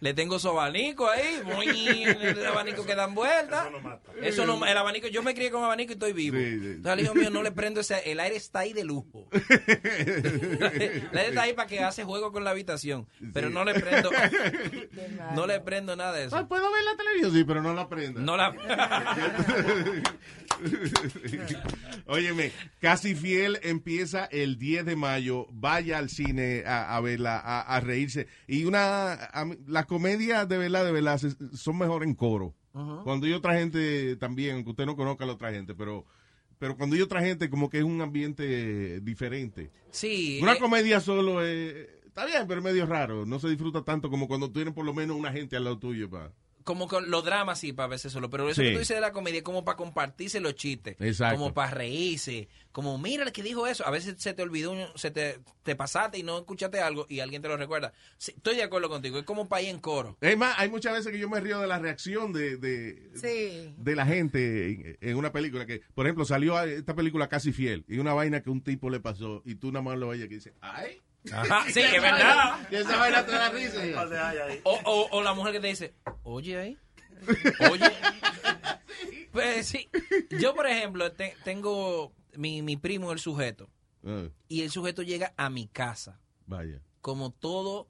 [0.00, 1.66] le tengo su abanico ahí, muy,
[2.04, 3.66] el abanico que dan vueltas.
[4.22, 6.36] Eso no, el abanico, yo me crié con abanico y estoy vivo.
[6.36, 9.28] Entonces al hijo mío no le prendo ese, el aire está ahí de lujo.
[9.32, 14.10] el aire está ahí para que hace juego con la habitación, pero no le prendo,
[15.34, 16.36] no le prendo nada de eso.
[16.36, 17.32] Ay, ¿Puedo ver la televisión?
[17.32, 18.20] Sí, pero no la prenda.
[18.20, 18.54] No la.
[22.06, 25.46] Óyeme, Casi Fiel empieza el 10 de mayo.
[25.50, 28.26] Vaya al cine a, a verla, a, a reírse.
[28.46, 31.20] Y una, a las comedias de verdad, de verdad,
[31.54, 32.54] son mejor en coro.
[33.02, 36.06] Cuando hay otra gente también, aunque usted no conozca a la otra gente, pero,
[36.60, 39.72] pero cuando hay otra gente, como que es un ambiente diferente.
[39.90, 40.38] Sí.
[40.40, 41.74] Una eh, comedia solo es,
[42.06, 43.26] está bien, pero es medio raro.
[43.26, 46.08] No se disfruta tanto como cuando tienes por lo menos una gente al lado tuyo.
[46.08, 46.32] Pa.
[46.68, 48.66] Como con los dramas sí, para veces solo, pero eso Sí.
[48.68, 51.38] que tú dices de la comedia es como para compartirse los chistes, Exacto.
[51.38, 55.10] como para reírse, como mira el que dijo eso, a veces se te olvidó, se
[55.10, 57.94] te, te pasaste y no escuchaste algo y alguien te lo recuerda.
[58.18, 60.18] Sí, estoy de acuerdo contigo, es como para ir en coro.
[60.20, 63.74] Es más, hay muchas veces que yo me río de la reacción de, de, Sí.
[63.78, 65.64] de la gente en, en una película.
[65.64, 69.00] que Por ejemplo, salió esta película Casi Fiel y una vaina que un tipo le
[69.00, 71.00] pasó y tú nada más lo oyes que dice, ¡ay!
[71.32, 72.58] Ajá, sí, es verdad.
[72.70, 73.80] Y esa vaina te da risa.
[74.64, 76.78] O, o, o la mujer que te dice, oye ahí,
[77.70, 77.90] oye.
[79.32, 79.88] Pues sí,
[80.40, 83.68] yo por ejemplo te- tengo mi, mi primo el sujeto
[84.04, 86.18] Ah, y el sujeto llega a mi casa.
[86.46, 86.80] vaya.
[87.00, 87.88] como todo,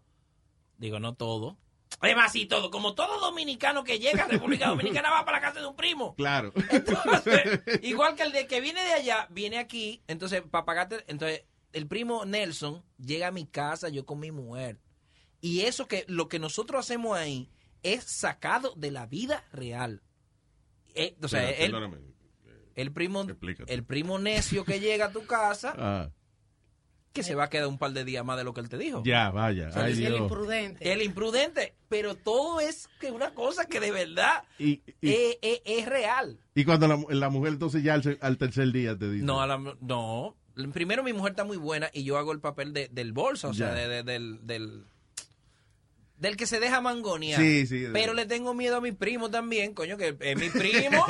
[0.78, 1.56] digo no todo,
[2.00, 5.60] además sí todo, como todo dominicano que llega a República Dominicana va para la casa
[5.60, 6.14] de un primo.
[6.16, 6.52] Claro.
[6.70, 11.44] Entonces, igual que el de que viene de allá, viene aquí, entonces para pagarte, entonces
[11.72, 14.80] el primo Nelson llega a mi casa, yo con mi mujer.
[15.40, 17.50] Y eso que lo que nosotros hacemos ahí
[17.82, 20.02] es sacado de la vida real.
[20.94, 21.90] Eh, o sea, Pero,
[22.74, 23.72] el, primo Explícate.
[23.72, 26.10] el primo necio que llega a tu casa, Ah,
[27.12, 28.78] que se va a quedar un par de días más de lo que él te
[28.78, 29.02] dijo.
[29.04, 29.70] ya, vaya.
[29.74, 30.20] Ay, el Dios.
[30.20, 30.92] imprudente.
[30.92, 35.62] El imprudente, pero todo es que una cosa que de verdad Y, y, es, es-
[35.64, 36.38] es real.
[36.54, 39.24] y cuando la, la mujer entonces ya al, al tercer día te dice.
[39.24, 40.36] No, a la- no.
[40.72, 43.54] Primero mi mujer está muy buena y yo hago el papel de- del bolso, o
[43.54, 44.84] sea, de- de- del, del,
[46.16, 47.40] del que se deja mangonear.
[47.40, 47.86] Sí, sí.
[47.92, 51.06] Pero le tengo miedo a mi primo también, coño, que es mi primo,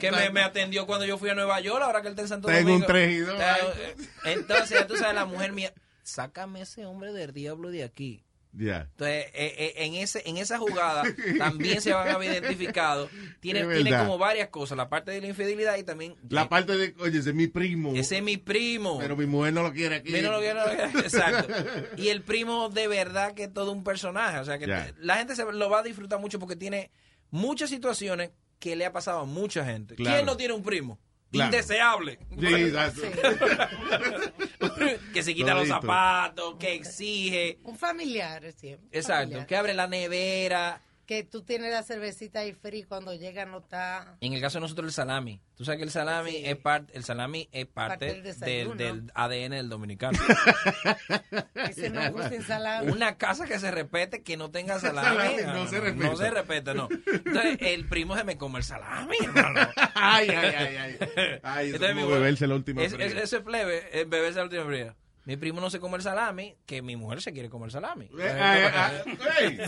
[0.00, 2.28] que me, me atendió cuando yo fui a Nueva York, ahora que él está en
[2.28, 2.86] Santo Tengo Domingo.
[2.86, 2.86] un
[3.32, 4.32] Está- ay.
[4.34, 5.72] Entonces, ya tú sabes, la mujer mía,
[6.02, 8.24] sácame ese hombre del diablo de aquí.
[8.52, 8.88] Ya.
[8.90, 11.04] Entonces, eh, eh, en ese en esa jugada
[11.38, 13.08] también se van a ver identificados.
[13.40, 16.16] Tiene, Es tiene como varias cosas, la parte de la infidelidad y también...
[16.28, 17.92] La parte de, oye, ese es mi primo.
[17.94, 18.98] Ese es mi primo.
[18.98, 20.12] Pero mi mujer no lo quiere aquí.
[20.12, 20.50] Mira lo que-
[21.00, 21.52] Exacto.
[21.96, 24.38] Y el primo de verdad que es todo un personaje.
[24.38, 26.90] O sea, que la gente se lo va a disfrutar mucho porque tiene
[27.30, 29.94] muchas situaciones que le ha pasado a mucha gente.
[29.94, 30.16] Claro.
[30.16, 30.98] ¿Quién no tiene un primo?
[31.30, 31.52] Claro.
[31.52, 32.18] Indeseable.
[32.38, 33.02] Sí, exacto.
[35.12, 37.58] que se quita los zapatos, que exige.
[37.62, 38.88] Un familiar siempre.
[38.92, 39.46] Exacto, familiar.
[39.46, 44.16] que abre la nevera, Que tú tienes la cervecita ahí free cuando llega no está...
[44.20, 45.40] En el caso de nosotros el salami.
[45.56, 49.12] Tú sabes que el salami es parte, el salami es parte, Parte del del, del
[49.16, 50.16] ADN del dominicano.
[51.68, 52.92] Ese no gusta en salami.
[52.92, 55.08] Una casa que se repete que no tenga salami.
[55.08, 56.06] Salami ah, no se respeta.
[56.10, 56.88] No se respeta, no.
[57.12, 59.68] Entonces, el primo se me come el salami, hermano.
[59.96, 60.98] Ay, ay, ay, ay.
[61.42, 63.06] Ay, eso Entonces, es como beberse la última es- fría.
[63.06, 64.94] es- Ese plebe es beberse la última fría.
[65.30, 68.06] Mi primo no se come el salami, que mi mujer se quiere comer el salami.
[68.18, 69.58] Eh, ah, ah, ey.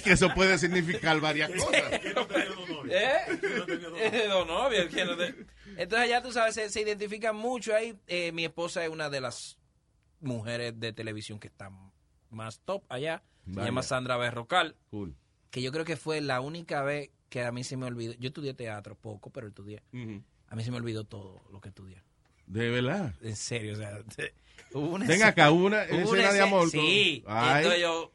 [0.00, 1.92] que eso puede significar varias cosas.
[2.88, 3.16] ¿Eh?
[3.98, 5.14] Eh, Dos novias, que no
[5.76, 7.98] Entonces ya tú sabes, se, se identifican mucho ahí.
[8.06, 9.58] Eh, mi esposa es una de las
[10.20, 11.90] mujeres de televisión que están
[12.30, 13.24] más top allá.
[13.46, 13.66] Se Vaya.
[13.70, 14.76] llama Sandra Berrocal.
[14.92, 15.16] Cool.
[15.50, 18.14] Que yo creo que fue la única vez que a mí se me olvidó.
[18.20, 19.82] Yo estudié teatro poco, pero estudié.
[20.46, 22.04] A mí se me olvidó todo lo que estudié.
[22.46, 23.14] De verdad.
[23.20, 23.98] En serio, o sea.
[24.56, 26.70] te- hubo una Venga acá, una hubo escena de amor.
[26.70, 27.24] Sí.
[27.26, 28.12] Entonces yo.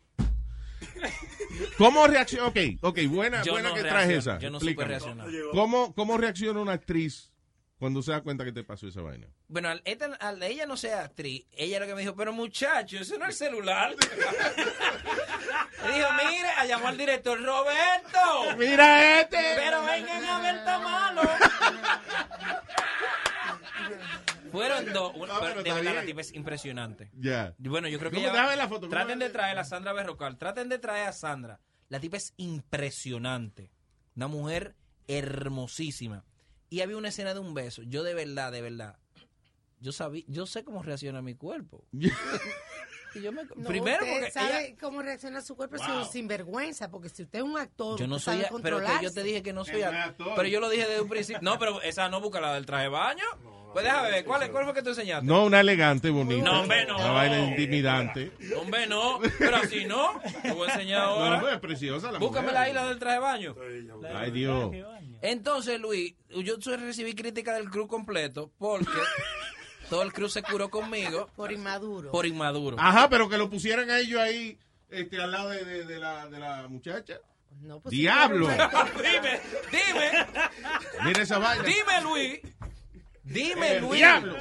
[1.78, 2.48] ¿Cómo reacciona?
[2.48, 4.38] Ok, ok, buena, Yo buena no que traes esa.
[4.40, 5.28] yo no supe reaccionar.
[5.52, 7.32] ¿Cómo, ¿Cómo reacciona una actriz
[7.80, 9.28] cuando se da cuenta que te pasó esa vaina?
[9.48, 12.98] Bueno, al, esta- al- ella no sea actriz, ella lo que me dijo, pero muchacho,
[13.00, 13.96] ese no es el celular.
[15.88, 18.58] Le dijo, mire, a llamar al director, Roberto.
[18.58, 19.38] Mira este.
[19.56, 21.22] Pero vengan a ver, está malo.
[24.52, 25.14] Fueron dos.
[25.16, 27.10] una- pero pero de verdad, la tipa es impresionante.
[27.14, 27.54] Ya.
[27.58, 28.28] Bueno, yo creo que ¿Cómo?
[28.28, 30.38] ella- Déjame la foto, ¿cómo Traten de traer a Sandra Berrocal.
[30.38, 31.60] Traten de traer a Sandra.
[31.90, 33.72] La tipa es impresionante.
[34.16, 34.76] Una mujer
[35.08, 36.26] hermosísima.
[36.70, 37.82] Y había una escena de un beso.
[37.84, 38.98] Yo de verdad, de verdad.
[39.80, 41.86] Yo sabía, yo sé cómo reacciona mi cuerpo.
[43.16, 46.04] Y yo me- No, primero usted porque sabe ella- cómo reacciona su cuerpo Wow.
[46.04, 49.24] sin sinvergüenza, porque si usted es un actor, yo no soy, pero que yo te
[49.24, 50.34] dije que no soy, Que no a- es actor.
[50.36, 51.42] pero yo lo dije desde un principio.
[51.42, 53.24] No, pero esa no busca la del traje de baño.
[53.78, 55.24] Pues déjame ver, ¿cuál, cuál fue que tú enseñaste?
[55.28, 56.44] No, una elegante, bonita.
[56.44, 56.96] No, hombre, no.
[56.96, 58.32] Una vaina intimidante.
[58.60, 60.20] Hombre, no, pero así no.
[60.42, 61.36] Te voy a enseñar No, ahora.
[61.38, 62.60] hombre, es preciosa la Búscame mujer.
[62.60, 63.56] la isla del traje de baño.
[64.16, 64.72] Ay, Dios.
[65.22, 68.90] Entonces, Luis, yo recibí crítica del crew completo porque
[69.92, 72.10] todo el crew se curó conmigo Por inmaduro.
[72.10, 72.78] por inmaduro.
[72.80, 74.58] Ajá, pero que lo pusieran a ellos ahí
[74.90, 77.20] este, al lado de, de- de la, de la muchacha.
[77.62, 78.48] No, pues, Diablo.
[78.98, 79.40] dime,
[79.72, 80.26] dime,
[81.04, 81.64] Mira esa vaina.
[81.64, 82.40] dime, Luis.
[83.28, 83.96] Dime, Luis.
[84.00, 84.36] diablo.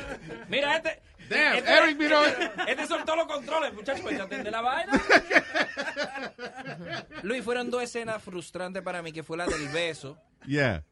[0.49, 1.03] Mira, este.
[1.29, 2.23] Damn, este, Eric, mira.
[2.69, 4.93] Este soltó los controles, muchachos, pues atende la vaina.
[7.23, 10.17] Luis, fueron dos escenas frustrantes para mí, que fue la del beso.
[10.47, 10.85] Yeah.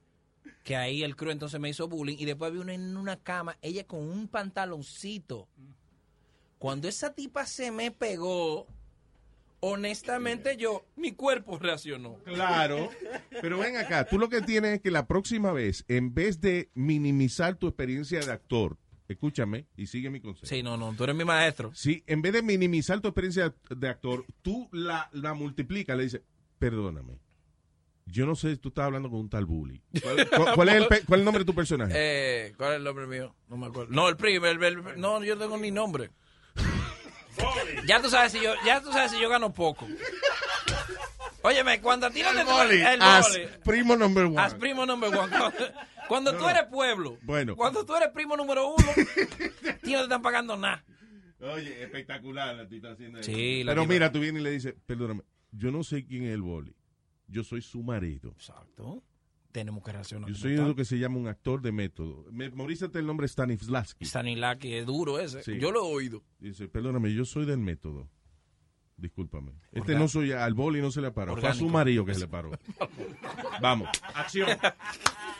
[0.65, 3.57] que ahí el crew entonces me hizo bullying y después vi una en una cama,
[3.63, 5.47] ella con un pantaloncito.
[6.59, 8.67] Cuando esa tipa se me pegó,
[9.73, 12.19] honestamente yo, mi cuerpo reaccionó.
[12.25, 12.91] Claro.
[13.41, 16.71] Pero ven acá, tú lo que tienes es que la próxima vez, en vez de
[16.75, 18.77] minimizar tu experiencia de actor,
[19.09, 20.47] escúchame y sigue mi consejo.
[20.47, 21.71] Sí, no, no, tú eres mi maestro.
[21.75, 26.21] Sí, en vez de minimizar tu experiencia de actor, tú la, la multiplicas, le dices,
[26.59, 27.19] perdóname.
[28.07, 29.81] Yo no sé, tú estás hablando con un tal bully.
[30.03, 31.93] ¿Cuál, cuál- cuál es, el, cuál es el nombre de tu personaje?
[31.97, 33.35] Eh, ¿Cuál es el nombre mío?
[33.49, 33.93] No me acuerdo.
[33.95, 36.11] No, el primo, el- el- no, yo no tengo ni nombre.
[37.87, 39.87] Ya tú sabes si yo, ya tú sabes si yo gano poco.
[41.43, 43.47] Óyeme, cuando a ti no te Boli, el as boli.
[43.65, 44.39] primo number one.
[44.41, 45.29] As primo number one.
[45.31, 45.53] Cuando,
[46.09, 47.55] cuando tú eres pueblo, Bueno.
[47.55, 48.87] cuando tú eres primo número uno,
[49.83, 50.83] tío, no te están pagando nada.
[51.41, 53.31] Oye, espectacular la tita haciendo eso.
[53.31, 56.33] Sí, la Pero mira, tú vienes y le dices, perdóname, yo no sé quién es
[56.33, 56.75] el boli.
[57.27, 58.31] Yo soy su marido.
[58.31, 59.03] Exacto.
[59.55, 60.29] Tenemos que reaccionar.
[60.29, 62.27] Yo soy lo que se llama un actor de método.
[62.33, 64.05] Memorízate el nombre Stanislavski.
[64.05, 65.45] Stanislavski es duro ese.
[65.45, 65.61] Sí.
[65.61, 66.25] Yo lo he oído.
[66.41, 68.11] Dice, perdóname, yo soy del método.
[68.97, 69.53] Discúlpame.
[69.71, 71.37] Este no soy, al boli no se le paró.
[71.37, 71.73] Fue a su Orgánico.
[71.73, 72.51] marido que se le paró.
[73.63, 74.49] Vamos, acción.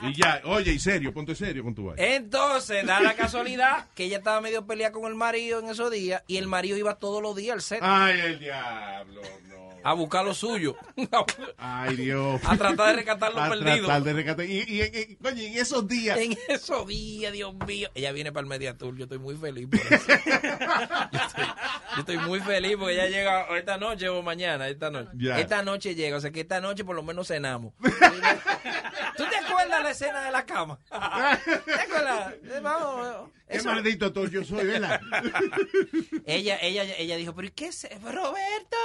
[0.03, 2.01] Y ya, oye, y serio, ponte serio con tu vaina.
[2.15, 6.23] Entonces, da la casualidad que ella estaba medio peleada con el marido en esos días
[6.29, 9.64] y el marido iba todos los días al set Ay, el diablo, no.
[9.85, 10.77] A buscar lo suyo.
[11.59, 12.41] Ay, Dios.
[12.45, 13.87] A tratar de rescatar lo A perdido.
[13.87, 14.45] tratar de rescatar.
[14.47, 16.19] Y, y, y- coño, en esos días.
[16.19, 17.91] En esos días, Dios mío.
[17.95, 18.97] Ella viene para el Media Tour.
[18.97, 20.07] Yo estoy muy feliz por eso.
[21.13, 21.45] yo, estoy,
[21.95, 24.69] yo estoy muy feliz porque ella llega esta noche o mañana.
[24.69, 25.11] Esta noche.
[25.39, 26.17] Esta noche llega.
[26.17, 27.75] O sea que esta noche por lo menos cenamos.
[29.17, 30.79] ¿Tú te acuerdas la escena de la cama?
[30.89, 32.33] ¿Te acuerdas?
[32.43, 33.31] Eh, Vamos.
[33.49, 35.01] Qué eso- maldito actor yo soy, ¿verdad?
[36.27, 37.87] ella, ella, ella dijo, pero ¿y qué es?
[38.03, 38.77] Roberto.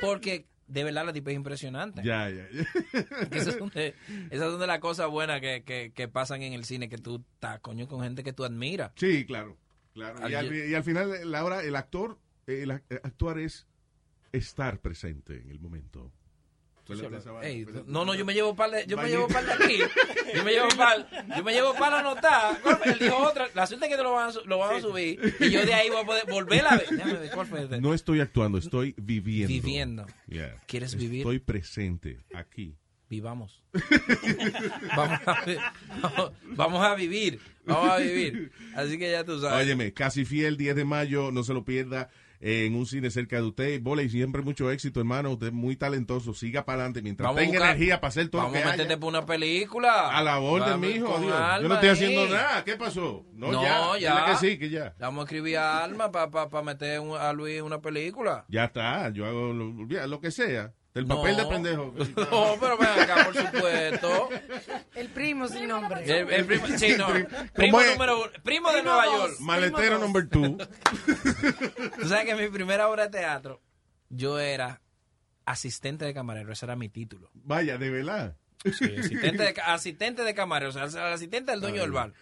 [0.00, 2.02] Porque de verdad la tipa es impresionante.
[2.04, 2.46] ya, ya.
[3.30, 3.94] Esas son, de,
[4.30, 7.24] esas son de las cosas buenas que, que, que pasan en el cine, que tú
[7.34, 8.92] estás, coño, con gente que tú admiras.
[8.96, 9.56] Sí, claro.
[9.94, 10.28] claro.
[10.28, 13.66] Y, al, y al final, la hora, el actor, el ac- actuar es
[14.32, 16.12] estar presente en el momento.
[17.42, 17.90] Ey, espérate.
[17.90, 19.78] no, no, yo me llevo par de, yo me llevo par de aquí.
[20.34, 22.58] Yo me llevo par, yo me llevo par anotar.
[22.84, 23.48] Él dijo otra.
[23.54, 25.34] La suerte es que te lo van a, lo van a subir.
[25.40, 26.88] Y yo de ahí voy a poder volver a ver.
[26.88, 27.80] Déjame ver, ¿cuál fue este?
[27.80, 29.48] No estoy actuando, estoy viviendo.
[29.48, 30.06] Viviendo.
[30.28, 30.54] Yeah.
[30.66, 31.20] ¿Quieres vivir?
[31.20, 32.76] Estoy presente aquí.
[33.08, 33.62] Vivamos.
[34.96, 35.72] vamos, a,
[36.02, 37.40] vamos, vamos a vivir.
[37.64, 38.52] Vamos a vivir.
[38.74, 39.64] Así que ya tú sabes.
[39.64, 42.10] Óyeme, casi fiel, 10 de mayo, no se lo pierda
[42.40, 43.80] en un cine cerca de usted.
[43.80, 45.32] Bola y siempre mucho éxito, hermano.
[45.32, 46.34] Usted es muy talentoso.
[46.34, 48.64] Siga para adelante mientras Vamos a tenga buscar- energía para hacer todo lo Vamos que
[48.64, 48.76] a haya.
[48.76, 50.08] meterte por una película.
[50.16, 51.18] A la orden, Vamos mijo.
[51.18, 51.20] Dios.
[51.30, 52.64] Yo Alma no estoy haciendo nada.
[52.64, 53.24] ¿Qué pasó?
[53.32, 53.98] No, No, ya.
[53.98, 54.26] ya.
[54.26, 54.94] Que sí, que ya.
[54.98, 58.44] Vamos a escribir a Alma para pa, pa meter un- a Luis en una película.
[58.48, 59.08] Ya está.
[59.10, 59.72] Yo hago lo,
[60.06, 60.72] lo que sea.
[60.96, 61.16] Del No.
[61.16, 61.94] papel de pendejo.
[62.16, 64.28] No, pero ven acá, por supuesto.
[64.94, 66.02] El primo sin nombre.
[66.04, 67.06] El, el primo, sí, no.
[67.08, 67.92] ¿Cómo Primo es?
[67.92, 68.30] número uno.
[68.42, 69.28] Primo de Primo Nueva dos.
[69.30, 69.40] York.
[69.40, 70.56] Maletero number two.
[72.00, 73.60] Tú sabes que en mi primera obra de teatro,
[74.08, 74.80] yo era
[75.44, 76.50] asistente de camarero.
[76.52, 77.30] Ese era mi título.
[77.34, 78.36] Vaya, de verdad.
[78.64, 80.70] Sí, asistente de, ca- asistente de camarero.
[80.70, 82.12] O sea, el asistente del dueño del bar.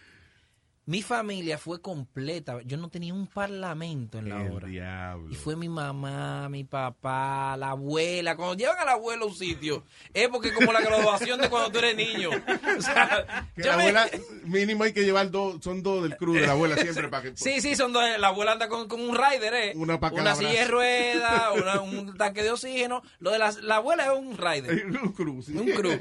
[0.87, 2.59] Mi familia fue completa.
[2.63, 4.67] Yo no tenía un parlamento en la El obra.
[4.67, 5.31] diablo.
[5.31, 8.35] Y fue mi mamá, mi papá, la abuela.
[8.35, 9.83] Cuando llevan a la abuela a un sitio,
[10.13, 12.29] es porque como la graduación de cuando tú eres niño.
[12.29, 14.07] O sea, Que la me- abuela,
[14.43, 17.37] mínimo hay que llevar dos, son dos del crew de la abuela siempre para que...
[17.37, 18.03] Sí, sí, son dos.
[18.19, 19.73] La abuela anda con, con un rider, ¿eh?
[19.75, 23.01] Una pa' cada silla de ruedas, una- un tanque de oxígeno.
[23.17, 24.85] Lo de la, la abuela es un rider.
[25.17, 25.57] un sí.
[25.57, 25.97] Un crew.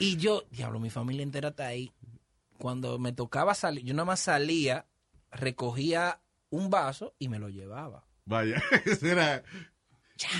[0.00, 1.92] Y yo, diablo, mi familia entera está ahí.
[2.58, 4.86] Cuando me tocaba salir, yo nada más salía,
[5.30, 6.20] recogía
[6.50, 8.04] un vaso y me lo llevaba.
[8.24, 9.42] Vaya, ese era...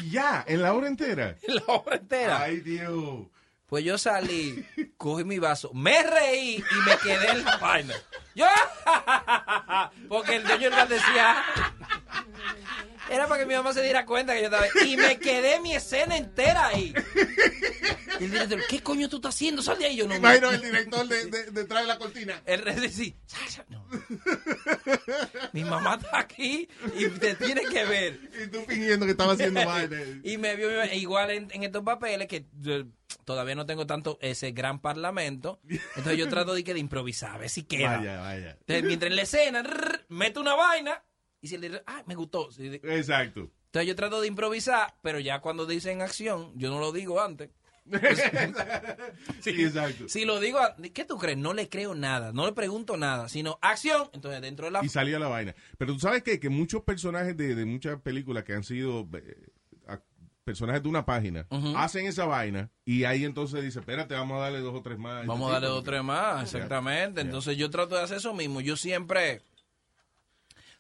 [0.09, 1.37] Ya, en la hora entera.
[1.49, 2.43] La obra entera.
[2.43, 3.27] Ay, Dios.
[3.67, 4.65] Pues yo salí,
[4.97, 7.95] cogí mi vaso, me reí y me quedé en la vaina.
[8.35, 8.47] Yo,
[10.09, 11.45] porque el dueño bar decía,
[13.11, 14.67] era para que mi mamá se diera cuenta que yo estaba.
[14.87, 16.95] Y me quedé mi escena entera ahí.
[18.21, 19.63] Y el director, ¿qué coño tú estás haciendo?
[19.63, 19.97] Sal de ahí.
[19.97, 22.41] Yo no Imagino el director de, de- detrás de la cortina.
[22.47, 23.15] El rey sí,
[23.69, 23.87] no.
[25.53, 28.21] Mi mamá está aquí y te tiene que ver.
[28.43, 29.97] Y tú fingiendo que estaba haciendo vaina.
[30.23, 32.85] y me vio e igual en, en estos papeles que yo
[33.25, 35.61] todavía no tengo tanto ese gran parlamento.
[35.69, 37.99] Entonces yo trato de, que de improvisar, a ver si queda.
[37.99, 38.51] Vaya, vaya.
[38.61, 41.03] Entonces, mientras en la escena, rrr, meto una vaina
[41.45, 42.49] y si le ah, me gustó.
[42.59, 43.51] Exacto.
[43.67, 47.51] Entonces yo trato de improvisar, pero ya cuando dicen acción, yo no lo digo antes.
[49.41, 50.09] Sí, exacto.
[50.09, 51.37] Si lo digo, a- ¿qué tú crees?
[51.37, 54.09] No le creo nada, no le pregunto nada, sino acción.
[54.15, 55.55] Entonces dentro de la Y salía la vaina.
[55.77, 56.41] Pero tú sabes qué?
[56.41, 59.49] que muchos personajes de, de muchas películas que han sido eh,
[59.87, 60.01] a-
[60.45, 61.47] personajes de una página
[61.77, 65.27] hacen esa vaina y ahí entonces dice, espérate, vamos a darle dos o tres más.
[65.27, 67.21] Vamos a darle dos o tres más, exactamente.
[67.21, 68.61] Entonces yo trato de hacer eso mismo.
[68.63, 69.43] Yo siempre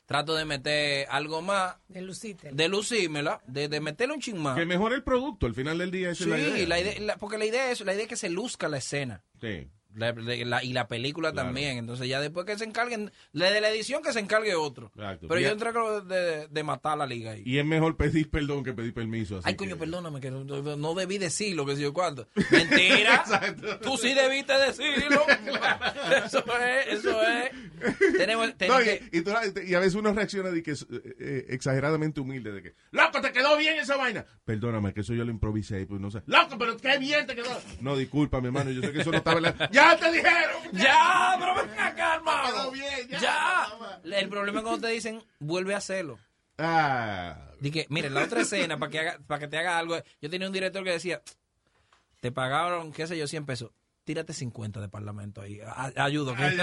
[0.06, 2.50] trato de meter algo más, De Lucite.
[2.52, 4.56] de lucírmela, de, de meterle un ching más.
[4.56, 6.66] Que mejore el producto, al final del día esa Sí, es la idea.
[6.68, 9.22] la idea- la- porque la idea es la idea es que se luzca la escena.
[9.40, 9.68] Sí.
[9.94, 11.48] La- la- la- y la película Claro.
[11.48, 11.78] también.
[11.78, 14.90] Entonces ya después que se encarguen, de la edición que se encargue otro.
[14.96, 15.28] Exacto.
[15.28, 17.42] Pero Y- yo entrego de, de matar la liga ahí.
[17.46, 19.36] Y es mejor pedir perdón que pedir permiso.
[19.38, 22.26] así Ay, que- coño, perdóname, que no, no debí decirlo, que sé yo cuánto.
[22.50, 23.24] Mentira.
[23.82, 25.22] Tú sí debiste decirlo.
[26.26, 27.50] Eso es, eso es.
[28.16, 29.02] Tenemos, No, y, que...
[29.12, 29.32] y tú-
[29.66, 33.20] y a veces uno reacciona de que es eh, eh, exageradamente humilde, de que, loco,
[33.20, 34.24] te quedó bien esa vaina.
[34.44, 36.22] Perdóname, que eso yo lo improvisé, y pues no sé.
[36.26, 37.50] Loco, pero qué bien te quedó.
[37.80, 39.70] No, disculpa, mi hermano, yo sé que eso no estaba en la...
[39.70, 40.62] ¡Ya te dijeron!
[40.72, 42.70] Ya, pero ven acá, hermano.
[42.70, 43.20] Bien, ya.
[43.20, 44.18] Ya.
[44.18, 46.18] El problema es cuando te dicen, vuelve a hacerlo.
[46.58, 50.30] Ah, Dije, mire, la otra escena, para que, haga, para que te haga algo, yo
[50.30, 51.22] tenía un director que decía,
[52.20, 53.70] te pagaron, qué sé yo, 100 pesos.
[54.04, 55.60] Tírate 50 de parlamento ahí.
[55.96, 56.34] Ayudo.
[56.36, 56.58] Ay,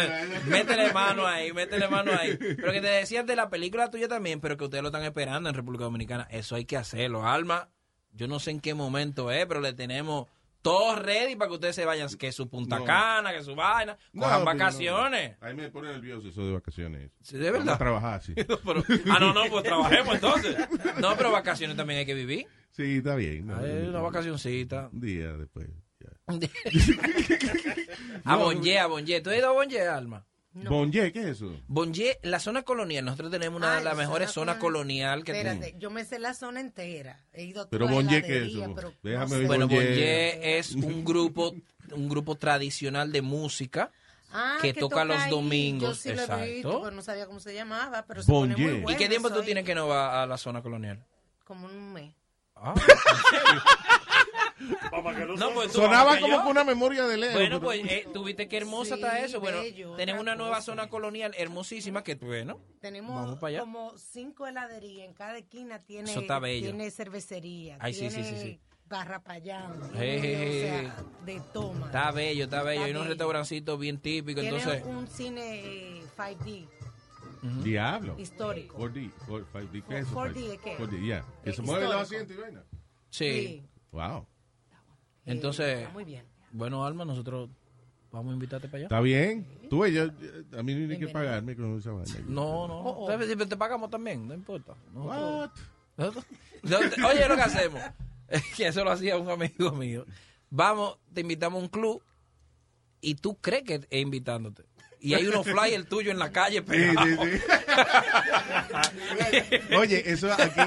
[0.45, 2.37] métele mano ahí, métele mano ahí.
[2.37, 5.49] Pero que te decían de la película tuya también, pero que ustedes lo están esperando
[5.49, 6.27] en República Dominicana.
[6.29, 7.27] Eso hay que hacerlo.
[7.27, 7.69] Alma,
[8.11, 10.27] yo no sé en qué momento es, pero le tenemos
[10.61, 12.85] todo ready para que ustedes se vayan, que su Punta No.
[12.85, 15.37] Cana, que su vaina, cojan vacaciones.
[15.41, 15.47] no.
[15.47, 17.11] Ahí me pone nervioso eso de vacaciones.
[17.21, 17.75] Sí, de Vamos verdad.
[17.75, 18.33] a trabajar, sí.
[18.35, 20.55] Pero- ah, no, no, pues trabajemos entonces.
[20.99, 22.47] No, pero vacaciones también hay que vivir.
[22.71, 23.49] Sí, está bien.
[23.49, 24.89] una vacacioncita.
[24.93, 25.67] Un día después.
[28.25, 29.21] A No, Bonje, a Bonje.
[29.21, 30.25] ¿Tú has ido a Bonje, Alma?
[30.53, 31.55] Bonje, ¿qué es eso?
[31.67, 33.05] Bonje, la zona colonial.
[33.05, 35.81] Nosotros tenemos una de las mejores zona zonas colonial que Espérate, tenemos.
[35.81, 37.19] yo me sé la zona entera.
[37.31, 38.73] He ido a Pero Bonje, ¿qué es eso?
[38.75, 39.47] pero Déjame no ver.
[39.47, 40.57] Bueno, Bonje.
[40.59, 41.55] Es un grupo,
[41.93, 43.91] un grupo tradicional de música
[44.33, 45.29] Ah, que toca los ahí.
[45.29, 45.89] domingos.
[45.89, 46.45] Yo sí lo he Exacto.
[46.45, 48.81] visto, pero no sabía cómo se llamaba, pero se pone muy Bonje.
[48.81, 48.95] bueno.
[48.95, 51.03] ¿Y qué tiempo tú soy tienes que no va a la zona colonial?
[51.43, 52.13] Como un mes.
[52.55, 52.73] Ah.
[55.37, 56.43] No pues tú Sonaba como yo.
[56.43, 57.35] que una memoria de lejos.
[57.35, 59.39] Bueno, pues eh, tuviste que hermosa Sí, está eso.
[59.39, 60.65] Bueno, bello, tenemos una nueva cosa.
[60.65, 63.59] zona colonial hermosísima que, bueno, Tenemos Vamos para allá.
[63.61, 65.07] como cinco heladerías.
[65.07, 66.67] En cada esquina tiene, Eso está bello.
[66.69, 67.77] tiene cervecería.
[67.79, 68.59] Ay, sí, sí, tiene sí, sí.
[68.89, 69.89] garrapayando.
[69.95, 70.59] Hey, hey, hey.
[70.59, 71.85] O sea, de toma.
[71.87, 72.81] Está bello, está bello.
[72.81, 74.83] Está Hay unos restaurancitos bien típicos, Tiene entonces...
[74.85, 75.61] un cine
[75.99, 76.67] eh, 5D.
[77.63, 78.15] Diablo.
[78.19, 78.77] Histórico.
[78.77, 80.15] 4D, 4, 5D, ¿qué es eso?
[80.15, 80.77] 4D, ¿qué?
[80.77, 81.25] 4D, ya.
[81.43, 82.23] Que Eh, se mueven los histórico.
[82.23, 82.63] asientos y vaina.
[83.09, 83.63] Sí.
[83.91, 84.27] Wow.
[85.31, 86.25] Entonces, está muy bien.
[86.51, 87.49] bueno, Alma, nosotros
[88.11, 88.85] vamos a invitarte para allá.
[88.85, 89.45] ¿Está bien?
[89.69, 90.03] Tú yo,
[90.57, 92.13] a mí no hay que pagarme con esa vaina.
[92.27, 92.79] No, no.
[92.81, 94.75] Oh, Te, te pagamos también, no importa.
[94.93, 96.25] Nosotros-
[97.09, 97.81] Oye, lo que hacemos,
[98.27, 100.05] es que eso lo hacía un amigo mío.
[100.49, 102.01] Vamos, te invitamos a un club
[102.99, 104.63] y tú crees que es invitándote.
[105.03, 107.09] Y hay unos flyers tuyos en la calle pegados.
[109.77, 110.61] Oye, eso aquí.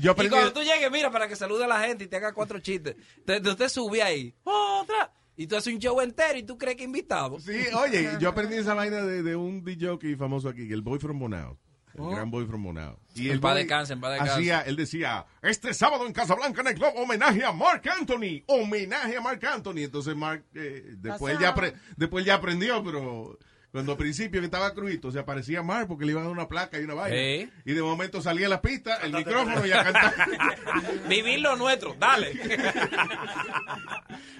[0.00, 2.32] Yo y cuando tú llegues, mira, para que salude a la gente y te haga
[2.32, 2.96] cuatro chistes.
[3.18, 5.12] Entonces usted sube ahí, otra.
[5.36, 7.38] Y tú haces un show entero y tú crees que invitado.
[7.40, 11.18] Sí, oye, yo aprendí esa vaina de, de un DJ famoso aquí, el Boy from
[11.18, 11.58] Bonao.
[11.94, 12.10] El Oh.
[12.10, 12.98] gran Boy from Bonao.
[13.16, 13.94] En el en paz descanse.
[14.18, 18.42] Hacía, él decía, este sábado en Casablanca en el club, homenaje a Mark Anthony.
[18.46, 19.78] Homenaje a Mark Anthony.
[19.78, 23.38] Entonces Mark, eh, después, él ya apre- después él ya aprendió, pero
[23.74, 26.46] cuando al principio que estaba crudito, se aparecía Mark porque le iban a dar una
[26.46, 27.50] placa y una vaina.
[27.64, 30.14] Y de momento salía la pista, el micrófono y a cantar.
[31.08, 32.34] Vivir lo nuestro, dale.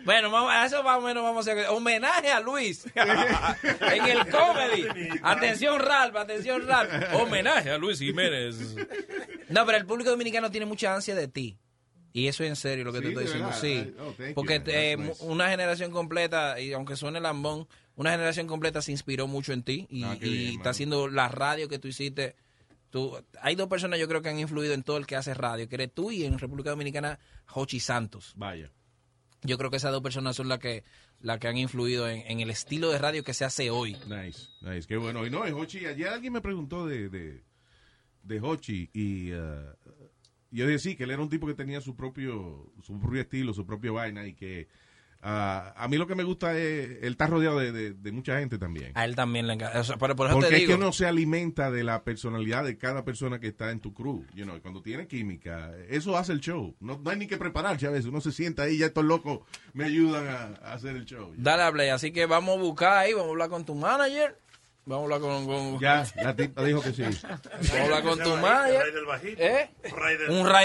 [0.04, 1.66] bueno, vamos, a eso más o menos vamos a hacer.
[1.66, 4.86] Homenaje a Luis en el comedy.
[5.20, 6.92] Atención, Ralph, atención, Ralph.
[7.14, 8.76] Homenaje a Luis Jiménez.
[9.48, 11.58] No, pero el público dominicano tiene mucha ansia de ti.
[12.12, 13.60] Y eso es en serio lo que Sí, te estoy diciendo, verdad.
[13.60, 13.94] sí.
[13.98, 15.24] Oh, Porque eh, nice.
[15.24, 17.66] una generación completa, y aunque suene lambón,
[17.96, 21.08] una generación completa se inspiró mucho en ti y, Ah, qué y bien, está haciendo
[21.08, 22.36] la radio que tú hiciste.
[22.90, 25.68] Tú, hay dos personas yo creo que han influido en todo el que hace radio,
[25.68, 27.18] que eres tú y en República Dominicana,
[27.52, 28.32] Hochi Santos.
[28.36, 28.70] Vaya.
[29.42, 30.84] Yo creo que esas dos personas son las que,
[31.20, 33.96] las que han influido en, en el estilo de radio que se hace hoy.
[34.06, 35.26] Nice, nice, qué bueno.
[35.26, 37.44] Y no, Hochi, ayer alguien me preguntó de, de,
[38.22, 39.74] de Hochi y uh,
[40.50, 43.52] yo decía sí, que él era un tipo que tenía su propio, su propio estilo,
[43.52, 44.68] su propio vaina y que
[45.24, 48.38] uh, a mí lo que me gusta es, él está rodeado de, de- de mucha
[48.38, 48.92] gente también.
[48.94, 49.80] A él también le encanta.
[49.80, 52.64] O sea, pero por eso Porque te es que uno se alimenta de la personalidad
[52.64, 54.24] de cada persona que está en tu crew.
[54.34, 56.76] You know, cuando tiene química, eso hace el show.
[56.80, 58.06] No, no hay ni que prepararse a veces.
[58.06, 59.40] Uno se sienta ahí, ya estos locos
[59.72, 61.32] me ayudan a, a hacer el show.
[61.36, 61.88] Dale a play.
[61.88, 64.38] Así que vamos a buscar ahí, vamos a hablar con tu manager.
[64.86, 65.46] Vamos a hablar con.
[65.46, 67.02] con- Ya, la tipa dijo que sí.
[67.22, 68.82] Vamos a hablar con tu El manager.
[68.82, 69.42] rey del bajito.
[69.42, 69.70] ¿Eh?
[69.84, 70.16] Un rey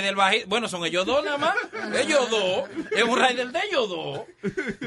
[0.01, 0.47] del- Un bajito.
[0.49, 1.55] Bueno, son ellos dos nada más.
[1.95, 2.69] Ellos dos.
[2.91, 4.21] Es un rider de ellos dos.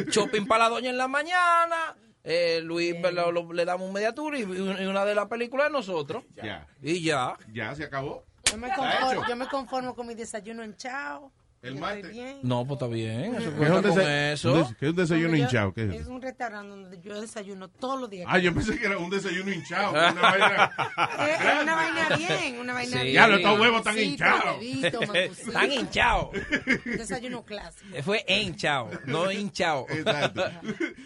[0.09, 1.97] Shopping para la doña en la mañana.
[2.25, 5.69] Eh, Luis lo- lo- le damos un media tour y, y una de las películas
[5.69, 6.25] de nosotros.
[6.37, 6.67] Ya.
[6.83, 7.35] Y ya.
[7.53, 8.25] Ya se acabó.
[8.45, 11.33] Yo me, conformo, yo me conformo con mi desayuno en chao.
[11.63, 12.13] El martes.
[12.43, 13.35] No, pues está bien.
[13.37, 14.75] Eso ¿Qué es un eso.
[14.81, 15.73] qué es un desayuno yo- hinchado?
[15.73, 18.27] ¿Qué es un restaurante donde yo desayuno todos los días.
[18.29, 19.91] Ah, yo pensé que era un desayuno hinchado.
[19.93, 20.73] Una vaina.
[21.21, 22.99] Es es una vaina bien, una vaina Sí.
[22.99, 23.13] bien.
[23.13, 25.15] Diablo, estos huevos tan Macucito, hinchados.
[25.47, 26.29] Están hinchados.
[26.35, 28.03] Un desayuno clásico.
[28.03, 29.87] Fue hinchado, no hinchado.
[29.89, 30.45] Exacto.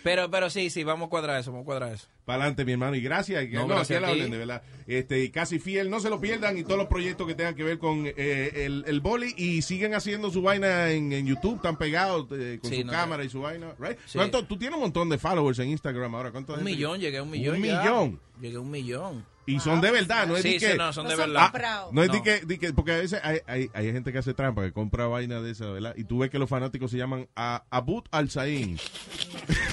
[0.03, 2.09] Pero, pero sí, sí, vamos a cuadrar eso, vamos a cuadrar eso.
[2.27, 2.97] Para adelante, mi hermano.
[2.97, 3.45] Y gracias.
[3.45, 4.63] y- No, no, gracias aquí a la orden, de verdad.
[4.87, 5.89] Este, y casi fiel.
[5.89, 8.85] No se lo pierdan y todos los proyectos que tengan que ver con eh, el,
[8.87, 9.33] el boli.
[9.39, 11.57] Y siguen haciendo su vaina en, en YouTube.
[11.57, 13.69] Están pegados eh, con Sí, su no, cámara y su vaina.
[13.79, 13.97] Right?
[14.07, 14.19] Sí.
[14.19, 14.45] ¿Cuánto?
[14.45, 16.33] Tú tienes un montón de followers en Instagram ahora.
[16.33, 16.73] ¿Cuánto Un gente?
[16.73, 17.57] millón, llegué a un millón.
[17.57, 17.81] Un ya.
[17.81, 18.21] millón.
[18.41, 19.25] Llegué a un millón.
[19.49, 20.75] Y son de verdad, no es Sí, de sí, que...
[20.75, 21.53] no, son de No son verdad.
[21.93, 22.25] No es de No.
[22.25, 25.07] que, de que- porque a veces hay, hay, hay gente que hace trampa, que compra
[25.07, 25.95] vaina de esa, ¿verdad?
[25.97, 28.77] Y tú ves que los fanáticos se llaman a, Abut Al-Sain.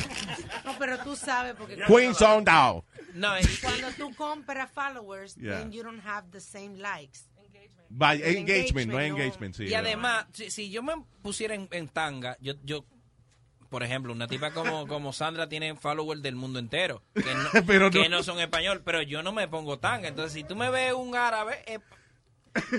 [0.85, 2.85] Pero tú sabes porque Queen Sondao.
[3.14, 5.60] No, y- cuando tú compras followers, Yeah.
[5.60, 7.22] then you don't have the same likes.
[7.89, 8.99] Engagement, no engagement, no.
[8.99, 9.65] engagement, sí.
[9.65, 12.85] y además, si, si yo me pusiera en, en tanga, yo, yo,
[13.69, 17.91] por ejemplo, una tipa como, como Sandra tiene followers del mundo entero, que no, Pero
[17.91, 18.18] que no.
[18.18, 20.07] no son español, pero yo no me pongo tanga.
[20.07, 21.64] Entonces, si tú me ves un árabe,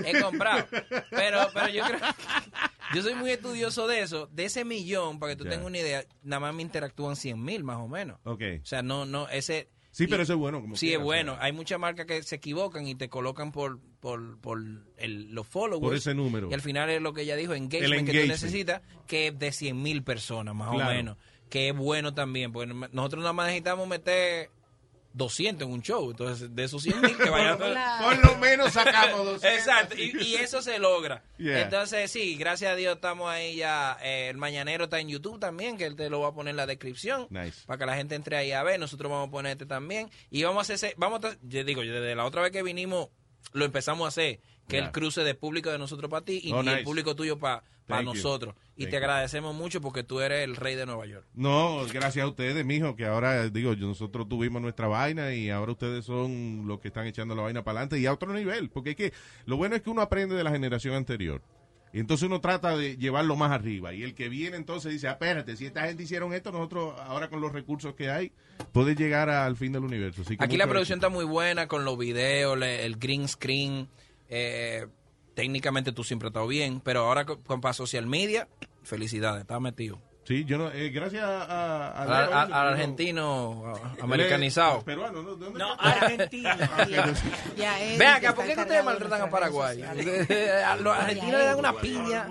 [0.05, 0.65] he comprado.
[1.09, 1.99] Pero, pero yo creo,
[2.95, 4.27] yo soy muy estudioso de eso.
[4.31, 5.51] De ese millón, para que tú Ya.
[5.51, 8.19] tengas una idea, nada más me interactúan 100 mil más o menos.
[8.23, 8.41] Ok.
[8.61, 9.69] O sea, no, no, ese...
[9.91, 10.59] Sí, pero eso es bueno.
[10.59, 11.35] Como Sí, es bueno.
[11.35, 14.59] sea, Hay muchas marcas que se equivocan y te colocan por, por, por
[14.97, 15.81] el, los followers.
[15.81, 16.49] Por ese número.
[16.51, 19.39] Y al final es lo que ella dijo, engagement, El que tú necesitas, que es
[19.39, 20.89] de 100 mil personas, más Claro.
[20.89, 21.17] o menos.
[21.49, 24.49] Que es bueno también, porque nosotros nada más necesitamos meter
[25.15, 26.11] 200 en un show.
[26.11, 27.57] Entonces, de esos 100 mil que vayan...
[28.03, 29.43] Por lo menos sacamos 200.
[29.59, 31.23] Exacto, y, y eso se logra.
[31.37, 31.61] Yeah.
[31.61, 33.97] Entonces, sí, gracias a Dios estamos ahí ya.
[34.03, 36.57] Eh, el Mañanero está en YouTube también, que él te lo va a poner en
[36.57, 37.27] la descripción.
[37.29, 37.63] Nice.
[37.65, 38.79] Para que la gente entre ahí a ver.
[38.79, 40.09] Nosotros vamos a poner este también.
[40.29, 43.07] Y vamos a hacer, vamos a, yo digo, desde la otra vez que vinimos,
[43.53, 44.39] lo empezamos a hacer.
[44.67, 44.85] Que Yeah.
[44.87, 47.63] el cruce de público de nosotros para ti y, Oh, y el público tuyo para
[47.87, 48.13] Thank you.
[48.13, 48.55] nosotros.
[48.75, 49.03] Y Thank te you.
[49.03, 51.25] agradecemos mucho porque tú eres el rey de Nueva York.
[51.33, 55.71] No, gracias a ustedes, mijo, que ahora, digo, yo- nosotros tuvimos nuestra vaina y ahora
[55.73, 58.69] ustedes son los que están echando la vaina para adelante y a otro nivel.
[58.69, 59.13] Porque es que
[59.45, 61.41] lo bueno es que uno aprende de la generación anterior.
[61.93, 63.93] Y entonces uno trata de llevarlo más arriba.
[63.93, 67.39] Y el que viene entonces dice, espérate, si esta gente hicieron esto, nosotros ahora con
[67.39, 68.33] los recursos que hay,
[68.73, 70.23] puede llegar al fin del universo.
[70.23, 73.87] Así que Aquí la producción está muy buena con los videos, el green screen.
[74.27, 74.87] eh,
[75.35, 78.47] técnicamente tú siempre has estado bien, pero ahora con, con para social media,
[78.83, 80.01] felicidades, estás metido.
[80.27, 84.81] Sí, yo no, eh, gracias a, a- Al, a- al- al argentino a- americanizado.
[84.83, 85.35] Peruano, ¿no?
[85.35, 86.49] ¿De dónde No, argentino.
[87.57, 89.81] Ven que acá, ¿por qué ustedes maltratan a Paraguay?
[90.65, 92.27] A los argentinos le dan una piña.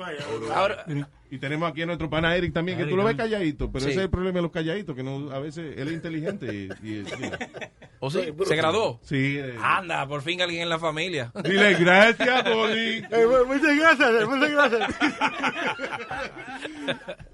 [0.55, 0.85] Ahora,
[1.31, 3.85] Y tenemos aquí a nuestro pana Eric también, que Eric tú lo ves calladito, pero
[3.85, 3.91] Sí.
[3.93, 7.05] ese es el problema de los calladitos, que no, a veces él es inteligente y...
[8.01, 8.21] ¿O sí?
[8.45, 9.01] ¿Se graduó?
[9.03, 9.37] Sí.
[9.39, 9.57] eh.
[9.63, 11.33] Anda, por fin alguien en la familia.
[11.45, 13.03] Dile gracias, Boli.
[13.47, 14.95] muchas gracias, muchas gracias.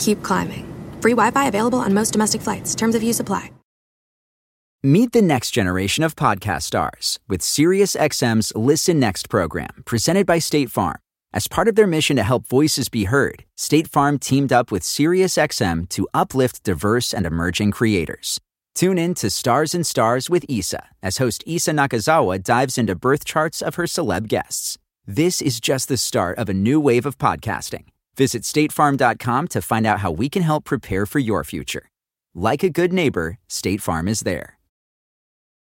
[0.00, 0.66] Keep climbing.
[1.00, 2.74] Free Wi Fi available on most domestic flights.
[2.74, 3.52] Terms of use apply.
[4.82, 10.70] Meet the next generation of podcast stars with SiriusXM's Listen Next program, presented by State
[10.70, 10.96] Farm.
[11.34, 14.82] As part of their mission to help voices be heard, State Farm teamed up with
[14.82, 18.40] SiriusXM to uplift diverse and emerging creators.
[18.74, 23.26] Tune in to Stars and Stars with Issa as host Issa Nakazawa dives into birth
[23.26, 24.78] charts of her celeb guests.
[25.06, 27.84] This is just the start of a new wave of podcasting.
[28.20, 31.88] Visit statefarm.com to find out how we can help prepare for your future.
[32.34, 34.59] Like a good neighbor, State Farm is there.